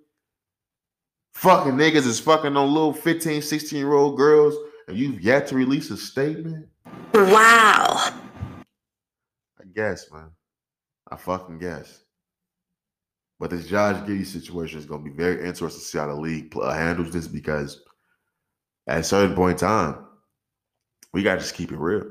Fucking 1.33 1.73
niggas 1.73 2.07
is 2.07 2.19
fucking 2.19 2.57
on 2.57 2.73
little 2.73 2.93
15, 2.93 3.41
16 3.41 3.79
year 3.79 3.93
old 3.93 4.17
girls, 4.17 4.55
and 4.87 4.97
you've 4.97 5.21
yet 5.21 5.47
to 5.47 5.55
release 5.55 5.89
a 5.89 5.97
statement. 5.97 6.67
Wow. 7.13 8.13
I 9.59 9.63
guess, 9.73 10.11
man. 10.11 10.31
I 11.09 11.15
fucking 11.15 11.59
guess. 11.59 12.01
But 13.39 13.49
this 13.49 13.65
Josh 13.67 13.95
Giddey 14.07 14.25
situation 14.25 14.77
is 14.77 14.85
going 14.85 15.03
to 15.03 15.09
be 15.09 15.15
very 15.15 15.45
interesting 15.45 15.81
to 15.81 15.85
see 15.85 15.97
how 15.97 16.07
the 16.07 16.15
league 16.15 16.55
uh, 16.55 16.71
handles 16.73 17.11
this 17.11 17.27
because 17.27 17.81
at 18.87 18.99
a 18.99 19.03
certain 19.03 19.35
point 19.35 19.61
in 19.61 19.67
time, 19.67 20.05
we 21.13 21.23
got 21.23 21.35
to 21.35 21.39
just 21.39 21.55
keep 21.55 21.71
it 21.71 21.77
real. 21.77 22.03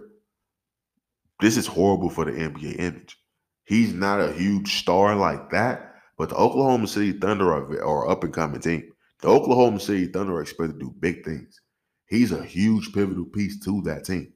This 1.40 1.56
is 1.56 1.66
horrible 1.66 2.10
for 2.10 2.24
the 2.24 2.32
NBA 2.32 2.78
image. 2.78 3.16
He's 3.64 3.94
not 3.94 4.20
a 4.20 4.32
huge 4.32 4.80
star 4.80 5.16
like 5.16 5.50
that, 5.50 5.94
but 6.18 6.28
the 6.28 6.36
Oklahoma 6.36 6.86
City 6.86 7.12
Thunder 7.12 7.52
are, 7.52 7.82
are 7.84 8.10
up 8.10 8.24
and 8.24 8.32
coming 8.32 8.60
team. 8.60 8.92
The 9.22 9.28
Oklahoma 9.28 9.80
City 9.80 10.06
Thunder 10.06 10.34
are 10.34 10.42
expected 10.42 10.74
to 10.74 10.86
do 10.86 10.94
big 10.98 11.24
things. 11.24 11.60
He's 12.06 12.32
a 12.32 12.44
huge 12.44 12.92
pivotal 12.92 13.26
piece 13.26 13.62
to 13.64 13.80
that 13.82 14.04
team, 14.04 14.32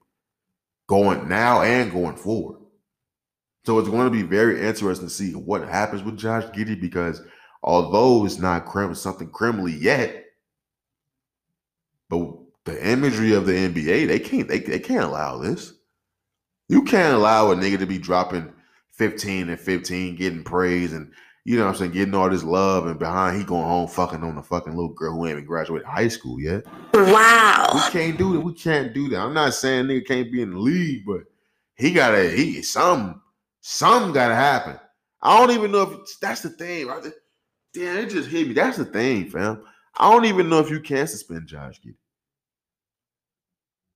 going 0.86 1.28
now 1.28 1.62
and 1.62 1.90
going 1.90 2.16
forward. 2.16 2.60
So 3.66 3.78
it's 3.78 3.88
going 3.88 4.06
to 4.06 4.10
be 4.10 4.22
very 4.22 4.60
interesting 4.60 5.08
to 5.08 5.14
see 5.14 5.32
what 5.32 5.68
happens 5.68 6.02
with 6.02 6.18
Josh 6.18 6.44
Giddey 6.44 6.80
because 6.80 7.20
although 7.62 8.24
it's 8.24 8.38
not 8.38 8.66
crim- 8.66 8.94
something 8.94 9.30
criminally 9.30 9.72
yet, 9.72 10.24
but 12.08 12.34
the 12.64 12.88
imagery 12.88 13.32
of 13.34 13.46
the 13.46 13.52
NBA, 13.52 14.06
they 14.06 14.18
can't 14.18 14.48
they, 14.48 14.60
they 14.60 14.78
can't 14.78 15.04
allow 15.04 15.38
this. 15.38 15.72
You 16.68 16.82
can't 16.82 17.14
allow 17.14 17.50
a 17.50 17.56
nigga 17.56 17.78
to 17.78 17.86
be 17.86 17.98
dropping 17.98 18.52
15 18.92 19.50
and 19.50 19.60
15, 19.60 20.16
getting 20.16 20.44
praise 20.44 20.92
and 20.92 21.12
you 21.46 21.58
know 21.58 21.64
what 21.64 21.72
I'm 21.72 21.76
saying, 21.76 21.90
getting 21.90 22.14
all 22.14 22.30
this 22.30 22.42
love 22.42 22.86
and 22.86 22.98
behind 22.98 23.36
he 23.36 23.44
going 23.44 23.64
home 23.64 23.86
fucking 23.86 24.24
on 24.24 24.38
a 24.38 24.42
fucking 24.42 24.74
little 24.74 24.94
girl 24.94 25.12
who 25.12 25.26
ain't 25.26 25.32
even 25.32 25.44
graduated 25.44 25.86
high 25.86 26.08
school 26.08 26.40
yet. 26.40 26.64
Wow. 26.94 27.66
We 27.74 27.80
can't 27.90 28.16
do 28.16 28.32
that. 28.32 28.40
We 28.40 28.54
can't 28.54 28.94
do 28.94 29.10
that. 29.10 29.20
I'm 29.20 29.34
not 29.34 29.52
saying 29.52 29.84
nigga 29.84 30.06
can't 30.06 30.32
be 30.32 30.40
in 30.40 30.52
the 30.52 30.58
league, 30.58 31.04
but 31.06 31.24
he 31.74 31.92
gotta 31.92 32.30
he 32.30 32.62
some 32.62 33.20
some 33.60 34.12
gotta 34.12 34.34
happen. 34.34 34.78
I 35.20 35.38
don't 35.38 35.54
even 35.54 35.70
know 35.70 35.82
if 35.82 36.18
that's 36.18 36.40
the 36.40 36.50
thing. 36.50 36.86
Right? 36.86 37.12
Damn, 37.74 37.98
it 37.98 38.10
just 38.10 38.30
hit 38.30 38.48
me. 38.48 38.54
That's 38.54 38.78
the 38.78 38.86
thing, 38.86 39.28
fam. 39.28 39.64
I 39.96 40.10
don't 40.10 40.24
even 40.24 40.48
know 40.48 40.60
if 40.60 40.70
you 40.70 40.80
can 40.80 41.06
suspend 41.06 41.46
Josh 41.46 41.80
Giddey. 41.80 41.96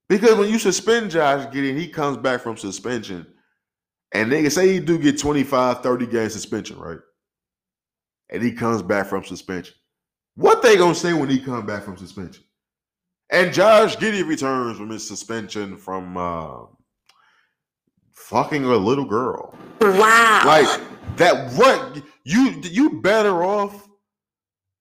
Because 0.09 0.37
when 0.37 0.51
you 0.51 0.59
suspend 0.59 1.11
Josh 1.11 1.47
Giddey 1.49 1.71
and 1.71 1.79
he 1.79 1.89
comes 1.89 2.17
back 2.17 2.41
from 2.41 2.57
suspension, 2.57 3.27
and 4.13 4.33
nigga 4.33 4.51
say 4.51 4.73
he 4.73 4.81
do 4.81 4.99
get 4.99 5.19
25, 5.19 5.83
30 5.83 6.07
game 6.07 6.31
suspension, 6.31 6.79
right? 6.79 6.99
And 8.31 8.43
he 8.43 8.53
comes 8.53 8.83
back 8.83 9.07
from 9.07 9.25
suspension. 9.25 9.75
What 10.35 10.63
they 10.63 10.77
gonna 10.77 10.95
say 10.95 11.13
when 11.13 11.29
he 11.29 11.41
come 11.41 11.67
back 11.67 11.83
from 11.83 11.97
suspension? 11.97 12.45
And 13.31 13.53
Josh 13.53 13.97
Giddey 13.97 14.27
returns 14.27 14.79
from 14.79 14.91
his 14.91 15.07
suspension 15.07 15.77
from 15.77 16.17
uh, 16.17 16.67
fucking 18.13 18.65
a 18.65 18.77
little 18.77 19.05
girl. 19.05 19.55
Wow. 19.81 20.43
Like 20.47 20.81
that. 21.17 21.53
What 21.55 22.03
you 22.25 22.61
you 22.63 23.01
better 23.01 23.43
off? 23.43 23.89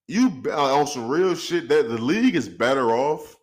You 0.08 0.44
uh, 0.46 0.80
on 0.80 0.88
some 0.88 1.10
real 1.10 1.36
shit. 1.36 1.68
That 1.70 1.90
the 1.90 1.98
league 1.98 2.36
is 2.36 2.48
better 2.48 2.92
off 2.92 3.37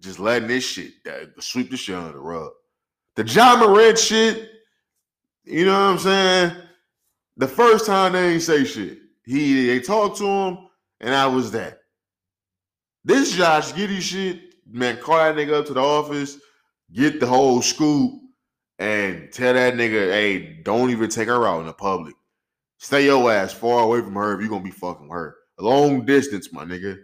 just 0.00 0.18
letting 0.18 0.48
this 0.48 0.64
shit 0.64 0.92
sweep 1.40 1.70
the 1.70 1.76
shit 1.76 1.96
under 1.96 2.12
the 2.12 2.18
rug. 2.18 2.50
The 3.16 3.24
Ja 3.24 3.56
Morant 3.56 3.98
shit. 3.98 4.50
You 5.44 5.64
know 5.64 5.72
what 5.72 5.92
I'm 5.92 5.98
saying? 5.98 6.56
The 7.36 7.48
first 7.48 7.86
time 7.86 8.12
they 8.12 8.34
ain't 8.34 8.42
say 8.42 8.64
shit. 8.64 8.98
He 9.24 9.66
they 9.66 9.80
talked 9.80 10.18
to 10.18 10.26
him, 10.26 10.58
and 11.00 11.14
I 11.14 11.26
was 11.26 11.50
that. 11.52 11.80
This 13.04 13.34
Josh 13.34 13.72
Giddey 13.72 14.00
shit, 14.00 14.40
man, 14.70 14.98
call 14.98 15.16
that 15.16 15.34
nigga 15.34 15.54
up 15.54 15.66
to 15.66 15.74
the 15.74 15.82
office, 15.82 16.38
get 16.92 17.20
the 17.20 17.26
whole 17.26 17.62
scoop, 17.62 18.20
and 18.78 19.32
tell 19.32 19.54
that 19.54 19.74
nigga, 19.74 20.10
hey, 20.10 20.60
don't 20.62 20.90
even 20.90 21.08
take 21.08 21.28
her 21.28 21.46
out 21.46 21.60
in 21.60 21.66
the 21.66 21.72
public. 21.72 22.14
Stay 22.78 23.06
your 23.06 23.32
ass 23.32 23.52
far 23.52 23.82
away 23.82 24.00
from 24.00 24.14
her 24.14 24.34
if 24.34 24.40
you're 24.40 24.48
gonna 24.48 24.62
be 24.62 24.70
fucking 24.70 25.08
her. 25.10 25.36
A 25.58 25.62
long 25.62 26.04
distance, 26.04 26.52
my 26.52 26.64
nigga. 26.64 26.98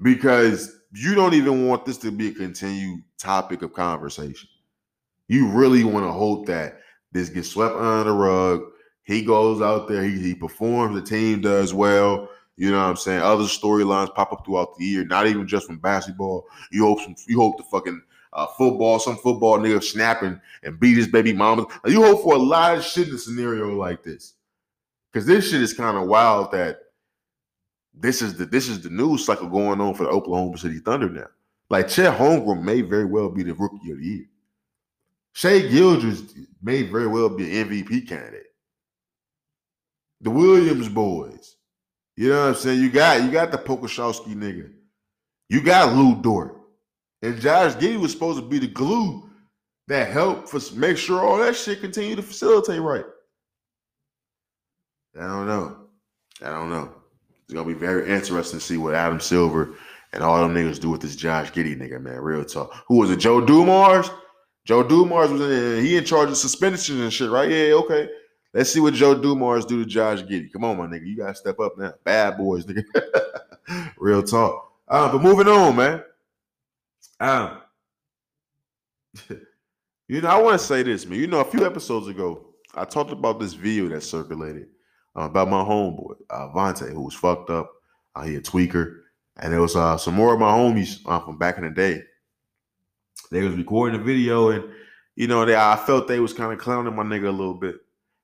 Because 0.00 0.76
you 0.92 1.14
don't 1.14 1.34
even 1.34 1.66
want 1.66 1.84
this 1.86 1.98
to 1.98 2.10
be 2.10 2.28
a 2.28 2.34
continued 2.34 3.02
topic 3.18 3.62
of 3.62 3.72
conversation. 3.72 4.48
You 5.28 5.48
really 5.48 5.84
want 5.84 6.04
to 6.06 6.12
hope 6.12 6.46
that 6.46 6.80
this 7.12 7.28
gets 7.28 7.48
swept 7.48 7.74
under 7.74 8.04
the 8.04 8.12
rug. 8.12 8.62
He 9.04 9.24
goes 9.24 9.62
out 9.62 9.88
there, 9.88 10.04
he, 10.04 10.20
he 10.20 10.34
performs, 10.34 10.94
the 10.94 11.02
team 11.02 11.40
does 11.40 11.72
well. 11.74 12.28
You 12.56 12.70
know 12.70 12.78
what 12.78 12.90
I'm 12.90 12.96
saying? 12.96 13.22
Other 13.22 13.44
storylines 13.44 14.14
pop 14.14 14.32
up 14.32 14.44
throughout 14.44 14.76
the 14.76 14.84
year, 14.84 15.04
not 15.04 15.26
even 15.26 15.48
just 15.48 15.66
from 15.66 15.78
basketball. 15.78 16.46
You 16.70 16.84
hope 16.84 17.00
some, 17.00 17.16
you 17.26 17.40
hope 17.40 17.56
the 17.56 17.64
fucking 17.64 18.00
uh, 18.34 18.46
football, 18.58 18.98
some 18.98 19.16
football 19.16 19.58
nigga 19.58 19.82
snapping 19.82 20.40
and 20.62 20.78
beat 20.78 20.96
his 20.96 21.08
baby 21.08 21.32
mama. 21.32 21.66
You 21.86 22.02
hope 22.02 22.22
for 22.22 22.34
a 22.34 22.38
lot 22.38 22.76
of 22.76 22.84
shit 22.84 23.08
in 23.08 23.14
a 23.14 23.18
scenario 23.18 23.70
like 23.76 24.02
this. 24.02 24.34
Cause 25.12 25.26
this 25.26 25.50
shit 25.50 25.60
is 25.60 25.74
kind 25.74 25.98
of 25.98 26.08
wild 26.08 26.52
that 26.52 26.78
this 27.94 28.22
is 28.22 28.36
the 28.36 28.46
this 28.46 28.68
is 28.68 28.82
the 28.82 28.90
news 28.90 29.24
cycle 29.24 29.48
going 29.48 29.80
on 29.80 29.94
for 29.94 30.04
the 30.04 30.10
Oklahoma 30.10 30.56
City 30.58 30.78
Thunder 30.78 31.08
now. 31.08 31.26
Like 31.70 31.88
Chet 31.88 32.16
Holmgren 32.16 32.62
may 32.62 32.80
very 32.80 33.04
well 33.04 33.28
be 33.28 33.42
the 33.42 33.54
rookie 33.54 33.90
of 33.90 33.98
the 33.98 34.04
year. 34.04 34.24
Shai 35.32 35.60
Gilgeous 35.60 36.22
may 36.62 36.82
very 36.82 37.06
well 37.06 37.28
be 37.28 37.58
an 37.58 37.68
MVP 37.68 38.08
candidate. 38.08 38.46
The 40.20 40.30
Williams 40.30 40.88
boys. 40.88 41.56
You 42.16 42.28
know 42.28 42.40
what 42.42 42.48
I'm 42.48 42.54
saying? 42.54 42.80
You 42.80 42.90
got 42.90 43.22
you 43.22 43.30
got 43.30 43.50
the 43.50 43.58
Pokusevski 43.58 44.34
nigga. 44.34 44.70
You 45.48 45.62
got 45.62 45.94
Lu 45.94 46.20
Dort. 46.20 46.58
And 47.22 47.40
Josh 47.40 47.74
Giddey 47.74 47.98
was 47.98 48.12
supposed 48.12 48.40
to 48.40 48.46
be 48.46 48.58
the 48.58 48.66
glue 48.66 49.28
that 49.88 50.10
helped 50.10 50.48
for 50.48 50.60
make 50.74 50.96
sure 50.96 51.20
all 51.20 51.38
that 51.38 51.56
shit 51.56 51.80
continue 51.80 52.16
to 52.16 52.22
facilitate 52.22 52.80
right. 52.80 53.04
I 55.18 55.26
don't 55.26 55.46
know. 55.46 55.76
I 56.40 56.50
don't 56.50 56.70
know. 56.70 57.01
It's 57.52 57.58
gonna 57.58 57.68
be 57.68 57.78
very 57.78 58.08
interesting 58.08 58.60
to 58.60 58.64
see 58.64 58.78
what 58.78 58.94
Adam 58.94 59.20
Silver 59.20 59.74
and 60.14 60.24
all 60.24 60.40
them 60.40 60.54
niggas 60.54 60.80
do 60.80 60.88
with 60.88 61.02
this 61.02 61.14
Josh 61.14 61.52
Giddey 61.52 61.78
nigga, 61.78 62.00
man. 62.00 62.18
Real 62.18 62.46
talk. 62.46 62.72
Who 62.88 62.96
was 62.96 63.10
it? 63.10 63.18
Joe 63.18 63.42
Dumars? 63.42 64.08
Joe 64.64 64.82
Dumars 64.82 65.30
was 65.30 65.42
in 65.42 65.50
there. 65.50 65.82
He 65.82 65.98
in 65.98 66.04
charge 66.06 66.30
of 66.30 66.38
suspensions 66.38 66.98
and 66.98 67.12
shit, 67.12 67.28
right? 67.28 67.50
Yeah, 67.50 67.74
okay. 67.74 68.08
Let's 68.54 68.70
see 68.70 68.80
what 68.80 68.94
Joe 68.94 69.14
Dumars 69.14 69.66
do 69.66 69.84
to 69.84 69.86
Josh 69.86 70.22
Giddey. 70.22 70.50
Come 70.50 70.64
on, 70.64 70.78
my 70.78 70.86
nigga. 70.86 71.06
You 71.06 71.14
gotta 71.14 71.34
step 71.34 71.60
up 71.60 71.76
now. 71.76 71.92
Bad 72.04 72.38
boys, 72.38 72.64
nigga. 72.64 72.84
Real 73.98 74.22
talk. 74.22 74.72
Uh, 74.88 75.12
but 75.12 75.20
moving 75.20 75.46
on, 75.46 75.76
man. 75.76 76.02
Um, 77.20 77.58
you 80.08 80.22
know, 80.22 80.28
I 80.30 80.40
want 80.40 80.58
to 80.58 80.66
say 80.66 80.82
this, 80.82 81.04
man. 81.04 81.18
You 81.18 81.26
know, 81.26 81.40
a 81.40 81.44
few 81.44 81.66
episodes 81.66 82.08
ago, 82.08 82.46
I 82.74 82.86
talked 82.86 83.12
about 83.12 83.40
this 83.40 83.52
video 83.52 83.88
that 83.88 84.00
circulated 84.00 84.68
uh, 85.16 85.22
about 85.22 85.48
my 85.48 85.62
homeboy, 85.62 86.14
uh, 86.30 86.48
Vontae, 86.48 86.92
who 86.92 87.02
was 87.02 87.14
fucked 87.14 87.50
up. 87.50 87.70
Uh, 88.14 88.22
he 88.22 88.36
a 88.36 88.40
tweaker. 88.40 89.00
And 89.36 89.52
there 89.52 89.60
was 89.60 89.76
uh, 89.76 89.96
some 89.96 90.14
more 90.14 90.34
of 90.34 90.40
my 90.40 90.50
homies 90.50 91.00
uh, 91.06 91.20
from 91.20 91.38
back 91.38 91.56
in 91.56 91.64
the 91.64 91.70
day. 91.70 92.02
They 93.30 93.42
was 93.42 93.54
recording 93.54 93.98
the 93.98 94.04
video, 94.04 94.50
and 94.50 94.64
you 95.16 95.26
know, 95.26 95.44
they 95.44 95.56
I 95.56 95.76
felt 95.76 96.06
they 96.06 96.20
was 96.20 96.34
kind 96.34 96.52
of 96.52 96.58
clowning 96.58 96.94
my 96.94 97.02
nigga 97.02 97.28
a 97.28 97.30
little 97.30 97.54
bit. 97.54 97.76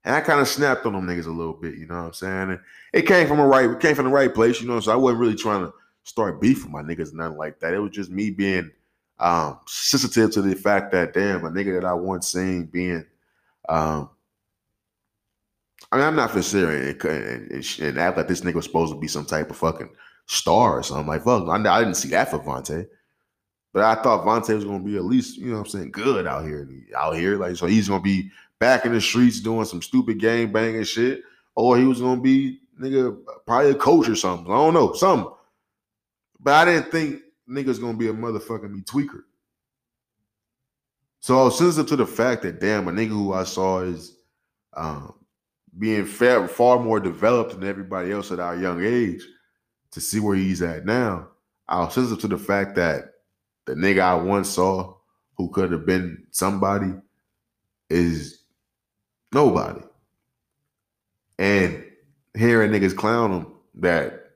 And 0.05 0.15
I 0.15 0.21
kind 0.21 0.41
of 0.41 0.49
snapped 0.49 0.87
on 0.87 0.93
them 0.93 1.07
niggas 1.07 1.27
a 1.27 1.31
little 1.31 1.55
bit, 1.55 1.75
you 1.75 1.87
know 1.87 1.97
what 1.97 2.07
I'm 2.07 2.13
saying? 2.13 2.51
And 2.51 2.61
it 2.93 3.03
came 3.03 3.27
from 3.27 3.41
a 3.41 3.47
right, 3.47 3.69
it 3.69 3.81
came 3.81 3.95
from 3.95 4.07
the 4.07 4.11
right 4.11 4.33
place, 4.33 4.61
you 4.61 4.69
know. 4.69 4.81
So 4.81 4.93
I 4.93 4.97
wasn't 4.97 5.21
really 5.21 5.35
trying 5.35 5.67
to 5.67 5.73
start 6.05 6.41
beef 6.41 6.65
with 6.65 6.73
my 6.73 6.83
niggas, 6.83 7.13
nothing 7.13 7.37
like 7.37 7.59
that. 7.61 7.75
It 7.75 7.79
was 7.79 7.93
just 7.93 8.11
me 8.11 8.31
being 8.31 8.71
um 9.19 9.59
sensitive 9.67 10.31
to 10.31 10.43
the 10.43 10.55
fact 10.55 10.93
that 10.93 11.13
damn, 11.13 11.45
a 11.45 11.51
nigga 11.51 11.81
that 11.81 11.87
I 11.87 11.93
once 11.95 12.29
seen 12.29 12.67
being 12.67 13.05
um 13.69 14.11
I 15.91 15.97
mean, 15.97 16.07
I'm 16.07 16.17
not 16.17 16.31
for 16.31 16.43
serious 16.43 17.03
and, 17.03 17.05
and, 17.05 17.51
and, 17.51 17.79
and 17.81 17.99
act 17.99 18.17
like 18.17 18.29
this 18.29 18.43
nigga 18.43 18.55
was 18.55 18.67
supposed 18.67 18.93
to 18.93 18.99
be 18.99 19.09
some 19.09 19.25
type 19.25 19.51
of 19.51 19.57
fucking 19.57 19.91
star 20.27 20.79
or 20.79 20.83
something. 20.83 21.07
Like, 21.07 21.25
fuck, 21.25 21.49
I, 21.49 21.55
I 21.55 21.81
didn't 21.81 21.97
see 21.97 22.11
that 22.11 22.31
for 22.31 22.39
Vontae. 22.39 22.87
But 23.73 23.85
I 23.85 24.03
thought 24.03 24.25
Vontae 24.25 24.55
was 24.55 24.65
gonna 24.65 24.83
be 24.83 24.97
at 24.97 25.05
least, 25.05 25.39
you 25.39 25.47
know 25.47 25.59
what 25.59 25.61
I'm 25.61 25.67
saying, 25.67 25.91
good 25.93 26.27
out 26.27 26.45
here. 26.45 26.69
Out 26.97 27.17
here. 27.17 27.37
Like, 27.37 27.57
so 27.57 27.67
he's 27.67 27.89
gonna 27.89 28.03
be 28.03 28.31
back 28.59 28.85
in 28.85 28.93
the 28.93 29.01
streets 29.01 29.41
doing 29.41 29.65
some 29.65 29.83
stupid 29.83 30.19
gang 30.19 30.53
banging 30.53 30.85
shit. 30.85 31.23
Or 31.55 31.77
he 31.77 31.85
was 31.85 32.01
gonna 32.01 32.21
be 32.21 32.61
nigga, 32.81 33.17
probably 33.47 33.71
a 33.71 33.75
coach 33.75 34.09
or 34.09 34.17
something. 34.17 34.51
I 34.53 34.57
don't 34.57 34.75
know, 34.75 34.93
something. 34.93 35.33
But 36.41 36.55
I 36.55 36.65
didn't 36.65 36.91
think 36.91 37.23
nigga's 37.49 37.79
gonna 37.79 37.97
be 37.97 38.09
a 38.09 38.13
motherfucking 38.13 38.71
me 38.71 38.81
tweaker. 38.83 39.23
So 41.21 41.41
I 41.41 41.45
was 41.45 41.59
sensitive 41.59 41.89
to 41.89 41.97
the 41.97 42.07
fact 42.07 42.43
that 42.43 42.61
damn, 42.61 42.89
a 42.89 42.93
nigga 42.93 43.09
who 43.09 43.33
I 43.33 43.45
saw 43.45 43.81
is 43.81 44.17
um, 44.75 45.15
being 45.79 46.05
far, 46.05 46.49
far 46.49 46.79
more 46.79 47.01
developed 47.01 47.53
than 47.53 47.69
everybody 47.69 48.13
else 48.13 48.33
at 48.33 48.41
our 48.41 48.57
young 48.57 48.85
age 48.85 49.23
to 49.93 50.01
see 50.01 50.21
where 50.21 50.37
he's 50.37 50.63
at 50.63 50.85
now. 50.85 51.29
I 51.69 51.81
was 51.81 51.95
sensitive 51.95 52.21
to 52.23 52.29
the 52.29 52.39
fact 52.39 52.75
that 52.77 53.13
the 53.67 53.75
nigga 53.75 54.01
I 54.01 54.15
once 54.15 54.49
saw 54.49 54.95
who 55.37 55.51
could 55.51 55.71
have 55.71 55.87
been 55.87 56.27
somebody 56.31 56.93
is 57.91 58.43
nobody. 59.33 59.81
And 61.39 61.85
hearing 62.35 62.71
niggas 62.71 62.97
clown 62.97 63.33
him 63.33 63.47
that 63.77 64.31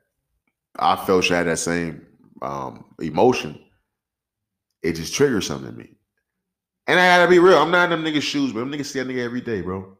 I 0.78 0.96
felt 0.96 1.24
she 1.24 1.34
had 1.34 1.46
that 1.46 1.58
same 1.58 2.06
um, 2.40 2.84
emotion, 3.00 3.58
it 4.82 4.92
just 4.92 5.14
triggers 5.14 5.46
something 5.46 5.70
in 5.70 5.76
me. 5.76 5.90
And 6.86 6.98
I 6.98 7.16
gotta 7.16 7.30
be 7.30 7.38
real, 7.38 7.58
I'm 7.58 7.70
not 7.70 7.90
in 7.90 8.02
them 8.02 8.12
niggas' 8.12 8.22
shoes, 8.22 8.52
but 8.52 8.60
them 8.60 8.72
niggas 8.72 8.86
see 8.86 8.98
that 9.00 9.08
nigga 9.08 9.24
every 9.24 9.40
day, 9.40 9.60
bro. 9.60 9.96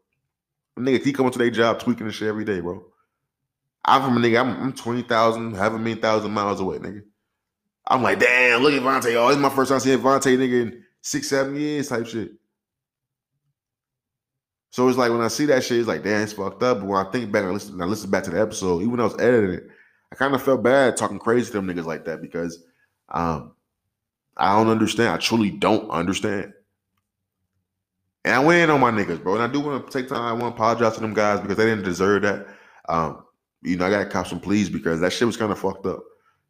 Them 0.75 0.87
niggas 0.87 1.05
keep 1.05 1.17
coming 1.17 1.33
to 1.33 1.39
their 1.39 1.51
job 1.51 1.79
tweaking 1.79 2.07
and 2.07 2.15
shit 2.15 2.29
every 2.29 2.45
day, 2.45 2.61
bro. 2.61 2.85
I'm 3.85 4.03
from 4.03 4.17
a 4.17 4.21
nigga, 4.21 4.41
I'm, 4.41 4.63
I'm 4.63 4.73
20,000, 4.73 5.55
half 5.55 5.73
a 5.73 5.79
million 5.79 6.01
thousand 6.01 6.31
miles 6.31 6.61
away, 6.61 6.79
nigga. 6.79 7.03
I'm 7.87 8.03
like, 8.03 8.21
damn, 8.21 8.63
look 8.63 8.73
at 8.73 8.83
Vontae. 8.83 9.17
Oh, 9.17 9.29
this 9.29 9.37
is 9.37 9.43
my 9.43 9.49
first 9.49 9.71
time 9.71 9.81
seeing 9.81 9.99
Vontae 9.99 10.39
nigga 10.39 10.63
in 10.63 10.85
six, 11.01 11.29
seven 11.29 11.57
years 11.57 11.89
type 11.89 12.07
shit. 12.07 12.33
So 14.71 14.89
it's 14.89 14.97
like 14.97 15.11
when 15.11 15.21
I 15.21 15.29
see 15.29 15.47
that 15.47 15.65
shit, 15.65 15.81
it's 15.81 15.89
like, 15.89 16.03
damn, 16.03 16.23
it's 16.23 16.33
fucked 16.33 16.63
up. 16.63 16.79
But 16.79 16.87
when 16.87 17.07
I 17.07 17.11
think 17.11 17.31
back 17.31 17.45
I 17.45 17.51
listen, 17.51 17.81
I 17.83 17.85
listen 17.85 18.11
back 18.11 18.25
to 18.25 18.31
the 18.31 18.41
episode, 18.41 18.79
even 18.79 18.93
when 18.93 19.01
I 19.01 19.05
was 19.05 19.19
editing 19.21 19.51
it, 19.51 19.65
I 20.11 20.15
kind 20.15 20.35
of 20.35 20.43
felt 20.43 20.63
bad 20.63 20.97
talking 20.97 21.19
crazy 21.19 21.47
to 21.47 21.53
them 21.53 21.67
niggas 21.67 21.85
like 21.85 22.07
that 22.07 22.23
because 22.23 22.65
um, 23.11 23.53
I 24.37 24.57
don't 24.57 24.71
understand. 24.71 25.11
I 25.11 25.19
truly 25.19 25.51
don't 25.51 25.91
understand. 25.91 26.55
And 28.25 28.35
I 28.35 28.39
went 28.39 28.61
in 28.63 28.71
on 28.71 28.81
my 28.81 28.91
niggas, 28.91 29.23
bro. 29.23 29.35
And 29.35 29.43
I 29.43 29.49
do 29.49 29.61
want 29.61 29.85
to 29.87 29.93
take 29.93 30.09
time. 30.09 30.23
I 30.23 30.33
want 30.33 30.55
to 30.55 30.63
apologize 30.63 30.95
to 30.95 31.01
them 31.01 31.15
guys 31.15 31.41
because 31.41 31.57
they 31.57 31.65
didn't 31.65 31.85
deserve 31.85 32.23
that. 32.23 32.47
Um, 32.89 33.25
you 33.63 33.77
know, 33.77 33.87
I 33.87 33.91
got 33.91 34.05
to 34.05 34.11
cop 34.11 34.27
some 34.27 34.41
pleas 34.41 34.69
because 34.69 35.01
that 35.01 35.13
shit 35.13 35.27
was 35.27 35.37
kind 35.37 35.51
of 35.53 35.59
fucked 35.59 35.87
up. 35.87 36.03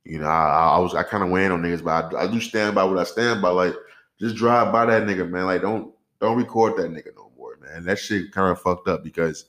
You 0.04 0.18
know, 0.18 0.26
I, 0.26 0.74
I 0.74 0.78
was 0.78 0.94
I 0.94 1.02
kind 1.02 1.22
of 1.22 1.30
went 1.30 1.52
on 1.52 1.62
niggas, 1.62 1.84
but 1.84 2.14
I, 2.14 2.24
I 2.24 2.26
do 2.26 2.40
stand 2.40 2.74
by 2.74 2.84
what 2.84 2.98
I 2.98 3.04
stand 3.04 3.40
by. 3.40 3.50
Like, 3.50 3.74
just 4.18 4.36
drive 4.36 4.72
by 4.72 4.86
that 4.86 5.04
nigga, 5.04 5.28
man. 5.28 5.46
Like, 5.46 5.62
don't 5.62 5.94
don't 6.20 6.36
record 6.36 6.76
that 6.76 6.90
nigga 6.90 7.14
no 7.16 7.30
more, 7.36 7.56
man. 7.60 7.84
That 7.84 7.98
shit 7.98 8.32
kind 8.32 8.50
of 8.50 8.60
fucked 8.60 8.88
up 8.88 9.04
because 9.04 9.44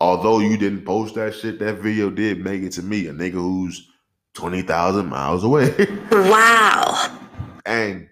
although 0.00 0.38
you 0.38 0.56
didn't 0.56 0.84
post 0.84 1.16
that 1.16 1.34
shit, 1.34 1.58
that 1.58 1.78
video 1.78 2.10
did 2.10 2.44
make 2.44 2.62
it 2.62 2.72
to 2.72 2.82
me, 2.82 3.08
a 3.08 3.12
nigga 3.12 3.32
who's 3.32 3.90
twenty 4.34 4.62
thousand 4.62 5.06
miles 5.06 5.44
away. 5.44 5.74
Wow. 6.12 7.18
and 7.66 8.08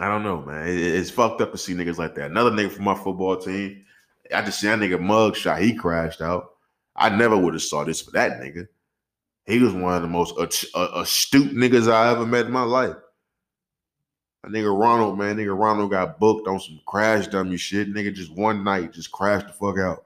I 0.00 0.08
don't 0.08 0.22
know, 0.22 0.42
man. 0.42 0.66
It- 0.66 0.78
it's 0.80 1.10
fucked 1.10 1.40
up 1.42 1.52
to 1.52 1.58
see 1.58 1.74
niggas 1.74 1.98
like 1.98 2.14
that. 2.16 2.30
Another 2.30 2.50
nigga 2.50 2.72
from 2.72 2.84
my 2.84 2.94
football 2.94 3.36
team, 3.36 3.84
I 4.34 4.42
just 4.42 4.58
see 4.60 4.66
that 4.66 4.78
nigga 4.78 5.00
mug 5.00 5.36
shot. 5.36 5.60
He 5.60 5.74
crashed 5.74 6.22
out. 6.22 6.54
I 6.96 7.10
never 7.10 7.36
would 7.36 7.54
have 7.54 7.62
saw 7.62 7.84
this 7.84 8.00
for 8.00 8.10
that 8.12 8.40
nigga. 8.40 8.66
He 9.46 9.58
was 9.58 9.72
one 9.74 9.94
of 9.94 10.02
the 10.02 10.08
most 10.08 10.34
astute 10.38 11.54
niggas 11.54 11.90
I 11.90 12.10
ever 12.12 12.26
met 12.26 12.46
in 12.46 12.52
my 12.52 12.62
life. 12.62 12.96
A 14.44 14.48
nigga 14.48 14.76
Ronald, 14.76 15.18
man, 15.18 15.36
nigga 15.36 15.56
Ronald 15.58 15.90
got 15.90 16.18
booked 16.18 16.48
on 16.48 16.58
some 16.60 16.80
crash 16.86 17.26
dummy 17.26 17.58
shit. 17.58 17.92
Nigga 17.92 18.14
just 18.14 18.32
one 18.32 18.64
night 18.64 18.92
just 18.92 19.12
crashed 19.12 19.48
the 19.48 19.52
fuck 19.52 19.78
out. 19.78 20.04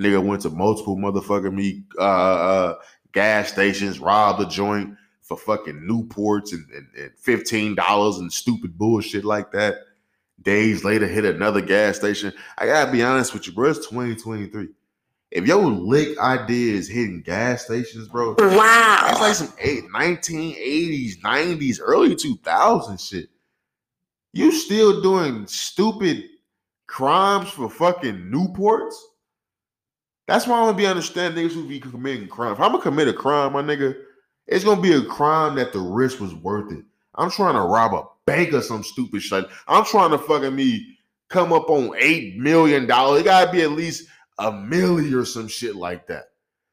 Nigga 0.00 0.24
went 0.24 0.42
to 0.42 0.50
multiple 0.50 0.96
motherfucking 0.96 1.54
me 1.54 1.84
uh, 1.98 2.02
uh, 2.02 2.74
gas 3.12 3.50
stations, 3.52 4.00
robbed 4.00 4.42
a 4.42 4.46
joint 4.46 4.96
for 5.26 5.36
fucking 5.36 5.80
Newports 5.80 6.52
and, 6.52 6.70
and, 6.70 6.86
and 6.96 7.10
fifteen 7.18 7.74
dollars 7.74 8.18
and 8.18 8.32
stupid 8.32 8.78
bullshit 8.78 9.24
like 9.24 9.50
that. 9.52 9.78
Days 10.40 10.84
later, 10.84 11.06
hit 11.06 11.24
another 11.24 11.60
gas 11.60 11.96
station. 11.96 12.32
I 12.58 12.66
gotta 12.66 12.92
be 12.92 13.02
honest 13.02 13.34
with 13.34 13.46
you, 13.46 13.52
bro. 13.52 13.70
It's 13.70 13.86
2023. 13.88 14.68
If 15.32 15.46
your 15.46 15.64
lick 15.66 16.16
idea 16.18 16.74
is 16.74 16.88
hitting 16.88 17.22
gas 17.22 17.64
stations, 17.64 18.06
bro, 18.06 18.36
wow, 18.38 19.00
that's 19.02 19.20
like 19.20 19.34
some 19.34 19.52
eight, 19.58 19.84
1980s, 19.92 21.20
90s, 21.20 21.78
early 21.82 22.14
2000s 22.14 23.08
shit. 23.08 23.28
You 24.32 24.52
still 24.52 25.02
doing 25.02 25.46
stupid 25.48 26.24
crimes 26.86 27.48
for 27.48 27.68
fucking 27.68 28.30
Newports? 28.30 28.94
That's 30.28 30.46
why 30.46 30.58
I'm 30.58 30.66
gonna 30.66 30.76
be 30.76 30.86
understanding 30.86 31.44
niggas 31.44 31.54
who 31.54 31.66
be 31.66 31.80
committing 31.80 32.28
crime. 32.28 32.52
If 32.52 32.60
I'm 32.60 32.70
gonna 32.70 32.82
commit 32.82 33.08
a 33.08 33.12
crime, 33.12 33.54
my 33.54 33.62
nigga, 33.62 33.96
it's 34.46 34.64
gonna 34.64 34.80
be 34.80 34.92
a 34.92 35.02
crime 35.02 35.56
that 35.56 35.72
the 35.72 35.80
risk 35.80 36.20
was 36.20 36.34
worth 36.34 36.72
it. 36.72 36.84
I'm 37.14 37.30
trying 37.30 37.54
to 37.54 37.62
rob 37.62 37.94
a 37.94 38.04
bank 38.26 38.52
or 38.52 38.62
some 38.62 38.82
stupid 38.82 39.22
shit. 39.22 39.46
I'm 39.66 39.84
trying 39.84 40.10
to 40.10 40.18
fucking 40.18 40.54
me 40.54 40.98
come 41.28 41.52
up 41.52 41.68
on 41.70 41.92
eight 41.98 42.36
million 42.36 42.86
dollars. 42.86 43.20
It 43.20 43.24
gotta 43.24 43.50
be 43.50 43.62
at 43.62 43.72
least 43.72 44.08
a 44.38 44.52
million 44.52 45.14
or 45.14 45.24
some 45.24 45.48
shit 45.48 45.76
like 45.76 46.06
that. 46.08 46.30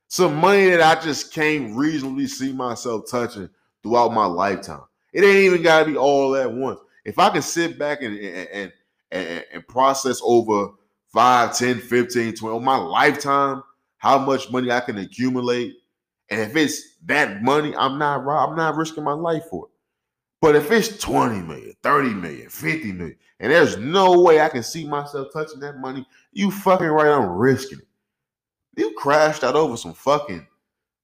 Some 0.08 0.36
money 0.36 0.70
that 0.70 0.82
I 0.82 1.02
just 1.02 1.34
can't 1.34 1.76
reasonably 1.76 2.28
see 2.28 2.52
myself 2.54 3.10
touching 3.10 3.50
throughout 3.82 4.14
my 4.14 4.26
lifetime. 4.26 4.84
It 5.12 5.24
ain't 5.24 5.46
even 5.46 5.64
gotta 5.64 5.86
be 5.86 5.98
all 5.98 6.36
at 6.36 6.52
once. 6.52 6.80
If 7.06 7.20
I 7.20 7.30
can 7.30 7.42
sit 7.42 7.80
back 7.80 8.02
and 8.02 8.18
and 8.18 8.72
and, 9.12 9.46
and, 9.54 9.68
process 9.68 10.20
over 10.24 10.70
5, 11.14 11.56
10, 11.56 11.80
15, 11.80 12.36
20, 12.36 12.60
my 12.60 12.78
lifetime, 12.78 13.62
how 13.98 14.18
much 14.18 14.52
money 14.52 14.72
I 14.72 14.80
can 14.80 14.98
accumulate. 14.98 15.76
And 16.30 16.42
if 16.42 16.56
it's 16.56 16.93
that 17.06 17.42
money, 17.42 17.76
I'm 17.76 17.98
not 17.98 18.28
I'm 18.28 18.56
not 18.56 18.76
risking 18.76 19.04
my 19.04 19.14
life 19.14 19.46
for 19.50 19.66
it. 19.66 19.72
But 20.42 20.56
if 20.56 20.72
it's 20.72 20.98
20 21.00 21.42
million, 21.42 21.74
30 21.84 22.10
million, 22.10 22.50
50 22.50 22.92
million, 22.92 23.18
and 23.40 23.52
there's 23.52 23.78
no 23.78 24.22
way 24.22 24.42
I 24.42 24.50
can 24.50 24.64
see 24.64 24.86
myself 24.86 25.30
touching 25.32 25.60
that 25.62 25.78
money, 25.78 26.06
you 26.34 26.52
fucking 26.52 26.88
right, 26.88 27.08
I'm 27.08 27.30
risking 27.30 27.80
it. 27.80 27.88
You 28.76 28.94
crashed 28.98 29.44
out 29.44 29.56
over 29.56 29.78
some 29.78 29.94
fucking 29.94 30.46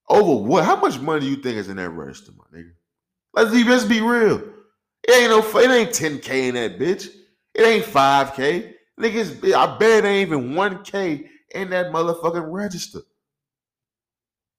over 0.09 0.43
what? 0.43 0.65
How 0.65 0.75
much 0.75 0.99
money 0.99 1.27
you 1.27 1.37
think 1.37 1.57
is 1.57 1.69
in 1.69 1.77
that 1.77 1.89
register, 1.89 2.31
my 2.37 2.57
nigga? 2.57 2.71
Let's 3.33 3.51
be 3.51 3.63
let's 3.63 3.85
be 3.85 4.01
real. 4.01 4.41
It 5.07 5.11
ain't 5.11 5.29
no 5.29 5.59
it 5.59 5.71
ain't 5.71 5.91
10k 5.91 6.49
in 6.49 6.55
that 6.55 6.79
bitch. 6.79 7.09
It 7.53 7.61
ain't 7.61 7.85
5k. 7.85 8.73
Niggas, 8.99 9.53
I 9.53 9.77
bet 9.77 10.03
it 10.03 10.07
ain't 10.07 10.29
even 10.29 10.51
1k 10.51 11.27
in 11.55 11.69
that 11.69 11.91
motherfucking 11.91 12.51
register. 12.51 12.99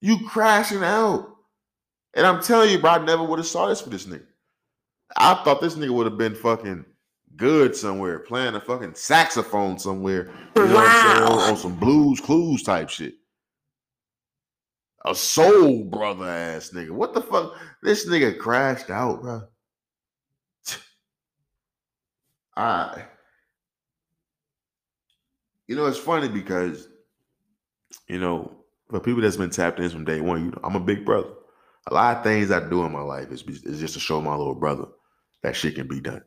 You 0.00 0.26
crashing 0.28 0.82
out. 0.82 1.28
And 2.14 2.26
I'm 2.26 2.42
telling 2.42 2.70
you, 2.70 2.78
bro, 2.78 2.90
I 2.90 3.04
never 3.04 3.22
would 3.22 3.38
have 3.38 3.46
saw 3.46 3.68
this 3.68 3.80
for 3.80 3.90
this 3.90 4.06
nigga. 4.06 4.26
I 5.16 5.34
thought 5.44 5.60
this 5.60 5.76
nigga 5.76 5.90
would 5.90 6.06
have 6.06 6.18
been 6.18 6.34
fucking 6.34 6.84
good 7.36 7.76
somewhere, 7.76 8.20
playing 8.20 8.54
a 8.54 8.60
fucking 8.60 8.94
saxophone 8.94 9.78
somewhere. 9.78 10.30
You 10.56 10.66
know 10.66 10.74
what 10.74 10.88
I'm 10.88 11.16
saying? 11.16 11.28
Wow. 11.28 11.38
On, 11.38 11.50
on 11.50 11.56
some 11.56 11.76
blues 11.76 12.20
clues 12.20 12.62
type 12.62 12.88
shit. 12.88 13.14
A 15.04 15.14
soul 15.14 15.84
brother 15.84 16.26
ass 16.26 16.70
nigga. 16.74 16.90
What 16.90 17.14
the 17.14 17.22
fuck? 17.22 17.54
This 17.82 18.08
nigga 18.08 18.38
crashed 18.38 18.90
out, 18.90 19.22
bro. 19.22 19.42
I 22.56 23.04
you 25.70 25.76
know, 25.76 25.86
it's 25.86 25.96
funny 25.96 26.26
because, 26.26 26.88
you 28.08 28.18
know, 28.18 28.59
for 28.90 29.00
people 29.00 29.22
that's 29.22 29.36
been 29.36 29.50
tapped 29.50 29.80
in 29.80 29.90
from 29.90 30.04
day 30.04 30.20
one, 30.20 30.44
you 30.44 30.50
know, 30.50 30.60
I'm 30.64 30.76
a 30.76 30.80
big 30.80 31.04
brother. 31.04 31.30
A 31.86 31.94
lot 31.94 32.16
of 32.18 32.22
things 32.22 32.50
I 32.50 32.68
do 32.68 32.84
in 32.84 32.92
my 32.92 33.00
life 33.00 33.30
is, 33.30 33.42
is 33.42 33.80
just 33.80 33.94
to 33.94 34.00
show 34.00 34.20
my 34.20 34.34
little 34.36 34.54
brother 34.54 34.86
that 35.42 35.56
shit 35.56 35.74
can 35.74 35.88
be 35.88 36.00
done. 36.00 36.22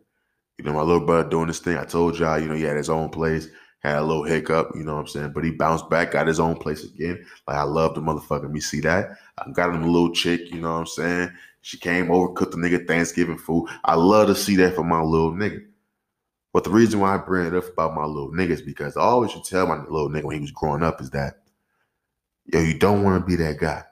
You 0.57 0.65
know, 0.65 0.73
my 0.73 0.81
little 0.81 1.05
brother 1.05 1.29
doing 1.29 1.47
this 1.47 1.59
thing. 1.59 1.77
I 1.77 1.85
told 1.85 2.17
y'all, 2.17 2.39
you 2.39 2.47
know, 2.47 2.55
he 2.55 2.63
had 2.63 2.77
his 2.77 2.89
own 2.89 3.09
place, 3.09 3.47
had 3.79 3.97
a 3.97 4.03
little 4.03 4.23
hiccup, 4.23 4.71
you 4.75 4.83
know 4.83 4.95
what 4.95 5.01
I'm 5.01 5.07
saying? 5.07 5.31
But 5.33 5.43
he 5.43 5.51
bounced 5.51 5.89
back, 5.89 6.11
got 6.11 6.27
his 6.27 6.39
own 6.39 6.55
place 6.55 6.83
again. 6.83 7.23
Like 7.47 7.57
I 7.57 7.63
love 7.63 7.95
the 7.95 8.01
motherfucker. 8.01 8.49
Me 8.49 8.59
see 8.59 8.79
that. 8.81 9.11
I 9.37 9.51
got 9.51 9.73
him 9.73 9.83
a 9.83 9.87
little 9.87 10.13
chick, 10.13 10.51
you 10.51 10.61
know 10.61 10.73
what 10.73 10.79
I'm 10.79 10.87
saying? 10.87 11.31
She 11.61 11.77
came 11.77 12.11
over, 12.11 12.33
cooked 12.33 12.51
the 12.51 12.57
nigga 12.57 12.87
Thanksgiving 12.87 13.37
food. 13.37 13.69
I 13.85 13.95
love 13.95 14.27
to 14.27 14.35
see 14.35 14.55
that 14.57 14.75
for 14.75 14.83
my 14.83 15.01
little 15.01 15.31
nigga. 15.31 15.65
But 16.51 16.65
the 16.65 16.69
reason 16.69 16.99
why 16.99 17.15
I 17.15 17.17
bring 17.17 17.47
it 17.47 17.55
up 17.55 17.67
about 17.67 17.95
my 17.95 18.05
little 18.05 18.31
nigga 18.31 18.51
is 18.51 18.61
because 18.61 18.95
I 18.95 19.01
always 19.01 19.31
should 19.31 19.43
tell 19.43 19.65
my 19.65 19.77
little 19.77 20.09
nigga 20.09 20.25
when 20.25 20.35
he 20.35 20.41
was 20.41 20.51
growing 20.51 20.83
up 20.83 21.01
is 21.01 21.09
that, 21.11 21.42
yo, 22.45 22.59
you 22.61 22.77
don't 22.77 23.03
want 23.03 23.21
to 23.21 23.25
be 23.25 23.35
that 23.43 23.59
guy. 23.59 23.83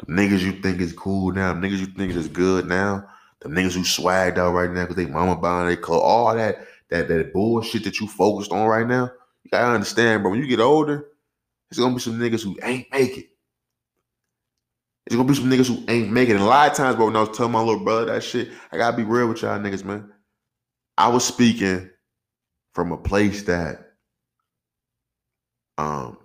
The 0.00 0.12
niggas 0.12 0.40
you 0.40 0.52
think 0.52 0.80
is 0.80 0.92
cool 0.92 1.32
now, 1.32 1.52
niggas 1.54 1.78
you 1.78 1.86
think 1.86 2.12
is 2.12 2.28
good 2.28 2.66
now, 2.66 3.08
the 3.40 3.48
niggas 3.48 3.74
who 3.74 3.82
swagged 3.82 4.38
out 4.38 4.52
right 4.52 4.70
now 4.70 4.82
because 4.82 4.96
they 4.96 5.06
mama 5.06 5.36
buying 5.36 5.66
their 5.66 5.76
clothes, 5.76 6.02
all 6.02 6.34
that 6.34 6.66
that 6.90 7.08
that 7.08 7.32
bullshit 7.32 7.84
that 7.84 8.00
you 8.00 8.08
focused 8.08 8.52
on 8.52 8.66
right 8.66 8.86
now. 8.86 9.10
You 9.44 9.50
gotta 9.50 9.74
understand, 9.74 10.22
bro. 10.22 10.30
When 10.30 10.40
you 10.40 10.46
get 10.46 10.60
older, 10.60 11.06
it's 11.70 11.78
gonna 11.78 11.94
be 11.94 12.00
some 12.00 12.18
niggas 12.18 12.42
who 12.42 12.58
ain't 12.62 12.90
make 12.92 13.16
it. 13.18 13.26
There's 15.06 15.16
gonna 15.16 15.28
be 15.28 15.34
some 15.34 15.50
niggas 15.50 15.68
who 15.68 15.84
ain't 15.92 16.12
making 16.12 16.36
it. 16.36 16.40
A 16.40 16.44
lot 16.44 16.70
of 16.70 16.76
times, 16.76 16.96
bro, 16.96 17.06
when 17.06 17.16
I 17.16 17.20
was 17.20 17.36
telling 17.36 17.52
my 17.52 17.60
little 17.60 17.84
brother 17.84 18.06
that 18.06 18.22
shit, 18.22 18.50
I 18.70 18.76
gotta 18.76 18.96
be 18.96 19.04
real 19.04 19.28
with 19.28 19.42
y'all 19.42 19.58
niggas, 19.58 19.84
man. 19.84 20.12
I 20.96 21.08
was 21.08 21.24
speaking 21.24 21.90
from 22.74 22.92
a 22.92 22.96
place 22.96 23.42
that 23.44 23.92
um 25.78 26.18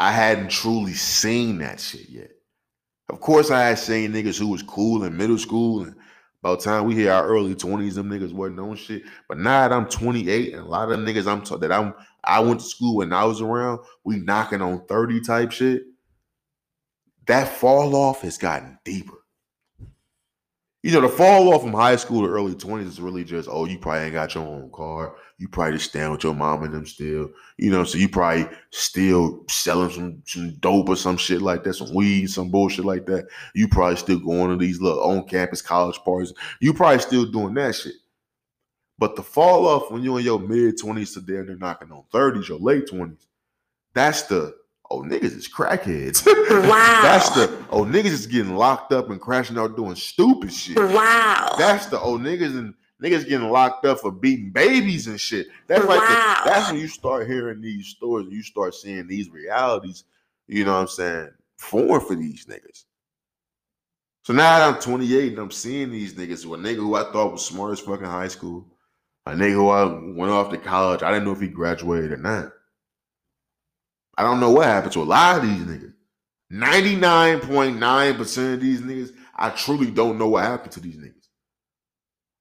I 0.00 0.12
hadn't 0.12 0.48
truly 0.48 0.94
seen 0.94 1.58
that 1.58 1.78
shit 1.78 2.08
yet. 2.08 2.30
Of 3.10 3.20
course, 3.20 3.50
I 3.50 3.64
had 3.64 3.78
seen 3.78 4.14
niggas 4.14 4.38
who 4.38 4.48
was 4.48 4.62
cool 4.62 5.04
in 5.04 5.14
middle 5.14 5.36
school, 5.36 5.82
and 5.82 5.94
the 6.42 6.56
time 6.56 6.86
we 6.86 6.94
hit 6.94 7.08
our 7.08 7.26
early 7.26 7.54
twenties, 7.54 7.96
them 7.96 8.08
niggas 8.08 8.32
wasn't 8.32 8.60
on 8.60 8.76
shit. 8.76 9.02
But 9.28 9.36
now 9.36 9.68
that 9.68 9.74
I'm 9.74 9.84
28, 9.84 10.54
and 10.54 10.62
a 10.62 10.64
lot 10.64 10.84
of 10.84 10.88
them 10.88 11.04
niggas 11.04 11.30
I'm 11.30 11.42
t- 11.42 11.54
that 11.54 11.70
I'm 11.70 11.92
I 12.24 12.40
went 12.40 12.60
to 12.60 12.66
school 12.66 12.96
when 12.96 13.12
I 13.12 13.24
was 13.24 13.42
around, 13.42 13.80
we 14.02 14.16
knocking 14.16 14.62
on 14.62 14.86
30 14.86 15.20
type 15.20 15.52
shit. 15.52 15.82
That 17.26 17.48
fall 17.48 17.94
off 17.94 18.22
has 18.22 18.38
gotten 18.38 18.78
deeper. 18.86 19.19
You 20.82 20.92
know, 20.92 21.02
the 21.02 21.08
fall 21.10 21.52
off 21.52 21.60
from 21.60 21.74
high 21.74 21.96
school 21.96 22.22
to 22.22 22.32
early 22.32 22.54
20s 22.54 22.86
is 22.86 23.00
really 23.00 23.22
just, 23.22 23.50
oh, 23.52 23.66
you 23.66 23.78
probably 23.78 24.04
ain't 24.04 24.14
got 24.14 24.34
your 24.34 24.46
own 24.46 24.70
car. 24.72 25.14
You 25.36 25.46
probably 25.46 25.74
just 25.74 25.90
stand 25.90 26.10
with 26.10 26.24
your 26.24 26.34
mom 26.34 26.62
and 26.62 26.72
them 26.72 26.86
still. 26.86 27.30
You 27.58 27.70
know, 27.70 27.84
so 27.84 27.98
you 27.98 28.08
probably 28.08 28.48
still 28.70 29.44
selling 29.48 29.90
some, 29.90 30.22
some 30.24 30.54
dope 30.60 30.88
or 30.88 30.96
some 30.96 31.18
shit 31.18 31.42
like 31.42 31.64
that, 31.64 31.74
some 31.74 31.94
weed, 31.94 32.30
some 32.30 32.50
bullshit 32.50 32.86
like 32.86 33.04
that. 33.06 33.28
You 33.54 33.68
probably 33.68 33.96
still 33.96 34.20
going 34.20 34.50
to 34.50 34.56
these 34.56 34.80
little 34.80 35.02
on-campus 35.02 35.60
college 35.60 35.98
parties. 35.98 36.32
You 36.60 36.72
probably 36.72 37.00
still 37.00 37.26
doing 37.26 37.54
that 37.54 37.74
shit. 37.74 37.94
But 38.98 39.16
the 39.16 39.22
fall 39.22 39.66
off 39.66 39.90
when 39.90 40.02
you're 40.02 40.18
in 40.18 40.24
your 40.24 40.40
mid-20s 40.40 41.14
to 41.14 41.20
there, 41.20 41.44
they're 41.44 41.56
knocking 41.56 41.92
on 41.92 42.04
30s, 42.12 42.48
your 42.48 42.58
late 42.58 42.86
20s, 42.86 43.26
that's 43.92 44.22
the 44.22 44.54
oh 44.90 45.02
niggas 45.02 45.36
is 45.36 45.48
crackheads. 45.48 46.26
Wow. 46.50 47.00
That's 47.02 47.30
the 47.30 47.64
oh 47.70 47.84
niggas 47.84 48.06
is 48.06 48.26
getting 48.26 48.54
locked 48.56 48.92
up 48.92 49.10
and 49.10 49.20
crashing 49.20 49.56
out 49.58 49.76
doing 49.76 49.94
stupid 49.94 50.52
shit. 50.52 50.76
Wow. 50.76 51.54
That's 51.58 51.86
the 51.86 52.00
oh 52.00 52.18
niggas 52.18 52.58
and 52.58 52.74
niggas 53.02 53.26
getting 53.28 53.48
locked 53.50 53.84
up 53.86 54.00
for 54.00 54.10
beating 54.10 54.50
babies 54.50 55.06
and 55.06 55.18
shit. 55.20 55.46
That's 55.68 55.84
like 55.84 56.00
Wow. 56.00 56.40
the, 56.44 56.50
that's 56.50 56.70
when 56.72 56.80
you 56.80 56.88
start 56.88 57.26
hearing 57.28 57.60
these 57.60 57.86
stories 57.86 58.26
and 58.26 58.34
you 58.34 58.42
start 58.42 58.74
seeing 58.74 59.06
these 59.06 59.30
realities, 59.30 60.04
you 60.48 60.64
know 60.64 60.72
what 60.74 60.80
I'm 60.80 60.88
saying, 60.88 61.30
form 61.56 62.00
for 62.04 62.14
these 62.14 62.46
niggas. 62.46 62.84
So 64.22 64.32
now 64.34 64.58
that 64.58 64.74
I'm 64.74 64.80
28 64.80 65.32
and 65.32 65.38
I'm 65.38 65.50
seeing 65.50 65.90
these 65.90 66.14
niggas, 66.14 66.44
a 66.44 66.48
nigga 66.58 66.76
who 66.76 66.94
I 66.94 67.10
thought 67.10 67.32
was 67.32 67.44
smart 67.44 67.72
as 67.72 67.80
fucking 67.80 68.04
high 68.04 68.28
school, 68.28 68.66
a 69.26 69.32
nigga 69.32 69.52
who 69.52 69.68
I 69.70 69.84
went 70.16 70.30
off 70.32 70.50
to 70.50 70.58
college, 70.58 71.02
I 71.02 71.10
didn't 71.10 71.24
know 71.24 71.32
if 71.32 71.40
he 71.40 71.48
graduated 71.48 72.12
or 72.12 72.16
not. 72.18 72.52
I 74.20 74.22
don't 74.22 74.38
know 74.38 74.50
what 74.50 74.66
happened 74.66 74.92
to 74.92 75.02
a 75.02 75.04
lot 75.04 75.38
of 75.38 75.44
these 75.44 75.62
niggas. 75.62 75.94
99.9% 76.52 78.54
of 78.54 78.60
these 78.60 78.82
niggas, 78.82 79.14
I 79.34 79.48
truly 79.48 79.90
don't 79.90 80.18
know 80.18 80.28
what 80.28 80.44
happened 80.44 80.72
to 80.72 80.80
these 80.80 80.98
niggas. 80.98 81.26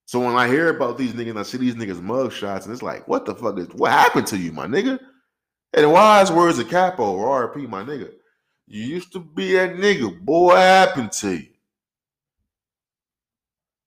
So 0.06 0.20
when 0.20 0.36
I 0.36 0.50
hear 0.50 0.76
about 0.76 0.98
these 0.98 1.14
niggas 1.14 1.38
I 1.38 1.44
see 1.44 1.58
these 1.58 1.76
niggas 1.76 2.02
mug 2.02 2.34
shots, 2.34 2.66
and 2.66 2.74
it's 2.74 2.82
like, 2.82 3.08
what 3.08 3.26
the 3.26 3.34
fuck 3.34 3.58
is 3.58 3.70
what 3.70 3.92
happened 3.92 4.28
to 4.28 4.38
you, 4.38 4.52
my 4.52 4.68
nigga? 4.68 5.00
And 5.74 5.90
wise 5.90 6.34
words 6.34 6.60
of 6.60 6.68
capo 6.68 7.14
or 7.14 7.56
RP, 7.56 7.70
my 7.70 7.84
nigga. 7.84 8.12
You 8.68 8.84
used 8.84 9.14
to 9.14 9.22
be 9.22 9.54
that 9.54 9.76
nigga. 9.76 10.20
Boy, 10.20 10.48
what 10.48 10.58
happened 10.58 11.14
to 11.14 11.38
you? 11.38 11.48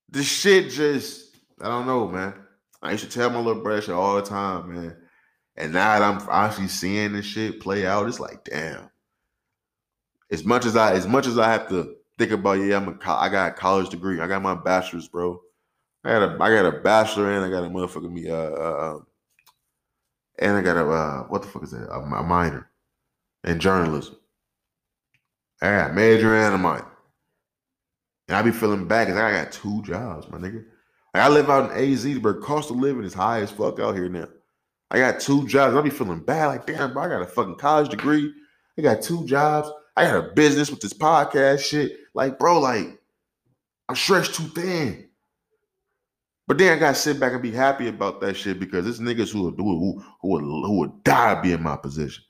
This 0.09 0.25
shit 0.25 0.71
just, 0.71 1.35
I 1.61 1.67
don't 1.67 1.85
know, 1.85 2.07
man. 2.07 2.33
I 2.81 2.93
used 2.93 3.03
to 3.03 3.09
tell 3.11 3.29
my 3.29 3.37
little 3.37 3.61
brother 3.61 3.83
shit 3.83 3.93
all 3.93 4.15
the 4.15 4.23
time, 4.23 4.73
man. 4.73 4.97
And 5.55 5.73
now 5.73 5.99
that 5.99 6.01
I'm 6.01 6.27
actually 6.29 6.67
seeing 6.67 7.13
this 7.13 7.25
shit 7.25 7.59
play 7.59 7.85
out, 7.85 8.07
it's 8.07 8.19
like, 8.19 8.43
damn. 8.43 8.89
As 10.31 10.43
much 10.43 10.65
as 10.65 10.75
I, 10.75 10.93
as 10.93 11.07
much 11.07 11.27
as 11.27 11.37
I 11.37 11.51
have 11.51 11.69
to 11.69 11.95
think 12.17 12.31
about, 12.31 12.53
yeah, 12.53 12.77
I'm 12.77 12.87
a, 12.87 12.97
I 13.05 13.29
got 13.29 13.51
a 13.51 13.53
college 13.53 13.89
degree. 13.89 14.19
I 14.19 14.27
got 14.27 14.41
my 14.41 14.55
bachelor's, 14.55 15.07
bro. 15.07 15.39
I 16.03 16.09
got 16.09 16.23
a, 16.23 16.43
I 16.43 16.49
got 16.55 16.65
a 16.65 16.79
bachelor 16.79 17.31
and 17.31 17.45
I 17.45 17.49
got 17.49 17.65
a 17.65 17.69
motherfucking 17.69 18.11
me, 18.11 18.29
uh, 18.29 18.35
uh, 18.35 18.95
um, 18.95 19.07
and 20.39 20.57
I 20.57 20.61
got 20.61 20.77
a, 20.77 20.89
uh, 20.89 21.23
what 21.23 21.43
the 21.43 21.47
fuck 21.47 21.63
is 21.63 21.71
that? 21.71 21.87
A, 21.89 21.99
a 21.99 22.23
minor 22.23 22.69
in 23.43 23.59
journalism. 23.59 24.15
I 25.61 25.67
got 25.67 25.91
a 25.91 25.93
major 25.93 26.35
and 26.35 26.55
a 26.55 26.57
minor. 26.57 26.87
And 28.27 28.37
I 28.37 28.41
be 28.41 28.51
feeling 28.51 28.87
bad 28.87 29.07
because 29.07 29.21
I 29.21 29.31
got 29.31 29.51
two 29.51 29.81
jobs, 29.83 30.29
my 30.29 30.37
nigga. 30.39 30.65
Like 31.13 31.23
I 31.23 31.29
live 31.29 31.49
out 31.49 31.71
in 31.71 31.93
AZ, 31.93 32.19
but 32.19 32.41
cost 32.41 32.71
of 32.71 32.77
living 32.77 33.03
is 33.03 33.13
high 33.13 33.41
as 33.41 33.51
fuck 33.51 33.79
out 33.79 33.95
here 33.95 34.09
now. 34.09 34.27
I 34.93 34.99
got 34.99 35.19
two 35.19 35.47
jobs. 35.47 35.75
I'll 35.75 35.81
be 35.81 35.89
feeling 35.89 36.19
bad, 36.19 36.45
like 36.47 36.67
damn, 36.67 36.93
bro. 36.93 37.03
I 37.03 37.09
got 37.09 37.21
a 37.23 37.25
fucking 37.25 37.55
college 37.55 37.89
degree. 37.89 38.31
I 38.77 38.81
got 38.83 39.01
two 39.01 39.25
jobs. 39.25 39.69
I 39.97 40.05
got 40.05 40.23
a 40.23 40.33
business 40.33 40.69
with 40.69 40.81
this 40.81 40.93
podcast 40.93 41.65
shit. 41.65 41.97
Like, 42.13 42.37
bro, 42.37 42.59
like 42.59 42.99
I'm 43.89 43.95
stretched 43.95 44.35
too 44.35 44.43
thin. 44.49 45.09
But 46.47 46.59
then 46.59 46.77
I 46.77 46.79
gotta 46.79 46.95
sit 46.95 47.19
back 47.19 47.33
and 47.33 47.41
be 47.41 47.51
happy 47.51 47.87
about 47.87 48.21
that 48.21 48.35
shit 48.35 48.59
because 48.59 48.85
it's 48.85 48.99
niggas 48.99 49.31
who 49.31 49.43
would 49.43 49.55
who, 49.55 50.03
who 50.21 50.29
would 50.29 50.43
who 50.43 50.77
would 50.79 51.03
die 51.03 51.41
be 51.41 51.53
in 51.53 51.63
my 51.63 51.75
position. 51.75 52.23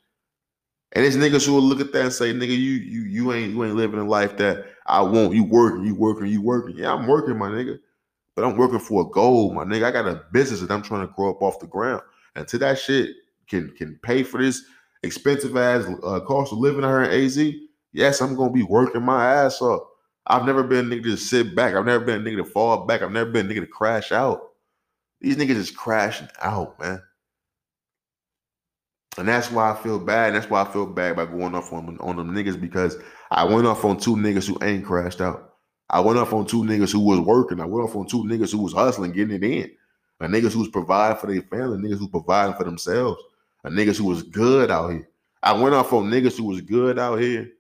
And 0.94 1.04
it's 1.04 1.18
niggas 1.18 1.46
who 1.46 1.54
will 1.54 1.62
look 1.62 1.82
at 1.82 1.92
that 1.92 2.04
and 2.04 2.14
say, 2.14 2.32
nigga, 2.34 2.50
you 2.50 2.56
you 2.56 3.02
you 3.02 3.34
ain't 3.34 3.52
you 3.54 3.64
ain't 3.66 3.76
living 3.76 4.00
a 4.00 4.06
life 4.06 4.38
that 4.38 4.66
I 4.86 5.02
want. 5.02 5.34
You 5.34 5.44
working, 5.44 5.86
you 5.86 5.96
working, 5.96 6.28
you 6.28 6.42
working. 6.42 6.78
Yeah, 6.78 6.94
I'm 6.94 7.08
working, 7.08 7.38
my 7.38 7.50
nigga. 7.50 7.80
But 8.36 8.46
I'm 8.46 8.56
working 8.56 8.80
for 8.80 9.02
a 9.02 9.10
goal, 9.10 9.54
my 9.54 9.64
nigga. 9.64 9.84
I 9.84 9.92
got 9.92 10.08
a 10.08 10.24
business 10.32 10.62
that 10.62 10.72
I'm 10.72 10.82
trying 10.82 11.06
to 11.06 11.14
grow 11.14 11.32
up 11.32 11.42
off 11.42 11.60
the 11.60 11.68
ground. 11.68 12.02
And 12.36 12.48
to 12.48 12.58
that 12.60 12.80
shit 12.80 13.12
can 13.48 13.72
can 13.72 14.00
pay 14.04 14.24
for 14.24 14.42
this 14.42 14.64
expensive 15.04 15.56
ass 15.58 15.86
uh, 16.04 16.20
cost 16.22 16.52
of 16.52 16.60
living 16.60 16.84
here 16.84 17.04
in 17.04 17.26
AZ. 17.26 17.40
Yes, 17.92 18.22
I'm 18.22 18.36
gonna 18.36 18.52
be 18.52 18.64
working 18.64 19.04
my 19.04 19.26
ass 19.26 19.62
off. 19.62 19.84
I've 20.26 20.46
never 20.46 20.64
been 20.64 20.92
a 20.92 20.96
nigga 20.96 21.04
to 21.04 21.18
sit 21.18 21.56
back. 21.56 21.76
I've 21.76 21.86
never 21.86 22.04
been 22.04 22.22
a 22.22 22.30
nigga 22.30 22.38
to 22.38 22.46
fall 22.46 22.86
back. 22.86 23.02
I've 23.02 23.12
never 23.12 23.30
been 23.30 23.48
a 23.48 23.54
nigga 23.54 23.62
to 23.62 23.68
crash 23.68 24.12
out. 24.12 24.42
These 25.22 25.38
niggas 25.38 25.56
is 25.56 25.72
crashing 25.72 26.30
out, 26.42 26.80
man. 26.80 27.02
And 29.18 29.28
that's 29.28 29.52
why 29.52 29.72
I 29.72 29.76
feel 29.76 30.00
bad. 30.00 30.28
And 30.30 30.36
that's 30.36 30.50
why 30.50 30.62
I 30.62 30.72
feel 30.72 30.86
bad 30.86 31.16
by 31.16 31.26
going 31.26 31.54
off 31.54 31.72
on, 31.72 31.98
on 32.00 32.16
them 32.16 32.34
niggas 32.34 32.60
because 32.60 32.98
I 33.30 33.44
went 33.44 33.68
off 33.68 33.86
on 33.86 33.98
two 33.98 34.16
niggas 34.16 34.48
who 34.48 34.58
ain't 34.66 34.86
crashed 34.86 35.22
out. 35.22 35.54
I 35.90 36.00
went 36.00 36.18
off 36.18 36.34
on 36.34 36.46
two 36.46 36.64
niggas 36.64 36.92
who 36.92 37.02
was 37.02 37.20
working. 37.20 37.60
I 37.60 37.66
went 37.66 37.88
off 37.88 37.96
on 37.96 38.08
two 38.08 38.24
niggas 38.24 38.52
who 38.52 38.64
was 38.64 38.74
hustling, 38.74 39.12
getting 39.12 39.36
it 39.36 39.44
in. 39.44 39.72
A 40.24 40.26
niggas 40.26 40.54
who 40.54 40.60
was 40.60 40.70
providing 40.70 41.18
for 41.18 41.28
their 41.28 41.42
family, 41.42 41.78
niggas 41.78 42.00
who 42.00 42.08
providing 42.08 42.56
for 42.56 42.64
themselves, 42.64 43.22
a 43.66 43.70
niggas 43.70 43.98
who 43.98 44.06
was 44.06 44.24
good 44.24 44.72
out 44.72 44.92
here. 44.92 45.10
I 45.44 45.52
went 45.52 45.76
off 45.76 45.92
on 45.92 46.10
niggas 46.10 46.38
who 46.38 46.46
was 46.46 46.62
good 46.62 46.98
out 46.98 47.20
here 47.20 47.52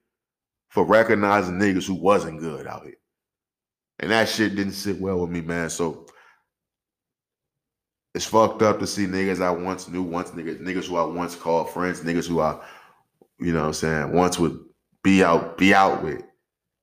for 0.70 0.86
recognizing 0.86 1.59
niggas 1.59 1.86
who 1.86 1.95
wasn't 1.95 2.39
good 2.39 2.66
out 2.66 2.84
here. 2.86 2.95
And 3.99 4.11
that 4.11 4.30
shit 4.30 4.55
didn't 4.55 4.74
sit 4.74 5.01
well 5.01 5.20
with 5.20 5.30
me, 5.30 5.41
man. 5.41 5.70
So 5.70 6.05
it's 8.16 8.24
fucked 8.24 8.61
up 8.61 8.80
to 8.80 8.88
see 8.88 9.07
niggas 9.07 9.41
I 9.41 9.51
once 9.51 9.89
knew, 9.89 10.01
once 10.01 10.32
niggas, 10.32 10.61
niggas 10.61 10.86
who 10.86 10.95
I 10.95 11.03
once 11.03 11.36
called 11.36 11.70
friends, 11.70 11.99
niggas 11.99 12.30
who 12.30 12.39
I, 12.39 12.57
you 13.39 13.51
know 13.51 13.59
what 13.59 13.68
I'm 13.68 13.74
saying, 13.74 14.14
once 14.14 14.39
would 14.39 14.57
be 15.03 15.22
out, 15.22 15.57
be 15.57 15.74
out 15.74 16.01
with. 16.01 16.22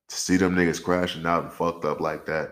To 0.09 0.15
see 0.15 0.37
them 0.37 0.55
niggas 0.55 0.83
crashing 0.83 1.25
out 1.25 1.45
and 1.45 1.53
fucked 1.53 1.85
up 1.85 2.01
like 2.01 2.27
that. 2.27 2.51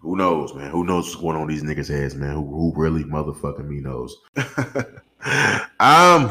Who 0.00 0.16
knows, 0.16 0.54
man? 0.54 0.70
Who 0.70 0.84
knows 0.84 1.06
what's 1.06 1.20
going 1.20 1.36
on 1.36 1.46
these 1.46 1.62
niggas' 1.62 1.88
heads, 1.88 2.14
man? 2.14 2.34
Who, 2.34 2.46
who 2.46 2.72
really 2.74 3.04
motherfucking 3.04 3.66
me 3.66 3.80
knows? 3.80 4.16
um, 5.78 6.30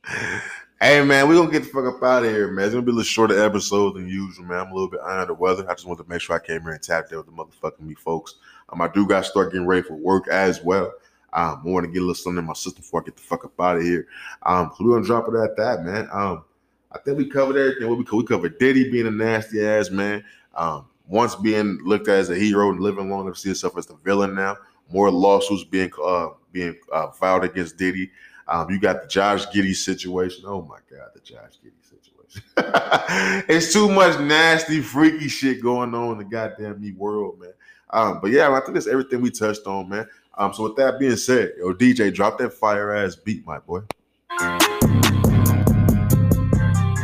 hey, 0.80 1.04
man, 1.04 1.28
we 1.28 1.36
gonna 1.36 1.50
get 1.50 1.64
the 1.64 1.68
fuck 1.68 1.84
up 1.84 2.02
out 2.02 2.24
of 2.24 2.30
here, 2.30 2.50
man. 2.50 2.64
It's 2.64 2.72
gonna 2.72 2.86
be 2.86 2.92
a 2.92 2.94
little 2.94 3.04
shorter 3.04 3.44
episode 3.44 3.96
than 3.96 4.08
usual, 4.08 4.46
man. 4.46 4.60
I'm 4.60 4.72
a 4.72 4.74
little 4.74 4.88
bit 4.88 5.00
under 5.00 5.26
the 5.26 5.34
weather. 5.34 5.68
I 5.68 5.74
just 5.74 5.86
wanted 5.86 6.04
to 6.04 6.08
make 6.08 6.22
sure 6.22 6.34
I 6.34 6.38
came 6.38 6.62
here 6.62 6.70
and 6.70 6.82
tapped 6.82 7.12
in 7.12 7.18
with 7.18 7.26
the 7.26 7.32
motherfucking 7.32 7.80
me 7.80 7.94
folks. 7.94 8.36
Um, 8.70 8.80
I 8.80 8.88
do 8.88 9.06
got 9.06 9.24
to 9.24 9.30
start 9.30 9.52
getting 9.52 9.66
ready 9.66 9.82
for 9.82 9.94
work 9.94 10.28
as 10.28 10.62
well. 10.62 10.94
Um, 11.34 11.62
I 11.64 11.68
want 11.68 11.84
to 11.84 11.92
get 11.92 11.98
a 11.98 12.06
little 12.06 12.14
something 12.14 12.38
in 12.38 12.46
my 12.46 12.54
system 12.54 12.80
before 12.80 13.02
I 13.02 13.04
get 13.04 13.16
the 13.16 13.22
fuck 13.22 13.44
up 13.44 13.60
out 13.60 13.76
of 13.76 13.82
here. 13.82 14.06
Um, 14.44 14.70
so 14.76 14.84
we're 14.84 14.94
gonna 14.94 15.04
drop 15.04 15.28
it 15.28 15.34
at 15.34 15.58
that, 15.58 15.84
man. 15.84 16.08
Um, 16.10 16.44
I 16.90 16.98
think 17.00 17.18
we 17.18 17.26
covered 17.26 17.58
everything. 17.58 17.88
What 17.90 17.98
we 17.98 18.18
we 18.18 18.26
covered 18.26 18.58
Diddy 18.58 18.90
being 18.90 19.06
a 19.06 19.10
nasty 19.10 19.66
ass 19.66 19.90
man. 19.90 20.24
Um, 20.54 20.86
once 21.06 21.34
being 21.34 21.78
looked 21.82 22.08
at 22.08 22.18
as 22.18 22.30
a 22.30 22.34
hero 22.34 22.70
and 22.70 22.80
living 22.80 23.10
long 23.10 23.22
enough 23.22 23.34
to 23.34 23.40
see 23.40 23.48
himself 23.50 23.76
as 23.76 23.86
the 23.86 23.96
villain 24.04 24.34
now. 24.34 24.56
More 24.90 25.10
lawsuits 25.10 25.64
being 25.64 25.90
uh, 26.02 26.28
being 26.52 26.76
uh, 26.92 27.10
filed 27.10 27.44
against 27.44 27.76
Diddy. 27.76 28.10
Um, 28.48 28.70
you 28.70 28.78
got 28.78 29.02
the 29.02 29.08
Josh 29.08 29.46
Giddey 29.46 29.74
situation. 29.74 30.44
Oh 30.46 30.62
my 30.62 30.78
God, 30.90 31.08
the 31.14 31.20
Josh 31.20 31.58
Giddey 31.64 31.82
situation. 31.82 32.42
it's 33.48 33.72
too 33.72 33.88
much 33.88 34.18
nasty, 34.20 34.80
freaky 34.80 35.28
shit 35.28 35.62
going 35.62 35.94
on 35.94 36.12
in 36.12 36.18
the 36.18 36.24
goddamn 36.24 36.80
me 36.80 36.92
world, 36.92 37.40
man. 37.40 37.52
Um, 37.90 38.20
but 38.20 38.30
yeah, 38.30 38.50
I 38.50 38.60
think 38.60 38.74
that's 38.74 38.86
everything 38.86 39.20
we 39.20 39.30
touched 39.30 39.66
on, 39.66 39.88
man. 39.88 40.08
Um, 40.36 40.52
so 40.54 40.64
with 40.64 40.76
that 40.76 40.98
being 40.98 41.16
said, 41.16 41.52
yo, 41.58 41.74
DJ, 41.74 42.12
drop 42.12 42.38
that 42.38 42.54
fire 42.54 42.92
ass 42.92 43.14
beat, 43.16 43.46
my 43.46 43.58
boy. 43.58 43.80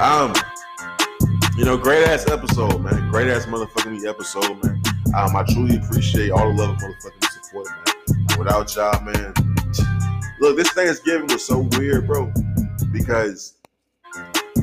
Um, 0.01 0.33
You 1.59 1.65
know, 1.65 1.77
great 1.77 2.07
ass 2.07 2.29
episode, 2.29 2.81
man. 2.85 3.11
Great 3.11 3.27
ass 3.27 3.47
motherfucking 3.47 4.09
episode, 4.09 4.63
man. 4.63 4.81
Um, 5.17 5.35
I 5.35 5.43
truly 5.43 5.77
appreciate 5.77 6.31
all 6.31 6.55
the 6.55 6.55
love 6.55 6.71
and 6.71 6.81
motherfucking 6.81 7.43
support, 7.43 7.67
man. 7.67 8.39
Without 8.39 8.77
y'all, 8.77 9.01
man. 9.03 9.35
Look, 10.39 10.57
this 10.57 10.71
Thanksgiving 10.71 11.27
was 11.27 11.45
so 11.45 11.69
weird, 11.73 12.07
bro. 12.07 12.33
Because 12.93 13.57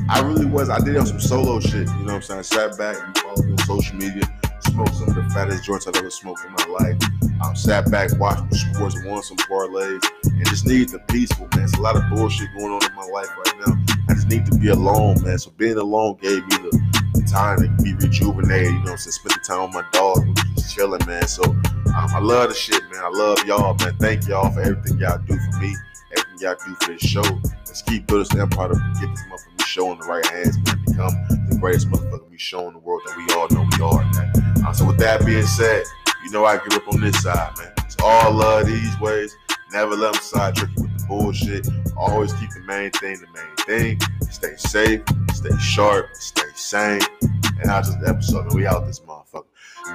I 0.08 0.22
really 0.22 0.46
was. 0.46 0.70
I 0.70 0.78
did 0.78 0.94
have 0.94 1.06
some 1.06 1.20
solo 1.20 1.60
shit. 1.60 1.74
You 1.74 1.84
know 1.84 2.04
what 2.04 2.12
I'm 2.14 2.22
saying? 2.22 2.38
I 2.38 2.42
sat 2.42 2.78
back 2.78 2.96
and 2.98 3.18
followed 3.18 3.44
me 3.44 3.52
on 3.52 3.58
social 3.58 3.96
media, 3.96 4.22
smoked 4.60 4.94
some 4.94 5.10
of 5.10 5.16
the 5.16 5.28
fattest 5.34 5.64
joints 5.64 5.86
I've 5.86 5.96
ever 5.96 6.08
smoked 6.08 6.46
in 6.46 6.52
my 6.52 6.78
life. 6.80 6.96
I 7.42 7.52
sat 7.52 7.90
back, 7.90 8.18
watched 8.18 8.38
some 8.38 8.74
sports, 8.74 8.96
won 9.04 9.22
some 9.22 9.36
parlays, 9.36 10.02
and 10.24 10.46
just 10.46 10.64
needed 10.64 10.88
the 10.88 11.00
peaceful, 11.10 11.46
man. 11.54 11.64
It's 11.64 11.74
a 11.74 11.82
lot 11.82 11.96
of 11.96 12.08
bullshit 12.08 12.48
going 12.56 12.72
on 12.72 12.82
in 12.82 12.94
my 12.96 13.04
life 13.04 13.28
right 13.36 13.66
now. 13.66 13.95
I 14.08 14.14
just 14.14 14.28
need 14.28 14.46
to 14.46 14.56
be 14.58 14.68
alone, 14.68 15.22
man. 15.22 15.38
So 15.38 15.50
being 15.50 15.76
alone 15.76 16.18
gave 16.20 16.42
me 16.46 16.56
the, 16.56 16.96
time 17.26 17.58
to 17.58 17.82
be 17.82 17.94
rejuvenated. 17.94 18.72
You 18.72 18.82
know 18.84 18.92
I'm 18.92 18.98
saying? 18.98 19.12
Spend 19.12 19.34
the 19.34 19.44
time 19.44 19.66
with 19.66 19.74
my 19.74 19.84
dog, 19.92 20.24
just 20.54 20.74
chilling, 20.74 21.04
man. 21.06 21.26
So 21.26 21.42
um, 21.42 22.08
I 22.14 22.20
love 22.20 22.48
the 22.50 22.54
shit, 22.54 22.82
man. 22.84 23.02
I 23.02 23.10
love 23.10 23.44
y'all, 23.44 23.74
man. 23.80 23.96
Thank 23.98 24.28
y'all 24.28 24.50
for 24.50 24.60
everything 24.60 24.98
y'all 24.98 25.18
do 25.18 25.36
for 25.36 25.58
me, 25.60 25.74
everything 26.12 26.38
y'all 26.40 26.56
do 26.64 26.74
for 26.80 26.92
this 26.92 27.02
show. 27.02 27.22
Let's 27.66 27.82
keep 27.82 28.06
building 28.06 28.28
this 28.30 28.40
empire 28.40 28.68
to 28.68 28.74
get 29.00 29.10
this 29.10 29.24
motherfucking 29.24 29.66
show 29.66 29.92
in 29.92 29.98
the 29.98 30.06
right 30.06 30.26
hands, 30.26 30.56
man. 30.58 30.82
Become 30.86 31.14
the 31.50 31.58
greatest 31.60 31.90
motherfucker 31.90 32.30
we 32.30 32.38
show 32.38 32.68
in 32.68 32.74
the 32.74 32.78
world 32.78 33.02
that 33.06 33.16
we 33.16 33.34
all 33.34 33.48
know 33.50 33.68
we 33.76 33.84
are, 33.84 34.04
man. 34.12 34.64
Uh, 34.64 34.72
so 34.72 34.86
with 34.86 34.98
that 34.98 35.26
being 35.26 35.46
said, 35.46 35.82
you 36.24 36.30
know 36.30 36.44
I 36.44 36.56
get 36.58 36.74
up 36.74 36.88
on 36.88 37.00
this 37.00 37.22
side, 37.22 37.52
man. 37.58 37.72
It's 37.84 37.96
all 38.02 38.32
love 38.32 38.66
these 38.66 39.00
ways. 39.00 39.36
Never 39.72 39.96
let 39.96 40.12
them 40.12 40.22
sidetrack 40.22 40.70
you 40.76 40.84
with 40.84 40.98
the 40.98 41.06
bullshit. 41.06 41.68
Always 41.96 42.32
keep 42.34 42.50
the 42.50 42.60
main 42.60 42.90
thing 42.92 43.20
the 43.20 43.26
main 43.34 43.55
thing. 43.66 44.00
Stay 44.30 44.56
safe, 44.56 45.02
stay 45.32 45.56
sharp, 45.58 46.06
stay 46.14 46.48
sane. 46.54 47.00
And 47.22 47.64
that's 47.64 47.88
just 47.88 48.00
the 48.00 48.08
episode. 48.08 48.54
We 48.54 48.66
out 48.66 48.86
this 48.86 49.00
motherfucker. 49.00 49.44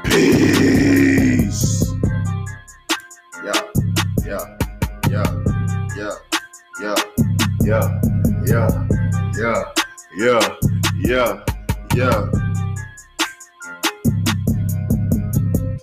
Peace. 0.06 1.92
Yeah, 3.44 3.62
yeah, 4.26 4.58
yeah, 5.10 5.26
yeah, 5.98 6.16
yeah, 6.82 6.96
yeah, 7.62 8.02
yeah, 8.46 8.68
yeah, 9.36 9.64
yeah, 10.16 11.44
yeah, 11.96 12.30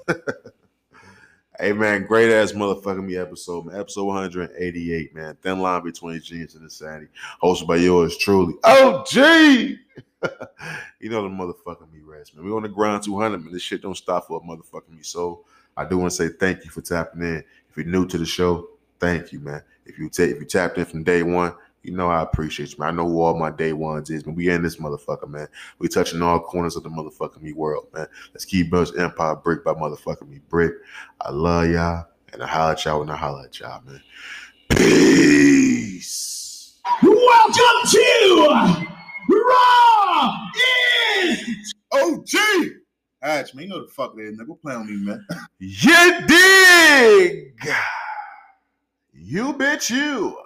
yeah. 0.09 0.29
Hey 1.61 1.73
man, 1.73 2.07
great 2.07 2.31
ass 2.31 2.53
motherfucking 2.53 3.05
me 3.05 3.17
episode, 3.17 3.67
man. 3.67 3.81
Episode 3.81 4.05
188, 4.05 5.13
man. 5.13 5.37
Thin 5.43 5.59
line 5.59 5.83
between 5.83 6.21
genius 6.21 6.55
and 6.55 6.63
insanity. 6.63 7.09
Hosted 7.43 7.67
by 7.67 7.77
yours 7.77 8.17
truly. 8.17 8.55
Oh, 8.63 9.03
gee. 9.11 9.77
you 11.01 11.11
know 11.11 11.23
the 11.25 11.29
motherfucking 11.29 11.93
me 11.93 11.99
rest, 12.05 12.37
man. 12.37 12.45
We 12.45 12.53
on 12.53 12.63
the 12.63 12.69
ground 12.69 13.03
200, 13.03 13.39
man. 13.39 13.53
This 13.53 13.63
shit 13.63 13.83
don't 13.83 13.97
stop 13.97 14.29
for 14.29 14.41
a 14.41 14.41
motherfucking 14.41 14.91
me. 14.91 15.03
So 15.03 15.45
I 15.77 15.85
do 15.85 15.99
want 15.99 16.13
to 16.13 16.17
say 16.17 16.29
thank 16.29 16.65
you 16.65 16.71
for 16.71 16.81
tapping 16.81 17.23
in. 17.23 17.43
If 17.69 17.77
you're 17.77 17.87
new 17.87 18.07
to 18.07 18.19
the 18.19 18.27
show, 18.27 18.69
thank 19.01 19.33
you, 19.33 19.41
man. 19.41 19.61
If 19.85 19.99
you 19.99 20.09
take 20.11 20.31
if 20.31 20.39
you 20.39 20.47
tapped 20.47 20.79
in 20.79 20.85
from 20.85 21.03
day 21.03 21.25
one, 21.25 21.55
you 21.83 21.93
know 21.93 22.09
I 22.09 22.23
appreciate 22.23 22.73
you, 22.73 22.79
man. 22.79 22.89
I 22.89 22.93
know 22.93 23.09
who 23.09 23.21
all 23.21 23.39
my 23.39 23.51
day 23.51 23.73
ones 23.73 24.11
is, 24.11 24.27
man. 24.27 24.35
We 24.35 24.51
in 24.51 24.63
this 24.63 24.77
motherfucker, 24.77 25.29
man. 25.29 25.49
We 25.79 25.89
touching 25.89 26.23
all 26.23 26.41
corners 26.41 26.77
of 26.77 26.83
the 26.83 26.89
motherfucking 26.89 27.43
me 27.43 27.53
world, 27.53 27.87
man. 27.95 28.07
Let's 28.33 28.45
keep 28.45 28.71
building 28.71 29.01
empire 29.01 29.37
brick 29.37 29.65
by 29.65 29.75
motherfucking 29.75 30.29
me 30.29 30.41
brick. 30.49 30.73
I 31.21 31.31
love 31.31 31.71
y'all, 31.71 32.07
and 32.33 32.43
I 32.43 32.47
holla 32.47 32.73
at 32.73 32.85
y'all 32.85 33.01
when 33.01 33.11
I 33.11 33.17
holla 33.17 33.45
at 33.45 33.61
y'all, 33.61 33.83
man. 33.87 34.03
Peace. 34.71 36.81
Welcome 37.03 37.91
to 37.91 38.87
Raw 39.31 40.37
is 40.65 41.75
OG. 41.93 42.29
Hatch, 43.23 43.55
man, 43.55 43.65
you 43.65 43.71
know 43.71 43.83
the 43.83 43.89
fuck 43.89 44.15
that 44.17 44.23
nigga. 44.23 44.61
Play 44.61 44.75
on 44.75 44.87
me, 44.87 45.05
man. 45.05 45.27
You 45.59 46.27
dig? 46.27 47.53
You 49.13 49.53
bitch 49.55 49.91
you. 49.91 50.37